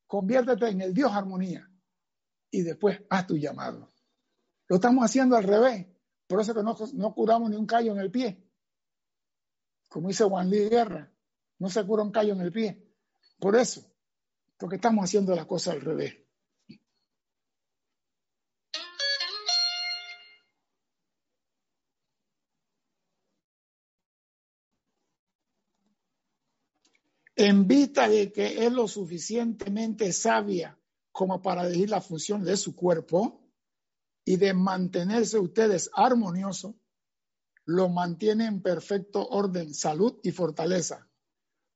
Conviértete 0.06 0.68
en 0.68 0.80
el 0.80 0.94
Dios 0.94 1.12
armonía. 1.12 1.70
Y 2.50 2.62
después 2.62 3.00
haz 3.10 3.26
tu 3.26 3.36
llamado. 3.36 3.92
Lo 4.68 4.76
estamos 4.76 5.04
haciendo 5.04 5.36
al 5.36 5.44
revés. 5.44 5.86
Por 6.26 6.40
eso 6.40 6.54
que 6.54 6.62
no, 6.62 6.76
no 6.94 7.14
curamos 7.14 7.50
ni 7.50 7.56
un 7.56 7.66
callo 7.66 7.92
en 7.92 8.00
el 8.00 8.10
pie. 8.10 8.42
Como 9.88 10.08
dice 10.08 10.24
Juan 10.24 10.50
Lee 10.50 10.68
Guerra, 10.68 11.12
no 11.58 11.70
se 11.70 11.84
cura 11.86 12.02
un 12.02 12.10
callo 12.10 12.32
en 12.32 12.40
el 12.40 12.52
pie. 12.52 12.82
Por 13.38 13.56
eso, 13.56 13.84
porque 14.56 14.76
estamos 14.76 15.04
haciendo 15.04 15.34
las 15.34 15.46
cosas 15.46 15.74
al 15.74 15.80
revés. 15.82 16.26
en 27.36 27.68
vista 27.68 28.08
de 28.08 28.32
que 28.32 28.64
es 28.64 28.72
lo 28.72 28.88
suficientemente 28.88 30.10
sabia 30.12 30.78
como 31.12 31.42
para 31.42 31.66
elegir 31.66 31.90
la 31.90 32.00
función 32.00 32.42
de 32.42 32.56
su 32.56 32.74
cuerpo 32.74 33.45
y 34.28 34.36
de 34.36 34.52
mantenerse 34.52 35.38
ustedes 35.38 35.88
armoniosos, 35.94 36.74
lo 37.64 37.88
mantiene 37.88 38.46
en 38.46 38.60
perfecto 38.60 39.24
orden, 39.28 39.72
salud 39.72 40.18
y 40.22 40.32
fortaleza. 40.32 41.08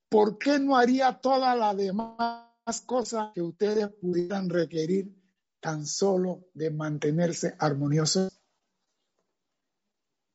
¿Por 0.09 0.37
qué 0.37 0.59
no 0.59 0.77
haría 0.77 1.21
todas 1.21 1.57
las 1.57 1.77
demás 1.77 2.81
cosas 2.87 3.31
que 3.35 3.41
ustedes 3.41 3.89
pudieran 4.01 4.51
requerir 4.51 5.17
tan 5.61 5.87
solo 5.87 6.49
de 6.53 6.73
mantenerse 6.73 7.55
armoniosos? 7.57 8.33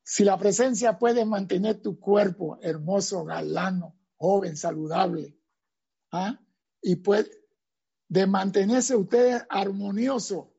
Si 0.01 0.23
la 0.23 0.37
presencia 0.37 0.97
puede 0.97 1.25
mantener 1.25 1.81
tu 1.81 1.99
cuerpo 1.99 2.57
hermoso, 2.61 3.25
galano, 3.25 3.99
joven, 4.15 4.55
saludable. 4.55 5.37
¿ah? 6.13 6.39
Y 6.81 6.95
puede 6.97 7.29
de 8.07 8.25
mantenerse 8.25 8.95
ustedes 8.95 9.43
armonioso 9.49 10.54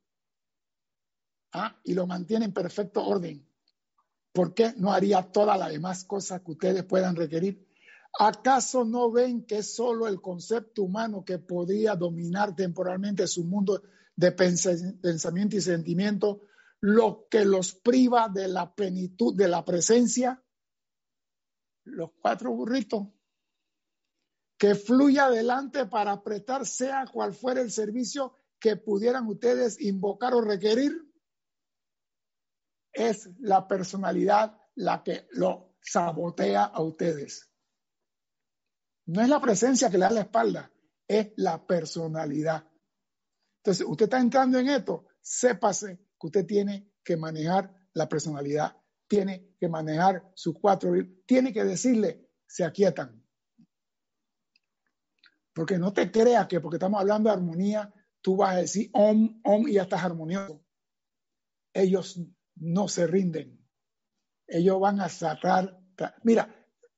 ¿ah? 1.56 1.80
y 1.84 1.94
lo 1.94 2.06
mantiene 2.06 2.44
en 2.44 2.52
perfecto 2.52 3.04
orden. 3.04 3.46
¿Por 4.32 4.52
qué 4.54 4.74
no 4.76 4.92
haría 4.92 5.22
todas 5.22 5.58
las 5.58 5.70
demás 5.70 6.04
cosas 6.04 6.42
que 6.42 6.52
ustedes 6.52 6.84
puedan 6.84 7.16
requerir? 7.16 7.66
¿Acaso 8.18 8.84
no 8.84 9.10
ven 9.10 9.44
que 9.44 9.58
es 9.58 9.74
solo 9.74 10.06
el 10.06 10.20
concepto 10.20 10.82
humano 10.82 11.24
que 11.24 11.38
podría 11.38 11.96
dominar 11.96 12.54
temporalmente 12.54 13.26
su 13.26 13.44
mundo 13.44 13.82
de 14.14 14.32
pensamiento 14.32 15.56
y 15.56 15.60
sentimiento 15.60 16.42
lo 16.80 17.26
que 17.30 17.44
los 17.44 17.74
priva 17.74 18.28
de 18.28 18.48
la 18.48 18.74
plenitud 18.74 19.34
de 19.34 19.48
la 19.48 19.64
presencia? 19.64 20.42
Los 21.84 22.10
cuatro 22.20 22.52
burritos 22.52 23.08
que 24.58 24.74
fluya 24.74 25.26
adelante 25.26 25.86
para 25.86 26.22
prestar 26.22 26.66
sea 26.66 27.06
cual 27.12 27.34
fuera 27.34 27.60
el 27.60 27.70
servicio 27.70 28.34
que 28.58 28.76
pudieran 28.76 29.26
ustedes 29.26 29.80
invocar 29.80 30.34
o 30.34 30.40
requerir, 30.40 31.05
es 32.96 33.28
la 33.40 33.68
personalidad 33.68 34.58
la 34.74 35.02
que 35.02 35.28
lo 35.32 35.76
sabotea 35.80 36.64
a 36.64 36.82
ustedes. 36.82 37.50
No 39.06 39.22
es 39.22 39.28
la 39.28 39.40
presencia 39.40 39.90
que 39.90 39.98
le 39.98 40.04
da 40.04 40.10
la 40.10 40.20
espalda, 40.22 40.72
es 41.06 41.32
la 41.36 41.64
personalidad. 41.64 42.66
Entonces, 43.58 43.86
usted 43.86 44.06
está 44.06 44.18
entrando 44.18 44.58
en 44.58 44.68
esto, 44.68 45.06
sépase 45.20 45.98
que 46.18 46.26
usted 46.26 46.46
tiene 46.46 46.90
que 47.04 47.16
manejar 47.16 47.72
la 47.92 48.08
personalidad, 48.08 48.76
tiene 49.06 49.54
que 49.60 49.68
manejar 49.68 50.30
sus 50.34 50.58
cuatro, 50.58 50.92
tiene 51.26 51.52
que 51.52 51.64
decirle, 51.64 52.28
se 52.46 52.64
aquietan. 52.64 53.22
Porque 55.52 55.78
no 55.78 55.92
te 55.92 56.10
creas 56.10 56.46
que 56.48 56.60
porque 56.60 56.76
estamos 56.76 57.00
hablando 57.00 57.30
de 57.30 57.36
armonía, 57.36 57.94
tú 58.20 58.36
vas 58.36 58.56
a 58.56 58.58
decir 58.58 58.90
om, 58.92 59.40
om 59.44 59.68
y 59.68 59.74
ya 59.74 59.82
estás 59.82 60.02
armonioso. 60.02 60.64
Ellos 61.72 62.20
no 62.56 62.88
se 62.88 63.06
rinden. 63.06 63.64
Ellos 64.46 64.80
van 64.80 65.00
a 65.00 65.08
sacar. 65.08 65.78
Mira, 66.22 66.54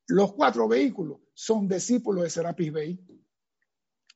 los 0.09 0.33
cuatro 0.33 0.69
vehículos 0.69 1.21
son 1.35 1.69
discípulos 1.69 2.25
de 2.25 2.31
Serapis 2.31 2.73
Bay. 2.73 3.07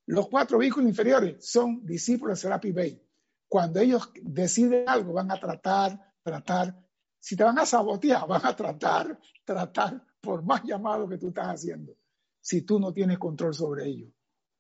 Los 0.07 0.28
cuatro 0.28 0.59
vehículos 0.59 0.88
inferiores 0.88 1.49
son 1.49 1.84
discípulos 1.86 2.38
de 2.38 2.43
Serapis 2.43 2.74
Bay. 2.74 3.09
Cuando 3.49 3.80
ellos 3.80 4.11
deciden 4.22 4.88
algo, 4.88 5.12
van 5.12 5.30
a 5.30 5.38
tratar, 5.38 6.14
tratar. 6.22 6.76
Si 7.20 7.36
te 7.36 7.45
van 7.45 7.59
a 7.59 7.66
sabotear, 7.66 8.26
van 8.26 8.45
a 8.45 8.57
tratar, 8.57 9.18
tratar, 9.45 10.05
por 10.20 10.43
más 10.43 10.62
llamado 10.64 11.09
que 11.09 11.18
tú 11.18 11.28
estás 11.28 11.49
haciendo, 11.49 11.97
si 12.40 12.62
tú 12.62 12.80
no 12.80 12.93
tienes 12.93 13.18
control 13.18 13.55
sobre 13.55 13.86
ellos. 13.86 14.11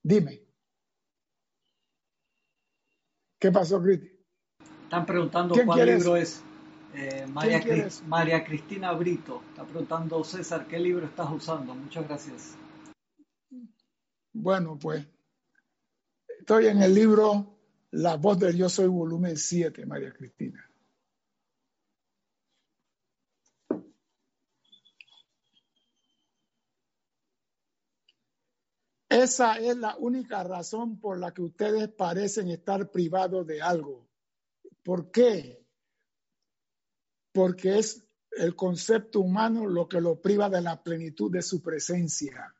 Dime. 0.02 0.42
¿Qué 3.38 3.50
pasó, 3.50 3.82
Cristi? 3.82 4.08
Están 4.84 5.06
preguntando 5.06 5.54
cuál 5.64 5.86
libro 5.86 6.16
es. 6.16 6.44
Eh, 6.94 7.26
María, 7.26 8.44
Cristina 8.44 8.92
Brito. 8.92 9.42
Está 9.48 9.64
preguntando, 9.64 10.22
César, 10.24 10.66
¿qué 10.66 10.78
libro 10.78 11.06
estás 11.06 11.30
usando? 11.30 11.74
Muchas 11.74 12.06
gracias. 12.06 12.56
Bueno, 14.32 14.78
pues 14.78 15.06
estoy 16.38 16.66
en 16.66 16.82
el 16.82 16.94
libro 16.94 17.58
La 17.92 18.16
voz 18.16 18.38
del 18.38 18.56
yo 18.56 18.68
soy, 18.68 18.88
volumen 18.88 19.36
7, 19.36 19.86
María 19.86 20.12
Cristina. 20.12 20.68
Esa 29.08 29.56
es 29.58 29.76
la 29.76 29.96
única 29.98 30.42
razón 30.42 30.98
por 30.98 31.18
la 31.18 31.32
que 31.32 31.42
ustedes 31.42 31.88
parecen 31.88 32.48
estar 32.48 32.90
privados 32.90 33.46
de 33.46 33.60
algo. 33.60 34.08
¿Por 34.82 35.10
qué? 35.10 35.61
Porque 37.32 37.78
es 37.78 38.04
el 38.32 38.54
concepto 38.56 39.20
humano 39.20 39.66
lo 39.66 39.88
que 39.88 40.00
lo 40.00 40.20
priva 40.20 40.48
de 40.48 40.60
la 40.60 40.82
plenitud 40.82 41.30
de 41.30 41.42
su 41.42 41.62
presencia. 41.62 42.54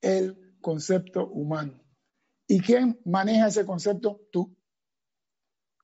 El 0.00 0.56
concepto 0.60 1.26
humano. 1.26 1.82
¿Y 2.46 2.60
quién 2.60 3.00
maneja 3.04 3.48
ese 3.48 3.64
concepto? 3.64 4.20
Tú. 4.32 4.56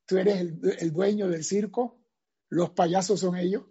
Tú 0.06 0.18
eres 0.18 0.40
el, 0.40 0.60
el 0.78 0.92
dueño 0.92 1.28
del 1.28 1.44
circo, 1.44 2.00
los 2.48 2.70
payasos 2.70 3.20
son 3.20 3.36
ellos, 3.36 3.64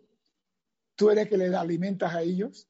tú 0.95 1.09
eres 1.09 1.29
que 1.29 1.37
les 1.37 1.53
alimentas 1.53 2.13
a 2.13 2.21
ellos, 2.21 2.67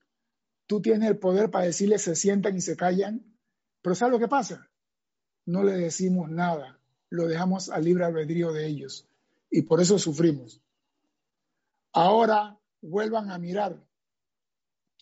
tú 0.67 0.81
tienes 0.81 1.09
el 1.09 1.17
poder 1.17 1.49
para 1.49 1.65
decirles 1.65 2.03
se 2.03 2.15
sientan 2.15 2.55
y 2.55 2.61
se 2.61 2.75
callan, 2.75 3.37
pero 3.81 3.95
¿sabes 3.95 4.13
lo 4.13 4.19
que 4.19 4.27
pasa? 4.27 4.69
No 5.45 5.63
le 5.63 5.73
decimos 5.73 6.29
nada, 6.29 6.79
lo 7.09 7.27
dejamos 7.27 7.69
al 7.69 7.83
libre 7.83 8.05
albedrío 8.05 8.51
de 8.51 8.67
ellos 8.67 9.07
y 9.49 9.63
por 9.63 9.81
eso 9.81 9.99
sufrimos. 9.99 10.61
Ahora 11.95 12.59
vuelvan 12.81 13.31
a 13.31 13.39
mirar, 13.39 13.81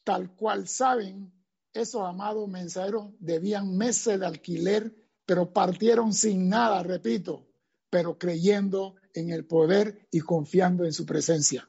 tal 0.04 0.36
cual 0.36 0.68
saben, 0.68 1.34
esos 1.74 2.08
amados 2.08 2.48
mensajeros 2.48 3.12
debían 3.18 3.76
meses 3.76 4.20
de 4.20 4.28
alquiler, 4.28 4.96
pero 5.26 5.52
partieron 5.52 6.14
sin 6.14 6.50
nada, 6.50 6.84
repito, 6.84 7.48
pero 7.89 8.20
creyendo 8.20 8.94
en 9.16 9.32
el 9.32 9.44
poder 9.44 10.08
y 10.12 10.20
confiando 10.20 10.86
en 10.86 10.94
su 10.94 11.04
presencia. 11.08 11.68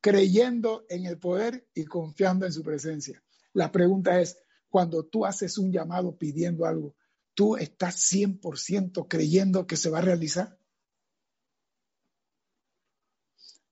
Creyendo 0.00 0.86
en 0.88 1.04
el 1.04 1.18
poder 1.18 1.68
y 1.74 1.84
confiando 1.84 2.46
en 2.46 2.52
su 2.52 2.62
presencia. 2.62 3.22
La 3.52 3.70
pregunta 3.70 4.18
es, 4.22 4.38
cuando 4.70 5.04
tú 5.04 5.26
haces 5.26 5.58
un 5.58 5.70
llamado 5.70 6.16
pidiendo 6.16 6.64
algo, 6.64 6.96
¿tú 7.34 7.58
estás 7.58 7.96
100% 8.10 9.06
creyendo 9.06 9.66
que 9.66 9.76
se 9.76 9.90
va 9.90 9.98
a 9.98 10.02
realizar? 10.02 10.58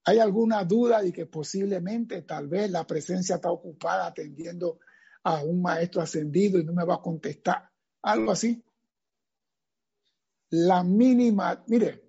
¿Hay 0.05 0.19
alguna 0.19 0.63
duda 0.65 1.01
de 1.01 1.13
que 1.13 1.25
posiblemente 1.25 2.23
tal 2.23 2.47
vez 2.47 2.69
la 2.69 2.85
presencia 2.85 3.35
está 3.35 3.49
ocupada 3.49 4.07
atendiendo 4.07 4.79
a 5.23 5.43
un 5.43 5.61
maestro 5.61 6.01
ascendido 6.01 6.59
y 6.59 6.65
no 6.65 6.73
me 6.73 6.83
va 6.83 6.95
a 6.95 7.01
contestar? 7.01 7.69
Algo 8.01 8.31
así. 8.31 8.61
La 10.49 10.83
mínima, 10.83 11.63
mire, 11.67 12.03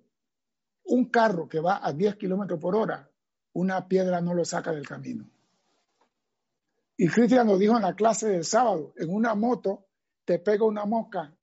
un 0.85 1.05
carro 1.05 1.47
que 1.47 1.59
va 1.59 1.85
a 1.85 1.93
10 1.93 2.15
kilómetros 2.17 2.59
por 2.59 2.75
hora, 2.75 3.09
una 3.53 3.87
piedra 3.87 4.19
no 4.19 4.33
lo 4.33 4.43
saca 4.43 4.71
del 4.71 4.87
camino. 4.87 5.29
Y 6.97 7.07
Cristian 7.07 7.47
lo 7.47 7.57
dijo 7.57 7.75
en 7.75 7.83
la 7.83 7.95
clase 7.95 8.27
del 8.27 8.43
sábado, 8.43 8.93
en 8.97 9.13
una 9.13 9.35
moto 9.35 9.87
te 10.25 10.39
pega 10.39 10.65
una 10.65 10.85
mosca 10.85 11.33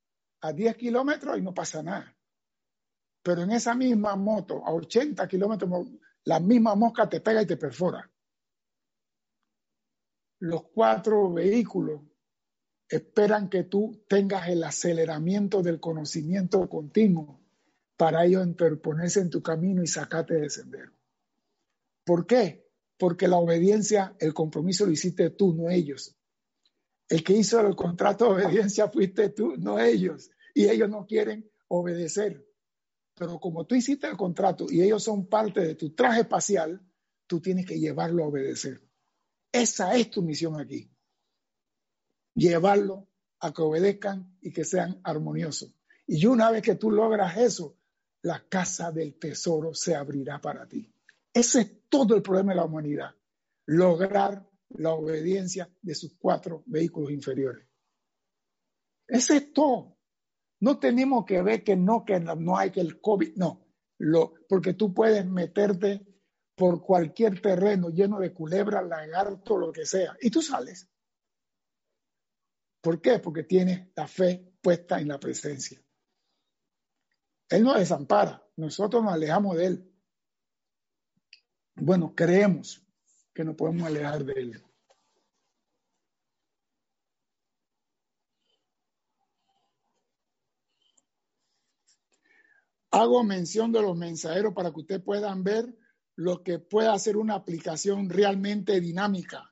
a 0.41 0.53
10 0.53 0.75
kilómetros 0.77 1.37
y 1.37 1.41
no 1.41 1.53
pasa 1.53 1.81
nada. 1.81 2.15
Pero 3.23 3.41
en 3.43 3.51
esa 3.51 3.73
misma 3.73 4.15
moto, 4.15 4.65
a 4.65 4.73
80 4.73 5.27
kilómetros 5.27 5.87
la 6.25 6.39
misma 6.39 6.75
mosca 6.75 7.09
te 7.09 7.21
pega 7.21 7.41
y 7.41 7.45
te 7.45 7.57
perfora. 7.57 8.09
Los 10.39 10.63
cuatro 10.73 11.31
vehículos 11.31 12.01
esperan 12.89 13.49
que 13.49 13.63
tú 13.63 14.03
tengas 14.07 14.49
el 14.49 14.63
aceleramiento 14.63 15.61
del 15.61 15.79
conocimiento 15.79 16.67
continuo 16.69 17.39
para 17.97 18.25
ellos 18.25 18.45
interponerse 18.45 19.19
en 19.19 19.29
tu 19.29 19.41
camino 19.41 19.83
y 19.83 19.87
sacarte 19.87 20.35
del 20.35 20.49
sendero. 20.49 20.91
¿Por 22.05 22.25
qué? 22.27 22.67
Porque 22.97 23.27
la 23.27 23.37
obediencia, 23.37 24.15
el 24.19 24.33
compromiso 24.33 24.85
lo 24.85 24.91
hiciste 24.91 25.29
tú, 25.29 25.53
no 25.53 25.69
ellos. 25.69 26.15
El 27.09 27.23
que 27.23 27.33
hizo 27.33 27.59
el 27.59 27.75
contrato 27.75 28.25
de 28.25 28.45
obediencia 28.45 28.89
fuiste 28.89 29.29
tú, 29.29 29.55
no 29.57 29.79
ellos. 29.79 30.31
Y 30.53 30.67
ellos 30.67 30.89
no 30.89 31.05
quieren 31.05 31.49
obedecer. 31.67 32.45
Pero 33.15 33.39
como 33.39 33.65
tú 33.65 33.75
hiciste 33.75 34.07
el 34.07 34.17
contrato 34.17 34.65
y 34.69 34.81
ellos 34.81 35.03
son 35.03 35.27
parte 35.27 35.61
de 35.61 35.75
tu 35.75 35.93
traje 35.93 36.21
espacial, 36.21 36.81
tú 37.27 37.39
tienes 37.39 37.65
que 37.65 37.79
llevarlo 37.79 38.23
a 38.23 38.27
obedecer. 38.27 38.81
Esa 39.51 39.95
es 39.95 40.09
tu 40.09 40.21
misión 40.21 40.59
aquí. 40.59 40.91
Llevarlo 42.35 43.07
a 43.39 43.53
que 43.53 43.61
obedezcan 43.61 44.37
y 44.41 44.51
que 44.51 44.65
sean 44.65 44.99
armoniosos. 45.03 45.75
Y 46.07 46.25
una 46.25 46.49
vez 46.49 46.63
que 46.63 46.75
tú 46.75 46.89
logras 46.89 47.37
eso, 47.37 47.77
la 48.23 48.47
casa 48.47 48.91
del 48.91 49.19
tesoro 49.19 49.73
se 49.73 49.95
abrirá 49.95 50.41
para 50.41 50.67
ti. 50.67 50.91
Ese 51.33 51.61
es 51.61 51.89
todo 51.89 52.15
el 52.15 52.21
problema 52.21 52.53
de 52.53 52.57
la 52.57 52.65
humanidad. 52.65 53.15
Lograr 53.65 54.49
la 54.69 54.93
obediencia 54.93 55.69
de 55.81 55.93
sus 55.93 56.15
cuatro 56.17 56.63
vehículos 56.65 57.11
inferiores. 57.11 57.67
Ese 59.07 59.37
es 59.37 59.53
todo. 59.53 59.92
No 60.63 60.79
tenemos 60.79 61.25
que 61.25 61.41
ver 61.41 61.61
que 61.61 61.75
no, 61.75 62.05
que 62.05 62.21
no 62.21 62.57
hay 62.57 62.71
que 62.71 62.79
el 62.79 63.01
COVID, 63.01 63.35
no, 63.35 63.67
lo, 63.97 64.33
porque 64.47 64.73
tú 64.73 64.93
puedes 64.93 65.25
meterte 65.25 66.07
por 66.55 66.81
cualquier 66.81 67.41
terreno 67.41 67.89
lleno 67.89 68.17
de 68.17 68.33
culebras, 68.33 68.87
lagarto, 68.87 69.57
lo 69.57 69.73
que 69.73 69.85
sea, 69.85 70.15
y 70.21 70.29
tú 70.29 70.41
sales. 70.41 70.89
¿Por 72.79 73.01
qué? 73.01 73.19
Porque 73.19 73.43
tienes 73.43 73.89
la 73.93 74.07
fe 74.07 74.53
puesta 74.61 75.01
en 75.01 75.09
la 75.09 75.19
presencia. 75.19 75.83
Él 77.49 77.63
nos 77.63 77.77
desampara, 77.77 78.41
nosotros 78.55 79.03
nos 79.03 79.11
alejamos 79.11 79.57
de 79.57 79.65
Él. 79.65 79.93
Bueno, 81.75 82.15
creemos 82.15 82.81
que 83.33 83.43
nos 83.43 83.57
podemos 83.57 83.85
alejar 83.85 84.23
de 84.23 84.31
Él. 84.31 84.63
Hago 92.93 93.23
mención 93.23 93.71
de 93.71 93.81
los 93.81 93.97
mensajeros 93.97 94.53
para 94.53 94.71
que 94.71 94.81
ustedes 94.81 95.01
puedan 95.01 95.43
ver 95.43 95.65
lo 96.15 96.43
que 96.43 96.59
puede 96.59 96.89
hacer 96.89 97.17
una 97.17 97.33
aplicación 97.33 98.07
realmente 98.07 98.79
dinámica. 98.79 99.51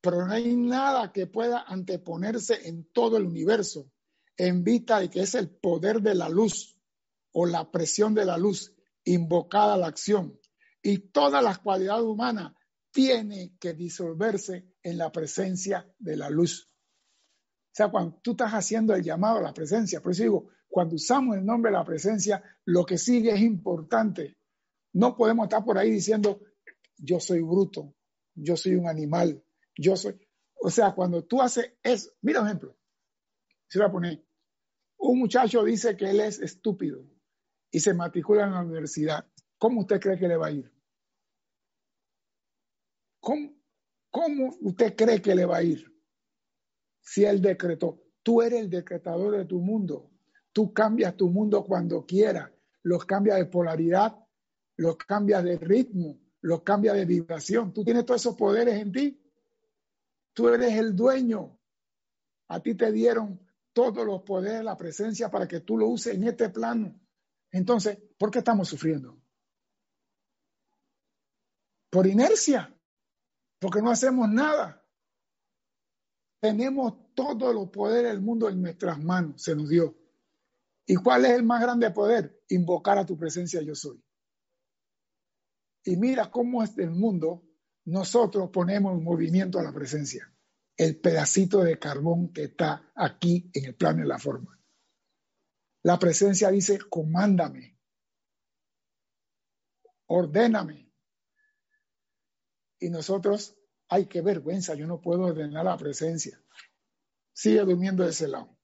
Pero 0.00 0.26
no 0.26 0.32
hay 0.32 0.56
nada 0.56 1.12
que 1.12 1.28
pueda 1.28 1.62
anteponerse 1.68 2.66
en 2.68 2.90
todo 2.90 3.16
el 3.16 3.26
universo 3.26 3.92
en 4.36 4.64
vista 4.64 4.98
de 4.98 5.08
que 5.08 5.20
es 5.20 5.36
el 5.36 5.48
poder 5.50 6.02
de 6.02 6.16
la 6.16 6.28
luz 6.28 6.76
o 7.30 7.46
la 7.46 7.70
presión 7.70 8.12
de 8.12 8.24
la 8.24 8.36
luz 8.36 8.74
invocada 9.04 9.74
a 9.74 9.78
la 9.78 9.86
acción. 9.86 10.36
Y 10.82 11.10
todas 11.10 11.44
las 11.44 11.60
cualidades 11.60 12.06
humanas 12.06 12.54
tienen 12.90 13.56
que 13.60 13.72
disolverse 13.72 14.66
en 14.82 14.98
la 14.98 15.12
presencia 15.12 15.88
de 16.00 16.16
la 16.16 16.28
luz. 16.28 16.68
O 16.68 17.76
sea, 17.76 17.88
cuando 17.88 18.18
tú 18.20 18.32
estás 18.32 18.50
haciendo 18.50 18.96
el 18.96 19.04
llamado 19.04 19.38
a 19.38 19.42
la 19.42 19.54
presencia, 19.54 20.00
por 20.00 20.10
eso 20.10 20.24
digo, 20.24 20.48
cuando 20.68 20.96
usamos 20.96 21.36
el 21.36 21.44
nombre 21.44 21.70
de 21.70 21.78
la 21.78 21.84
presencia, 21.84 22.42
lo 22.64 22.84
que 22.84 22.98
sigue 22.98 23.32
es 23.32 23.40
importante. 23.40 24.36
No 24.92 25.16
podemos 25.16 25.44
estar 25.44 25.64
por 25.64 25.78
ahí 25.78 25.90
diciendo, 25.90 26.40
yo 26.96 27.20
soy 27.20 27.40
bruto, 27.40 27.94
yo 28.34 28.56
soy 28.56 28.74
un 28.74 28.88
animal, 28.88 29.42
yo 29.76 29.96
soy... 29.96 30.18
O 30.58 30.70
sea, 30.70 30.94
cuando 30.94 31.24
tú 31.24 31.40
haces 31.42 31.74
eso, 31.82 32.10
mira 32.22 32.40
un 32.40 32.46
ejemplo, 32.46 32.76
se 33.68 33.78
va 33.78 33.86
a 33.86 33.92
poner, 33.92 34.24
un 34.98 35.18
muchacho 35.18 35.62
dice 35.64 35.96
que 35.96 36.10
él 36.10 36.20
es 36.20 36.40
estúpido 36.40 37.04
y 37.70 37.80
se 37.80 37.94
matricula 37.94 38.44
en 38.44 38.52
la 38.52 38.62
universidad. 38.62 39.30
¿Cómo 39.58 39.80
usted 39.80 40.00
cree 40.00 40.18
que 40.18 40.28
le 40.28 40.36
va 40.36 40.48
a 40.48 40.52
ir? 40.52 40.72
¿Cómo, 43.20 43.54
cómo 44.10 44.56
usted 44.62 44.94
cree 44.96 45.20
que 45.20 45.34
le 45.34 45.44
va 45.44 45.58
a 45.58 45.62
ir? 45.62 45.92
Si 47.00 47.24
él 47.24 47.40
decretó, 47.40 48.02
tú 48.22 48.42
eres 48.42 48.60
el 48.60 48.70
decretador 48.70 49.36
de 49.36 49.44
tu 49.44 49.60
mundo. 49.60 50.10
Tú 50.56 50.72
cambias 50.72 51.14
tu 51.14 51.28
mundo 51.28 51.62
cuando 51.66 52.06
quieras, 52.06 52.50
los 52.82 53.04
cambias 53.04 53.36
de 53.36 53.44
polaridad, 53.44 54.16
los 54.76 54.96
cambias 54.96 55.44
de 55.44 55.58
ritmo, 55.58 56.18
los 56.40 56.62
cambias 56.62 56.96
de 56.96 57.04
vibración. 57.04 57.74
Tú 57.74 57.84
tienes 57.84 58.06
todos 58.06 58.22
esos 58.22 58.36
poderes 58.36 58.80
en 58.80 58.90
ti. 58.90 59.22
Tú 60.32 60.48
eres 60.48 60.72
el 60.72 60.96
dueño. 60.96 61.58
A 62.48 62.60
ti 62.60 62.74
te 62.74 62.90
dieron 62.90 63.38
todos 63.74 64.06
los 64.06 64.22
poderes, 64.22 64.64
la 64.64 64.78
presencia 64.78 65.30
para 65.30 65.46
que 65.46 65.60
tú 65.60 65.76
lo 65.76 65.88
uses 65.88 66.14
en 66.14 66.24
este 66.24 66.48
plano. 66.48 66.98
Entonces, 67.50 67.98
¿por 68.16 68.30
qué 68.30 68.38
estamos 68.38 68.66
sufriendo? 68.66 69.14
Por 71.90 72.06
inercia, 72.06 72.74
porque 73.58 73.82
no 73.82 73.90
hacemos 73.90 74.26
nada. 74.30 74.82
Tenemos 76.40 77.12
todos 77.12 77.54
los 77.54 77.68
poderes 77.68 78.12
del 78.12 78.22
mundo 78.22 78.48
en 78.48 78.62
nuestras 78.62 78.98
manos, 78.98 79.42
se 79.42 79.54
nos 79.54 79.68
dio. 79.68 80.05
¿Y 80.86 80.94
cuál 80.96 81.24
es 81.24 81.32
el 81.32 81.42
más 81.42 81.60
grande 81.60 81.90
poder? 81.90 82.40
Invocar 82.48 82.96
a 82.98 83.04
tu 83.04 83.18
presencia 83.18 83.60
yo 83.60 83.74
soy. 83.74 84.02
Y 85.84 85.96
mira 85.96 86.30
cómo 86.30 86.62
es 86.62 86.78
el 86.78 86.90
mundo, 86.90 87.44
nosotros 87.84 88.50
ponemos 88.50 88.96
en 88.96 89.04
movimiento 89.04 89.58
a 89.58 89.62
la 89.62 89.72
presencia, 89.72 90.32
el 90.76 91.00
pedacito 91.00 91.62
de 91.62 91.78
carbón 91.78 92.32
que 92.32 92.44
está 92.44 92.92
aquí 92.94 93.50
en 93.52 93.66
el 93.66 93.74
plano 93.74 94.02
de 94.02 94.08
la 94.08 94.18
forma. 94.18 94.60
La 95.82 95.98
presencia 95.98 96.50
dice, 96.50 96.78
comándame, 96.90 97.78
ordéname. 100.06 100.92
Y 102.78 102.90
nosotros, 102.90 103.56
ay, 103.88 104.06
qué 104.06 104.20
vergüenza, 104.20 104.74
yo 104.74 104.86
no 104.86 105.00
puedo 105.00 105.22
ordenar 105.22 105.64
la 105.64 105.76
presencia. 105.76 106.42
Sigue 107.32 107.60
durmiendo 107.60 108.02
de 108.02 108.10
ese 108.10 108.28
lado. 108.28 108.55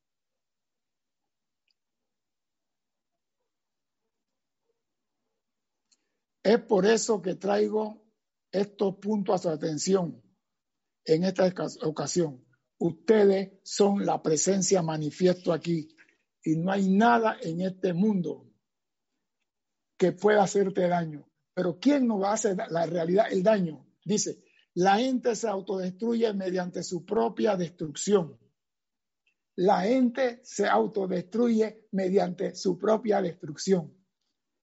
Es 6.42 6.58
por 6.60 6.86
eso 6.86 7.22
que 7.22 7.36
traigo 7.36 8.02
estos 8.50 8.96
puntos 8.96 9.34
a 9.34 9.38
su 9.38 9.48
atención 9.48 10.22
en 11.04 11.24
esta 11.24 11.52
ocasión. 11.82 12.44
Ustedes 12.78 13.60
son 13.62 14.04
la 14.04 14.22
presencia 14.22 14.82
manifiesto 14.82 15.52
aquí 15.52 15.96
y 16.44 16.56
no 16.56 16.72
hay 16.72 16.88
nada 16.88 17.36
en 17.40 17.60
este 17.60 17.92
mundo 17.92 18.50
que 19.96 20.12
pueda 20.12 20.42
hacerte 20.42 20.88
daño. 20.88 21.28
Pero 21.54 21.78
¿quién 21.78 22.08
nos 22.08 22.22
va 22.22 22.30
a 22.30 22.34
hacer 22.34 22.56
la 22.70 22.86
realidad 22.86 23.26
el 23.30 23.42
daño? 23.42 23.86
Dice, 24.04 24.42
la 24.74 24.96
gente 24.96 25.36
se 25.36 25.48
autodestruye 25.48 26.32
mediante 26.32 26.82
su 26.82 27.04
propia 27.04 27.56
destrucción. 27.56 28.38
La 29.54 29.82
gente 29.82 30.40
se 30.42 30.66
autodestruye 30.66 31.86
mediante 31.92 32.54
su 32.54 32.78
propia 32.78 33.20
destrucción. 33.20 33.94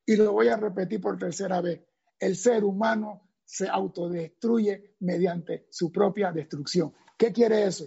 Y 0.09 0.15
lo 0.15 0.31
voy 0.31 0.47
a 0.47 0.57
repetir 0.57 0.99
por 0.99 1.19
tercera 1.19 1.61
vez. 1.61 1.81
El 2.17 2.35
ser 2.35 2.63
humano 2.63 3.29
se 3.45 3.69
autodestruye 3.69 4.95
mediante 5.01 5.67
su 5.69 5.91
propia 5.91 6.31
destrucción. 6.31 6.95
¿Qué 7.15 7.31
quiere 7.31 7.67
eso? 7.67 7.85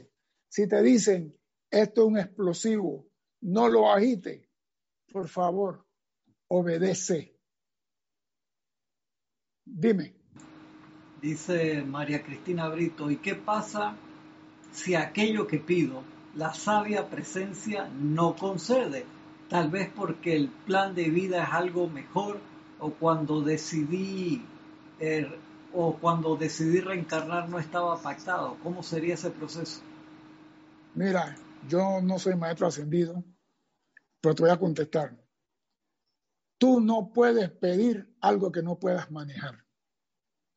Si 0.49 0.69
te 0.69 0.81
dicen, 0.85 1.37
esto 1.69 2.03
es 2.03 2.07
un 2.07 2.19
explosivo, 2.19 3.09
no 3.41 3.69
lo 3.69 3.91
agite, 3.91 4.49
por 5.11 5.29
favor, 5.29 5.85
obedece. 6.47 7.41
Dime. 9.65 10.15
Dice 11.21 11.83
María 11.83 12.23
Cristina 12.23 12.69
Brito, 12.69 13.11
¿y 13.11 13.17
qué 13.17 13.35
pasa 13.35 13.97
si 14.71 14.95
aquello 14.95 15.49
que 15.49 15.59
pido 15.59 16.05
la 16.37 16.55
sabia 16.55 17.11
presencia 17.11 17.89
no 17.89 18.37
concede? 18.37 19.07
Tal 19.53 19.69
vez 19.69 19.93
porque 19.95 20.35
el 20.35 20.49
plan 20.49 20.95
de 20.95 21.11
vida 21.11 21.45
es 21.45 21.51
algo 21.51 21.87
mejor 21.87 22.41
o 22.81 22.95
cuando 22.95 23.43
decidí 23.43 24.43
er, 24.99 25.39
o 25.75 25.99
cuando 25.99 26.37
decidí 26.37 26.81
reencarnar 26.81 27.51
no 27.51 27.59
estaba 27.59 28.01
pactado. 28.01 28.57
¿Cómo 28.63 28.83
sería 28.83 29.13
ese 29.13 29.31
proceso? 29.31 29.83
Mira, 30.95 31.37
yo 31.69 32.01
no 32.01 32.19
soy 32.19 32.35
maestro 32.35 32.67
ascendido, 32.67 33.23
pero 34.23 34.35
te 34.35 34.43
voy 34.43 34.53
a 34.53 34.59
contestar. 34.59 35.23
Tú 36.57 36.81
no 36.81 37.13
puedes 37.13 37.51
pedir 37.51 38.11
algo 38.23 38.51
que 38.51 38.63
no 38.63 38.79
puedas 38.79 39.11
manejar. 39.11 39.67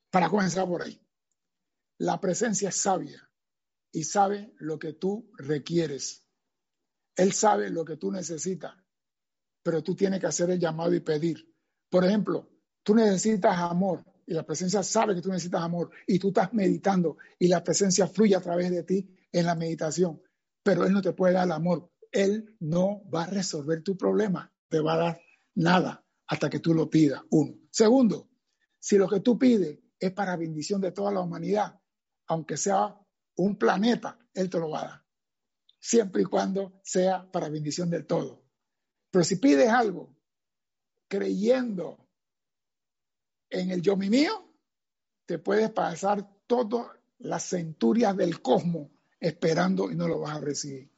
Para 0.09 0.29
comenzar 0.29 0.67
por 0.67 0.83
ahí. 0.83 1.05
La 1.97 2.21
presencia 2.21 2.69
es 2.69 2.77
sabia 2.77 3.29
y 3.91 4.05
sabe 4.05 4.53
lo 4.57 4.79
que 4.79 4.93
tú 4.93 5.29
requieres. 5.37 6.25
Él 7.17 7.33
sabe 7.33 7.69
lo 7.69 7.83
que 7.83 7.97
tú 7.97 8.09
necesitas, 8.09 8.84
pero 9.65 9.81
tú 9.81 9.95
tienes 9.95 10.19
que 10.19 10.27
hacer 10.27 10.51
el 10.51 10.59
llamado 10.59 10.93
y 10.93 10.99
pedir. 10.99 11.51
Por 11.89 12.05
ejemplo, 12.05 12.47
tú 12.83 12.93
necesitas 12.93 13.57
amor 13.57 14.05
y 14.27 14.33
la 14.35 14.45
presencia 14.45 14.83
sabe 14.83 15.15
que 15.15 15.21
tú 15.21 15.29
necesitas 15.29 15.63
amor 15.63 15.89
y 16.05 16.19
tú 16.19 16.27
estás 16.27 16.53
meditando 16.53 17.17
y 17.39 17.47
la 17.47 17.63
presencia 17.63 18.05
fluye 18.05 18.35
a 18.35 18.41
través 18.41 18.69
de 18.69 18.83
ti 18.83 19.09
en 19.31 19.45
la 19.47 19.55
meditación 19.55 20.21
pero 20.65 20.83
Él 20.83 20.93
no 20.93 21.01
te 21.03 21.13
puede 21.13 21.35
dar 21.35 21.45
el 21.45 21.51
amor. 21.51 21.91
Él 22.11 22.57
no 22.59 23.07
va 23.13 23.25
a 23.25 23.27
resolver 23.27 23.83
tu 23.83 23.95
problema, 23.95 24.51
te 24.67 24.79
va 24.79 24.95
a 24.95 24.97
dar 24.97 25.21
nada 25.53 26.03
hasta 26.25 26.49
que 26.49 26.59
tú 26.59 26.73
lo 26.73 26.89
pidas. 26.89 27.21
Uno. 27.29 27.53
Segundo, 27.69 28.31
si 28.79 28.97
lo 28.97 29.07
que 29.07 29.19
tú 29.19 29.37
pides 29.37 29.77
es 29.99 30.11
para 30.11 30.35
bendición 30.35 30.81
de 30.81 30.91
toda 30.91 31.11
la 31.11 31.21
humanidad, 31.21 31.79
aunque 32.25 32.57
sea 32.57 32.99
un 33.35 33.59
planeta, 33.59 34.17
Él 34.33 34.49
te 34.49 34.59
lo 34.59 34.71
va 34.71 34.81
a 34.81 34.87
dar. 34.87 35.05
Siempre 35.79 36.23
y 36.23 36.25
cuando 36.25 36.81
sea 36.83 37.31
para 37.31 37.49
bendición 37.49 37.91
del 37.91 38.07
todo. 38.07 38.44
Pero 39.15 39.23
si 39.23 39.37
pides 39.37 39.69
algo 39.69 40.13
creyendo 41.07 42.05
en 43.49 43.71
el 43.71 43.81
yo 43.81 43.95
mi 43.95 44.09
mío, 44.09 44.45
te 45.25 45.39
puedes 45.39 45.71
pasar 45.71 46.29
todas 46.45 46.87
las 47.19 47.47
centurias 47.47 48.17
del 48.17 48.41
cosmos 48.41 48.91
esperando 49.17 49.89
y 49.89 49.95
no 49.95 50.09
lo 50.09 50.19
vas 50.19 50.35
a 50.35 50.41
recibir. 50.41 50.91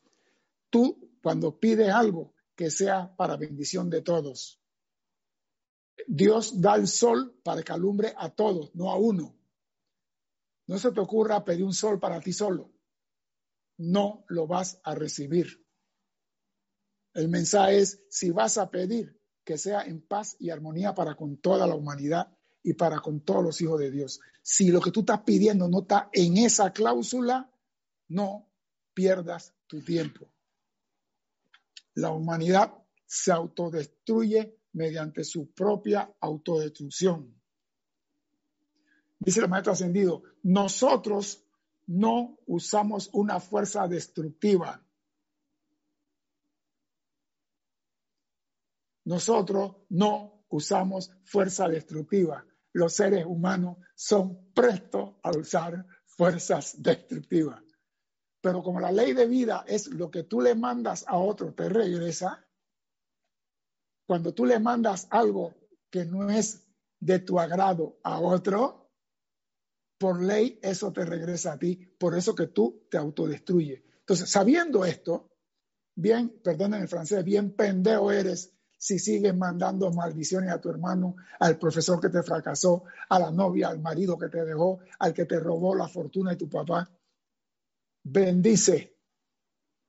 Tú, 0.71 1.11
cuando 1.21 1.59
pides 1.59 1.91
algo, 1.91 2.33
que 2.55 2.71
sea 2.71 3.15
para 3.15 3.37
bendición 3.37 3.87
de 3.87 4.01
todos. 4.01 4.59
Dios 6.07 6.59
da 6.59 6.73
el 6.73 6.87
sol 6.87 7.39
para 7.43 7.61
que 7.61 7.71
alumbre 7.71 8.15
a 8.17 8.31
todos, 8.31 8.73
no 8.73 8.89
a 8.89 8.97
uno. 8.97 9.37
No 10.65 10.79
se 10.79 10.91
te 10.91 11.01
ocurra 11.01 11.45
pedir 11.45 11.65
un 11.65 11.73
sol 11.73 11.99
para 11.99 12.19
ti 12.19 12.33
solo. 12.33 12.71
No 13.77 14.25
lo 14.27 14.47
vas 14.47 14.81
a 14.83 14.95
recibir. 14.95 15.66
El 17.17 17.29
mensaje 17.29 17.79
es, 17.79 17.99
si 18.11 18.29
vas 18.29 18.59
a 18.59 18.69
pedir, 18.69 19.19
que 19.43 19.57
sea 19.57 19.81
en 19.81 20.01
paz 20.01 20.35
y 20.37 20.51
armonía 20.51 20.93
para 20.93 21.15
con 21.15 21.37
toda 21.37 21.65
la 21.65 21.73
humanidad 21.73 22.31
y 22.61 22.73
para 22.73 22.99
con 22.99 23.21
todos 23.21 23.43
los 23.43 23.59
hijos 23.59 23.79
de 23.79 23.89
Dios. 23.89 24.19
Si 24.43 24.69
lo 24.69 24.79
que 24.79 24.91
tú 24.91 24.99
estás 24.99 25.21
pidiendo 25.21 25.67
no 25.67 25.79
está 25.79 26.11
en 26.13 26.37
esa 26.37 26.71
cláusula, 26.71 27.51
no 28.09 28.47
pierdas 28.93 29.55
tu 29.65 29.81
tiempo. 29.81 30.29
La 31.95 32.11
humanidad 32.11 32.71
se 33.07 33.31
autodestruye 33.31 34.55
mediante 34.73 35.23
su 35.23 35.51
propia 35.55 36.13
autodestrucción. 36.19 37.33
Dice 39.17 39.39
el 39.39 39.49
maestro 39.49 39.73
ascendido, 39.73 40.21
nosotros 40.43 41.43
no 41.87 42.37
usamos 42.45 43.09
una 43.11 43.39
fuerza 43.39 43.87
destructiva. 43.87 44.86
Nosotros 49.07 49.77
no 49.87 50.45
usamos 50.49 51.11
fuerza 51.23 51.69
destructiva. 51.69 52.45
Los 52.73 52.93
seres 52.93 53.25
humanos 53.25 53.77
son 53.95 54.51
prestos 54.53 55.15
a 55.23 55.31
usar 55.31 55.85
fuerzas 56.05 56.75
destructivas. 56.83 57.63
Pero 58.41 58.61
como 58.61 58.81
la 58.81 58.91
ley 58.91 59.13
de 59.13 59.25
vida 59.25 59.63
es 59.65 59.87
lo 59.87 60.11
que 60.11 60.23
tú 60.23 60.41
le 60.41 60.55
mandas 60.55 61.05
a 61.07 61.17
otro, 61.17 61.53
te 61.53 61.69
regresa. 61.69 62.45
Cuando 64.05 64.33
tú 64.33 64.45
le 64.45 64.59
mandas 64.59 65.07
algo 65.09 65.55
que 65.89 66.03
no 66.03 66.29
es 66.29 66.67
de 66.99 67.19
tu 67.19 67.39
agrado 67.39 68.01
a 68.03 68.19
otro, 68.19 68.91
por 69.97 70.21
ley 70.21 70.59
eso 70.61 70.91
te 70.91 71.05
regresa 71.05 71.53
a 71.53 71.57
ti, 71.57 71.77
por 71.97 72.13
eso 72.13 72.35
que 72.35 72.47
tú 72.47 72.85
te 72.91 72.97
autodestruyes. 72.97 73.81
Entonces, 73.99 74.29
sabiendo 74.29 74.83
esto, 74.83 75.31
bien, 75.95 76.41
perdonen 76.43 76.81
el 76.81 76.89
francés, 76.89 77.23
bien 77.23 77.55
pendejo 77.55 78.11
eres 78.11 78.56
si 78.77 78.99
sigues 78.99 79.35
mandando 79.35 79.91
maldiciones 79.91 80.51
a 80.51 80.61
tu 80.61 80.69
hermano, 80.69 81.15
al 81.39 81.57
profesor 81.57 81.99
que 81.99 82.09
te 82.09 82.23
fracasó, 82.23 82.83
a 83.09 83.19
la 83.19 83.31
novia, 83.31 83.69
al 83.69 83.79
marido 83.79 84.17
que 84.17 84.29
te 84.29 84.45
dejó, 84.45 84.79
al 84.99 85.13
que 85.13 85.25
te 85.25 85.39
robó 85.39 85.75
la 85.75 85.87
fortuna 85.87 86.31
de 86.31 86.37
tu 86.37 86.49
papá 86.49 86.89
bendice, 88.09 88.97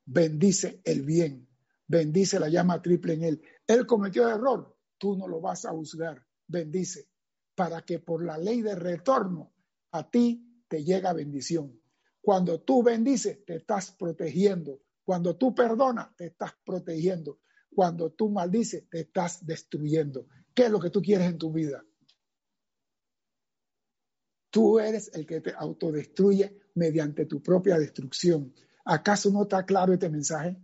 bendice 0.05 0.81
el 0.85 1.03
bien, 1.03 1.49
bendice 1.87 2.41
la 2.41 2.49
llama 2.49 2.83
triple 2.83 3.15
en 3.15 3.25
él. 3.25 3.43
Él 3.67 3.87
cometió 3.87 4.29
error, 4.29 4.77
tú 4.99 5.17
no 5.17 5.29
lo 5.29 5.41
vas 5.41 5.65
a 5.65 5.71
juzgar, 5.71 6.27
bendice, 6.47 7.09
para 7.55 7.83
que 7.83 8.01
por 8.01 8.25
la 8.25 8.37
ley 8.37 8.63
de 8.63 8.75
retorno 8.75 9.53
a 9.93 10.11
ti 10.11 10.65
te 10.69 10.85
llega 10.85 11.13
bendición. 11.13 11.81
Cuando 12.21 12.61
tú 12.61 12.83
bendices, 12.83 13.45
te 13.45 13.57
estás 13.57 13.93
protegiendo. 13.93 14.81
Cuando 15.05 15.37
tú 15.37 15.55
perdonas, 15.55 16.15
te 16.17 16.27
estás 16.27 16.53
protegiendo. 16.65 17.39
Cuando 17.75 18.11
tú 18.11 18.29
maldices, 18.29 18.89
te 18.89 19.01
estás 19.01 19.45
destruyendo. 19.45 20.27
¿Qué 20.55 20.65
es 20.65 20.71
lo 20.71 20.81
que 20.81 20.91
tú 20.91 21.01
quieres 21.01 21.29
en 21.29 21.39
tu 21.39 21.53
vida? 21.53 21.85
Tú 24.51 24.79
eres 24.79 25.11
el 25.15 25.27
que 25.27 25.41
te 25.41 25.53
autodestruye 25.53 26.59
mediante 26.75 27.27
tu 27.27 27.43
propia 27.43 27.79
destrucción. 27.79 28.55
¿Acaso 28.85 29.31
no 29.31 29.43
está 29.43 29.65
claro 29.67 29.93
este 29.93 30.09
mensaje? 30.09 30.57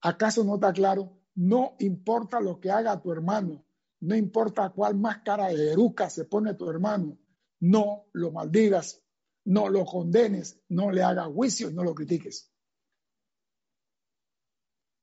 ¿Acaso 0.00 0.42
no 0.44 0.54
está 0.54 0.72
claro? 0.72 1.20
No 1.34 1.76
importa 1.78 2.40
lo 2.40 2.58
que 2.58 2.70
haga 2.70 3.00
tu 3.00 3.12
hermano, 3.12 3.64
no 4.00 4.16
importa 4.16 4.70
cuál 4.70 4.96
máscara 4.96 5.48
de 5.48 5.72
eruca 5.72 6.08
se 6.08 6.24
pone 6.24 6.54
tu 6.54 6.68
hermano, 6.68 7.18
no 7.60 8.06
lo 8.12 8.32
maldigas, 8.32 9.02
no 9.44 9.68
lo 9.68 9.84
condenes, 9.84 10.58
no 10.68 10.90
le 10.90 11.02
hagas 11.02 11.28
juicio, 11.28 11.70
no 11.70 11.84
lo 11.84 11.94
critiques. 11.94 12.49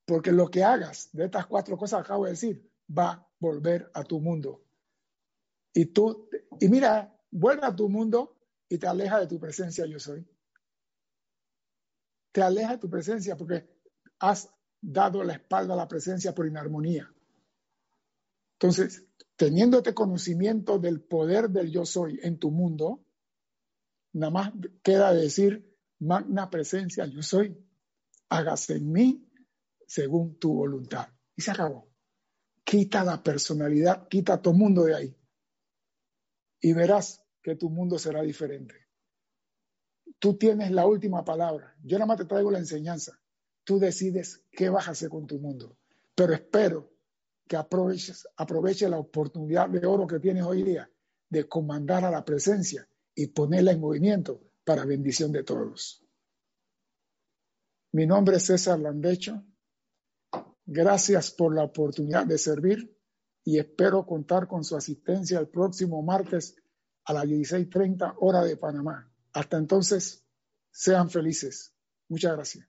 Porque 0.08 0.32
lo 0.32 0.50
que 0.50 0.64
hagas 0.64 1.10
de 1.12 1.26
estas 1.26 1.48
cuatro 1.48 1.78
cosas 1.78 2.00
que 2.00 2.06
acabo 2.06 2.24
de 2.24 2.32
decir 2.32 2.72
va 2.98 3.12
a 3.12 3.30
volver 3.40 3.92
a 3.94 4.06
tu 4.06 4.22
mundo. 4.22 4.64
Y 5.74 5.88
tú, 5.88 6.30
y 6.62 6.70
mira, 6.70 7.14
vuelve 7.30 7.66
a 7.66 7.76
tu 7.76 7.90
mundo 7.90 8.38
y 8.70 8.78
te 8.78 8.88
aleja 8.88 9.20
de 9.20 9.28
tu 9.28 9.38
presencia, 9.38 9.86
yo 9.86 10.00
soy. 10.00 10.26
Te 12.32 12.42
aleja 12.42 12.72
de 12.72 12.78
tu 12.78 12.90
presencia 12.90 13.36
porque 13.36 13.70
has 14.20 14.50
dado 14.80 15.26
la 15.26 15.34
espalda 15.34 15.74
a 15.74 15.78
la 15.78 15.90
presencia 15.90 16.34
por 16.34 16.48
inarmonía. 16.48 17.14
Entonces, 18.54 19.06
teniendo 19.36 19.80
este 19.80 19.94
conocimiento 19.94 20.80
del 20.80 21.02
poder 21.02 21.50
del 21.50 21.70
yo 21.70 21.86
soy 21.86 22.18
en 22.24 22.40
tu 22.40 22.50
mundo, 22.50 23.06
nada 24.14 24.32
más 24.32 24.54
queda 24.82 25.14
decir, 25.14 25.78
magna 26.00 26.50
presencia, 26.50 27.06
yo 27.08 27.22
soy, 27.22 27.62
hágase 28.30 28.78
en 28.78 28.92
mí 28.94 29.27
según 29.88 30.38
tu 30.38 30.54
voluntad. 30.54 31.08
Y 31.36 31.42
se 31.42 31.52
acabó. 31.52 31.90
Quita 32.64 33.04
la 33.04 33.24
personalidad, 33.24 34.08
quita 34.08 34.42
todo 34.42 34.54
mundo 34.54 34.84
de 34.84 34.96
ahí. 34.96 35.18
Y 36.60 36.74
verás 36.74 37.24
que 37.42 37.56
tu 37.56 37.70
mundo 37.70 37.98
será 37.98 38.22
diferente. 38.22 38.76
tú 40.20 40.38
tienes 40.38 40.72
la 40.72 40.86
última 40.86 41.24
palabra. 41.24 41.76
Yo 41.84 41.98
nada 41.98 42.08
más 42.08 42.18
te 42.18 42.26
traigo 42.26 42.52
la 42.52 42.60
enseñanza. 42.60 43.20
Tú 43.64 43.80
decides 43.80 44.44
qué 44.52 44.70
vas 44.70 44.88
a 44.88 44.92
hacer 44.92 45.10
con 45.10 45.28
tu 45.28 45.40
mundo. 45.40 45.78
Pero 46.16 46.34
espero 46.34 46.92
que 47.48 47.56
aproveches, 47.56 48.28
aproveche 48.36 48.90
la 48.90 48.98
oportunidad 48.98 49.70
de 49.70 49.86
oro 49.86 50.08
que 50.08 50.20
tienes 50.20 50.44
hoy 50.44 50.64
día 50.64 50.90
de 51.30 51.48
comandar 51.48 52.04
a 52.04 52.12
la 52.12 52.26
presencia 52.26 52.88
y 53.14 53.28
ponerla 53.28 53.72
en 53.72 53.80
movimiento 53.80 54.42
para 54.66 54.86
bendición 54.86 55.32
de 55.32 55.44
todos. 55.44 56.04
Mi 57.94 58.06
nombre 58.06 58.38
es 58.38 58.46
César 58.46 58.80
Landecho. 58.80 59.44
Gracias 60.70 61.32
por 61.32 61.56
la 61.56 61.64
oportunidad 61.64 62.26
de 62.26 62.38
servir 62.38 62.94
y 63.46 63.58
espero 63.58 64.06
contar 64.06 64.50
con 64.50 64.66
su 64.66 64.76
asistencia 64.76 65.40
el 65.40 65.48
próximo 65.48 66.04
martes 66.04 66.58
a 67.06 67.14
las 67.14 67.24
16.30 67.24 68.16
hora 68.20 68.44
de 68.44 68.58
Panamá. 68.58 69.10
Hasta 69.32 69.58
entonces, 69.58 70.26
sean 70.70 71.10
felices. 71.10 71.74
Muchas 72.10 72.34
gracias. 72.34 72.68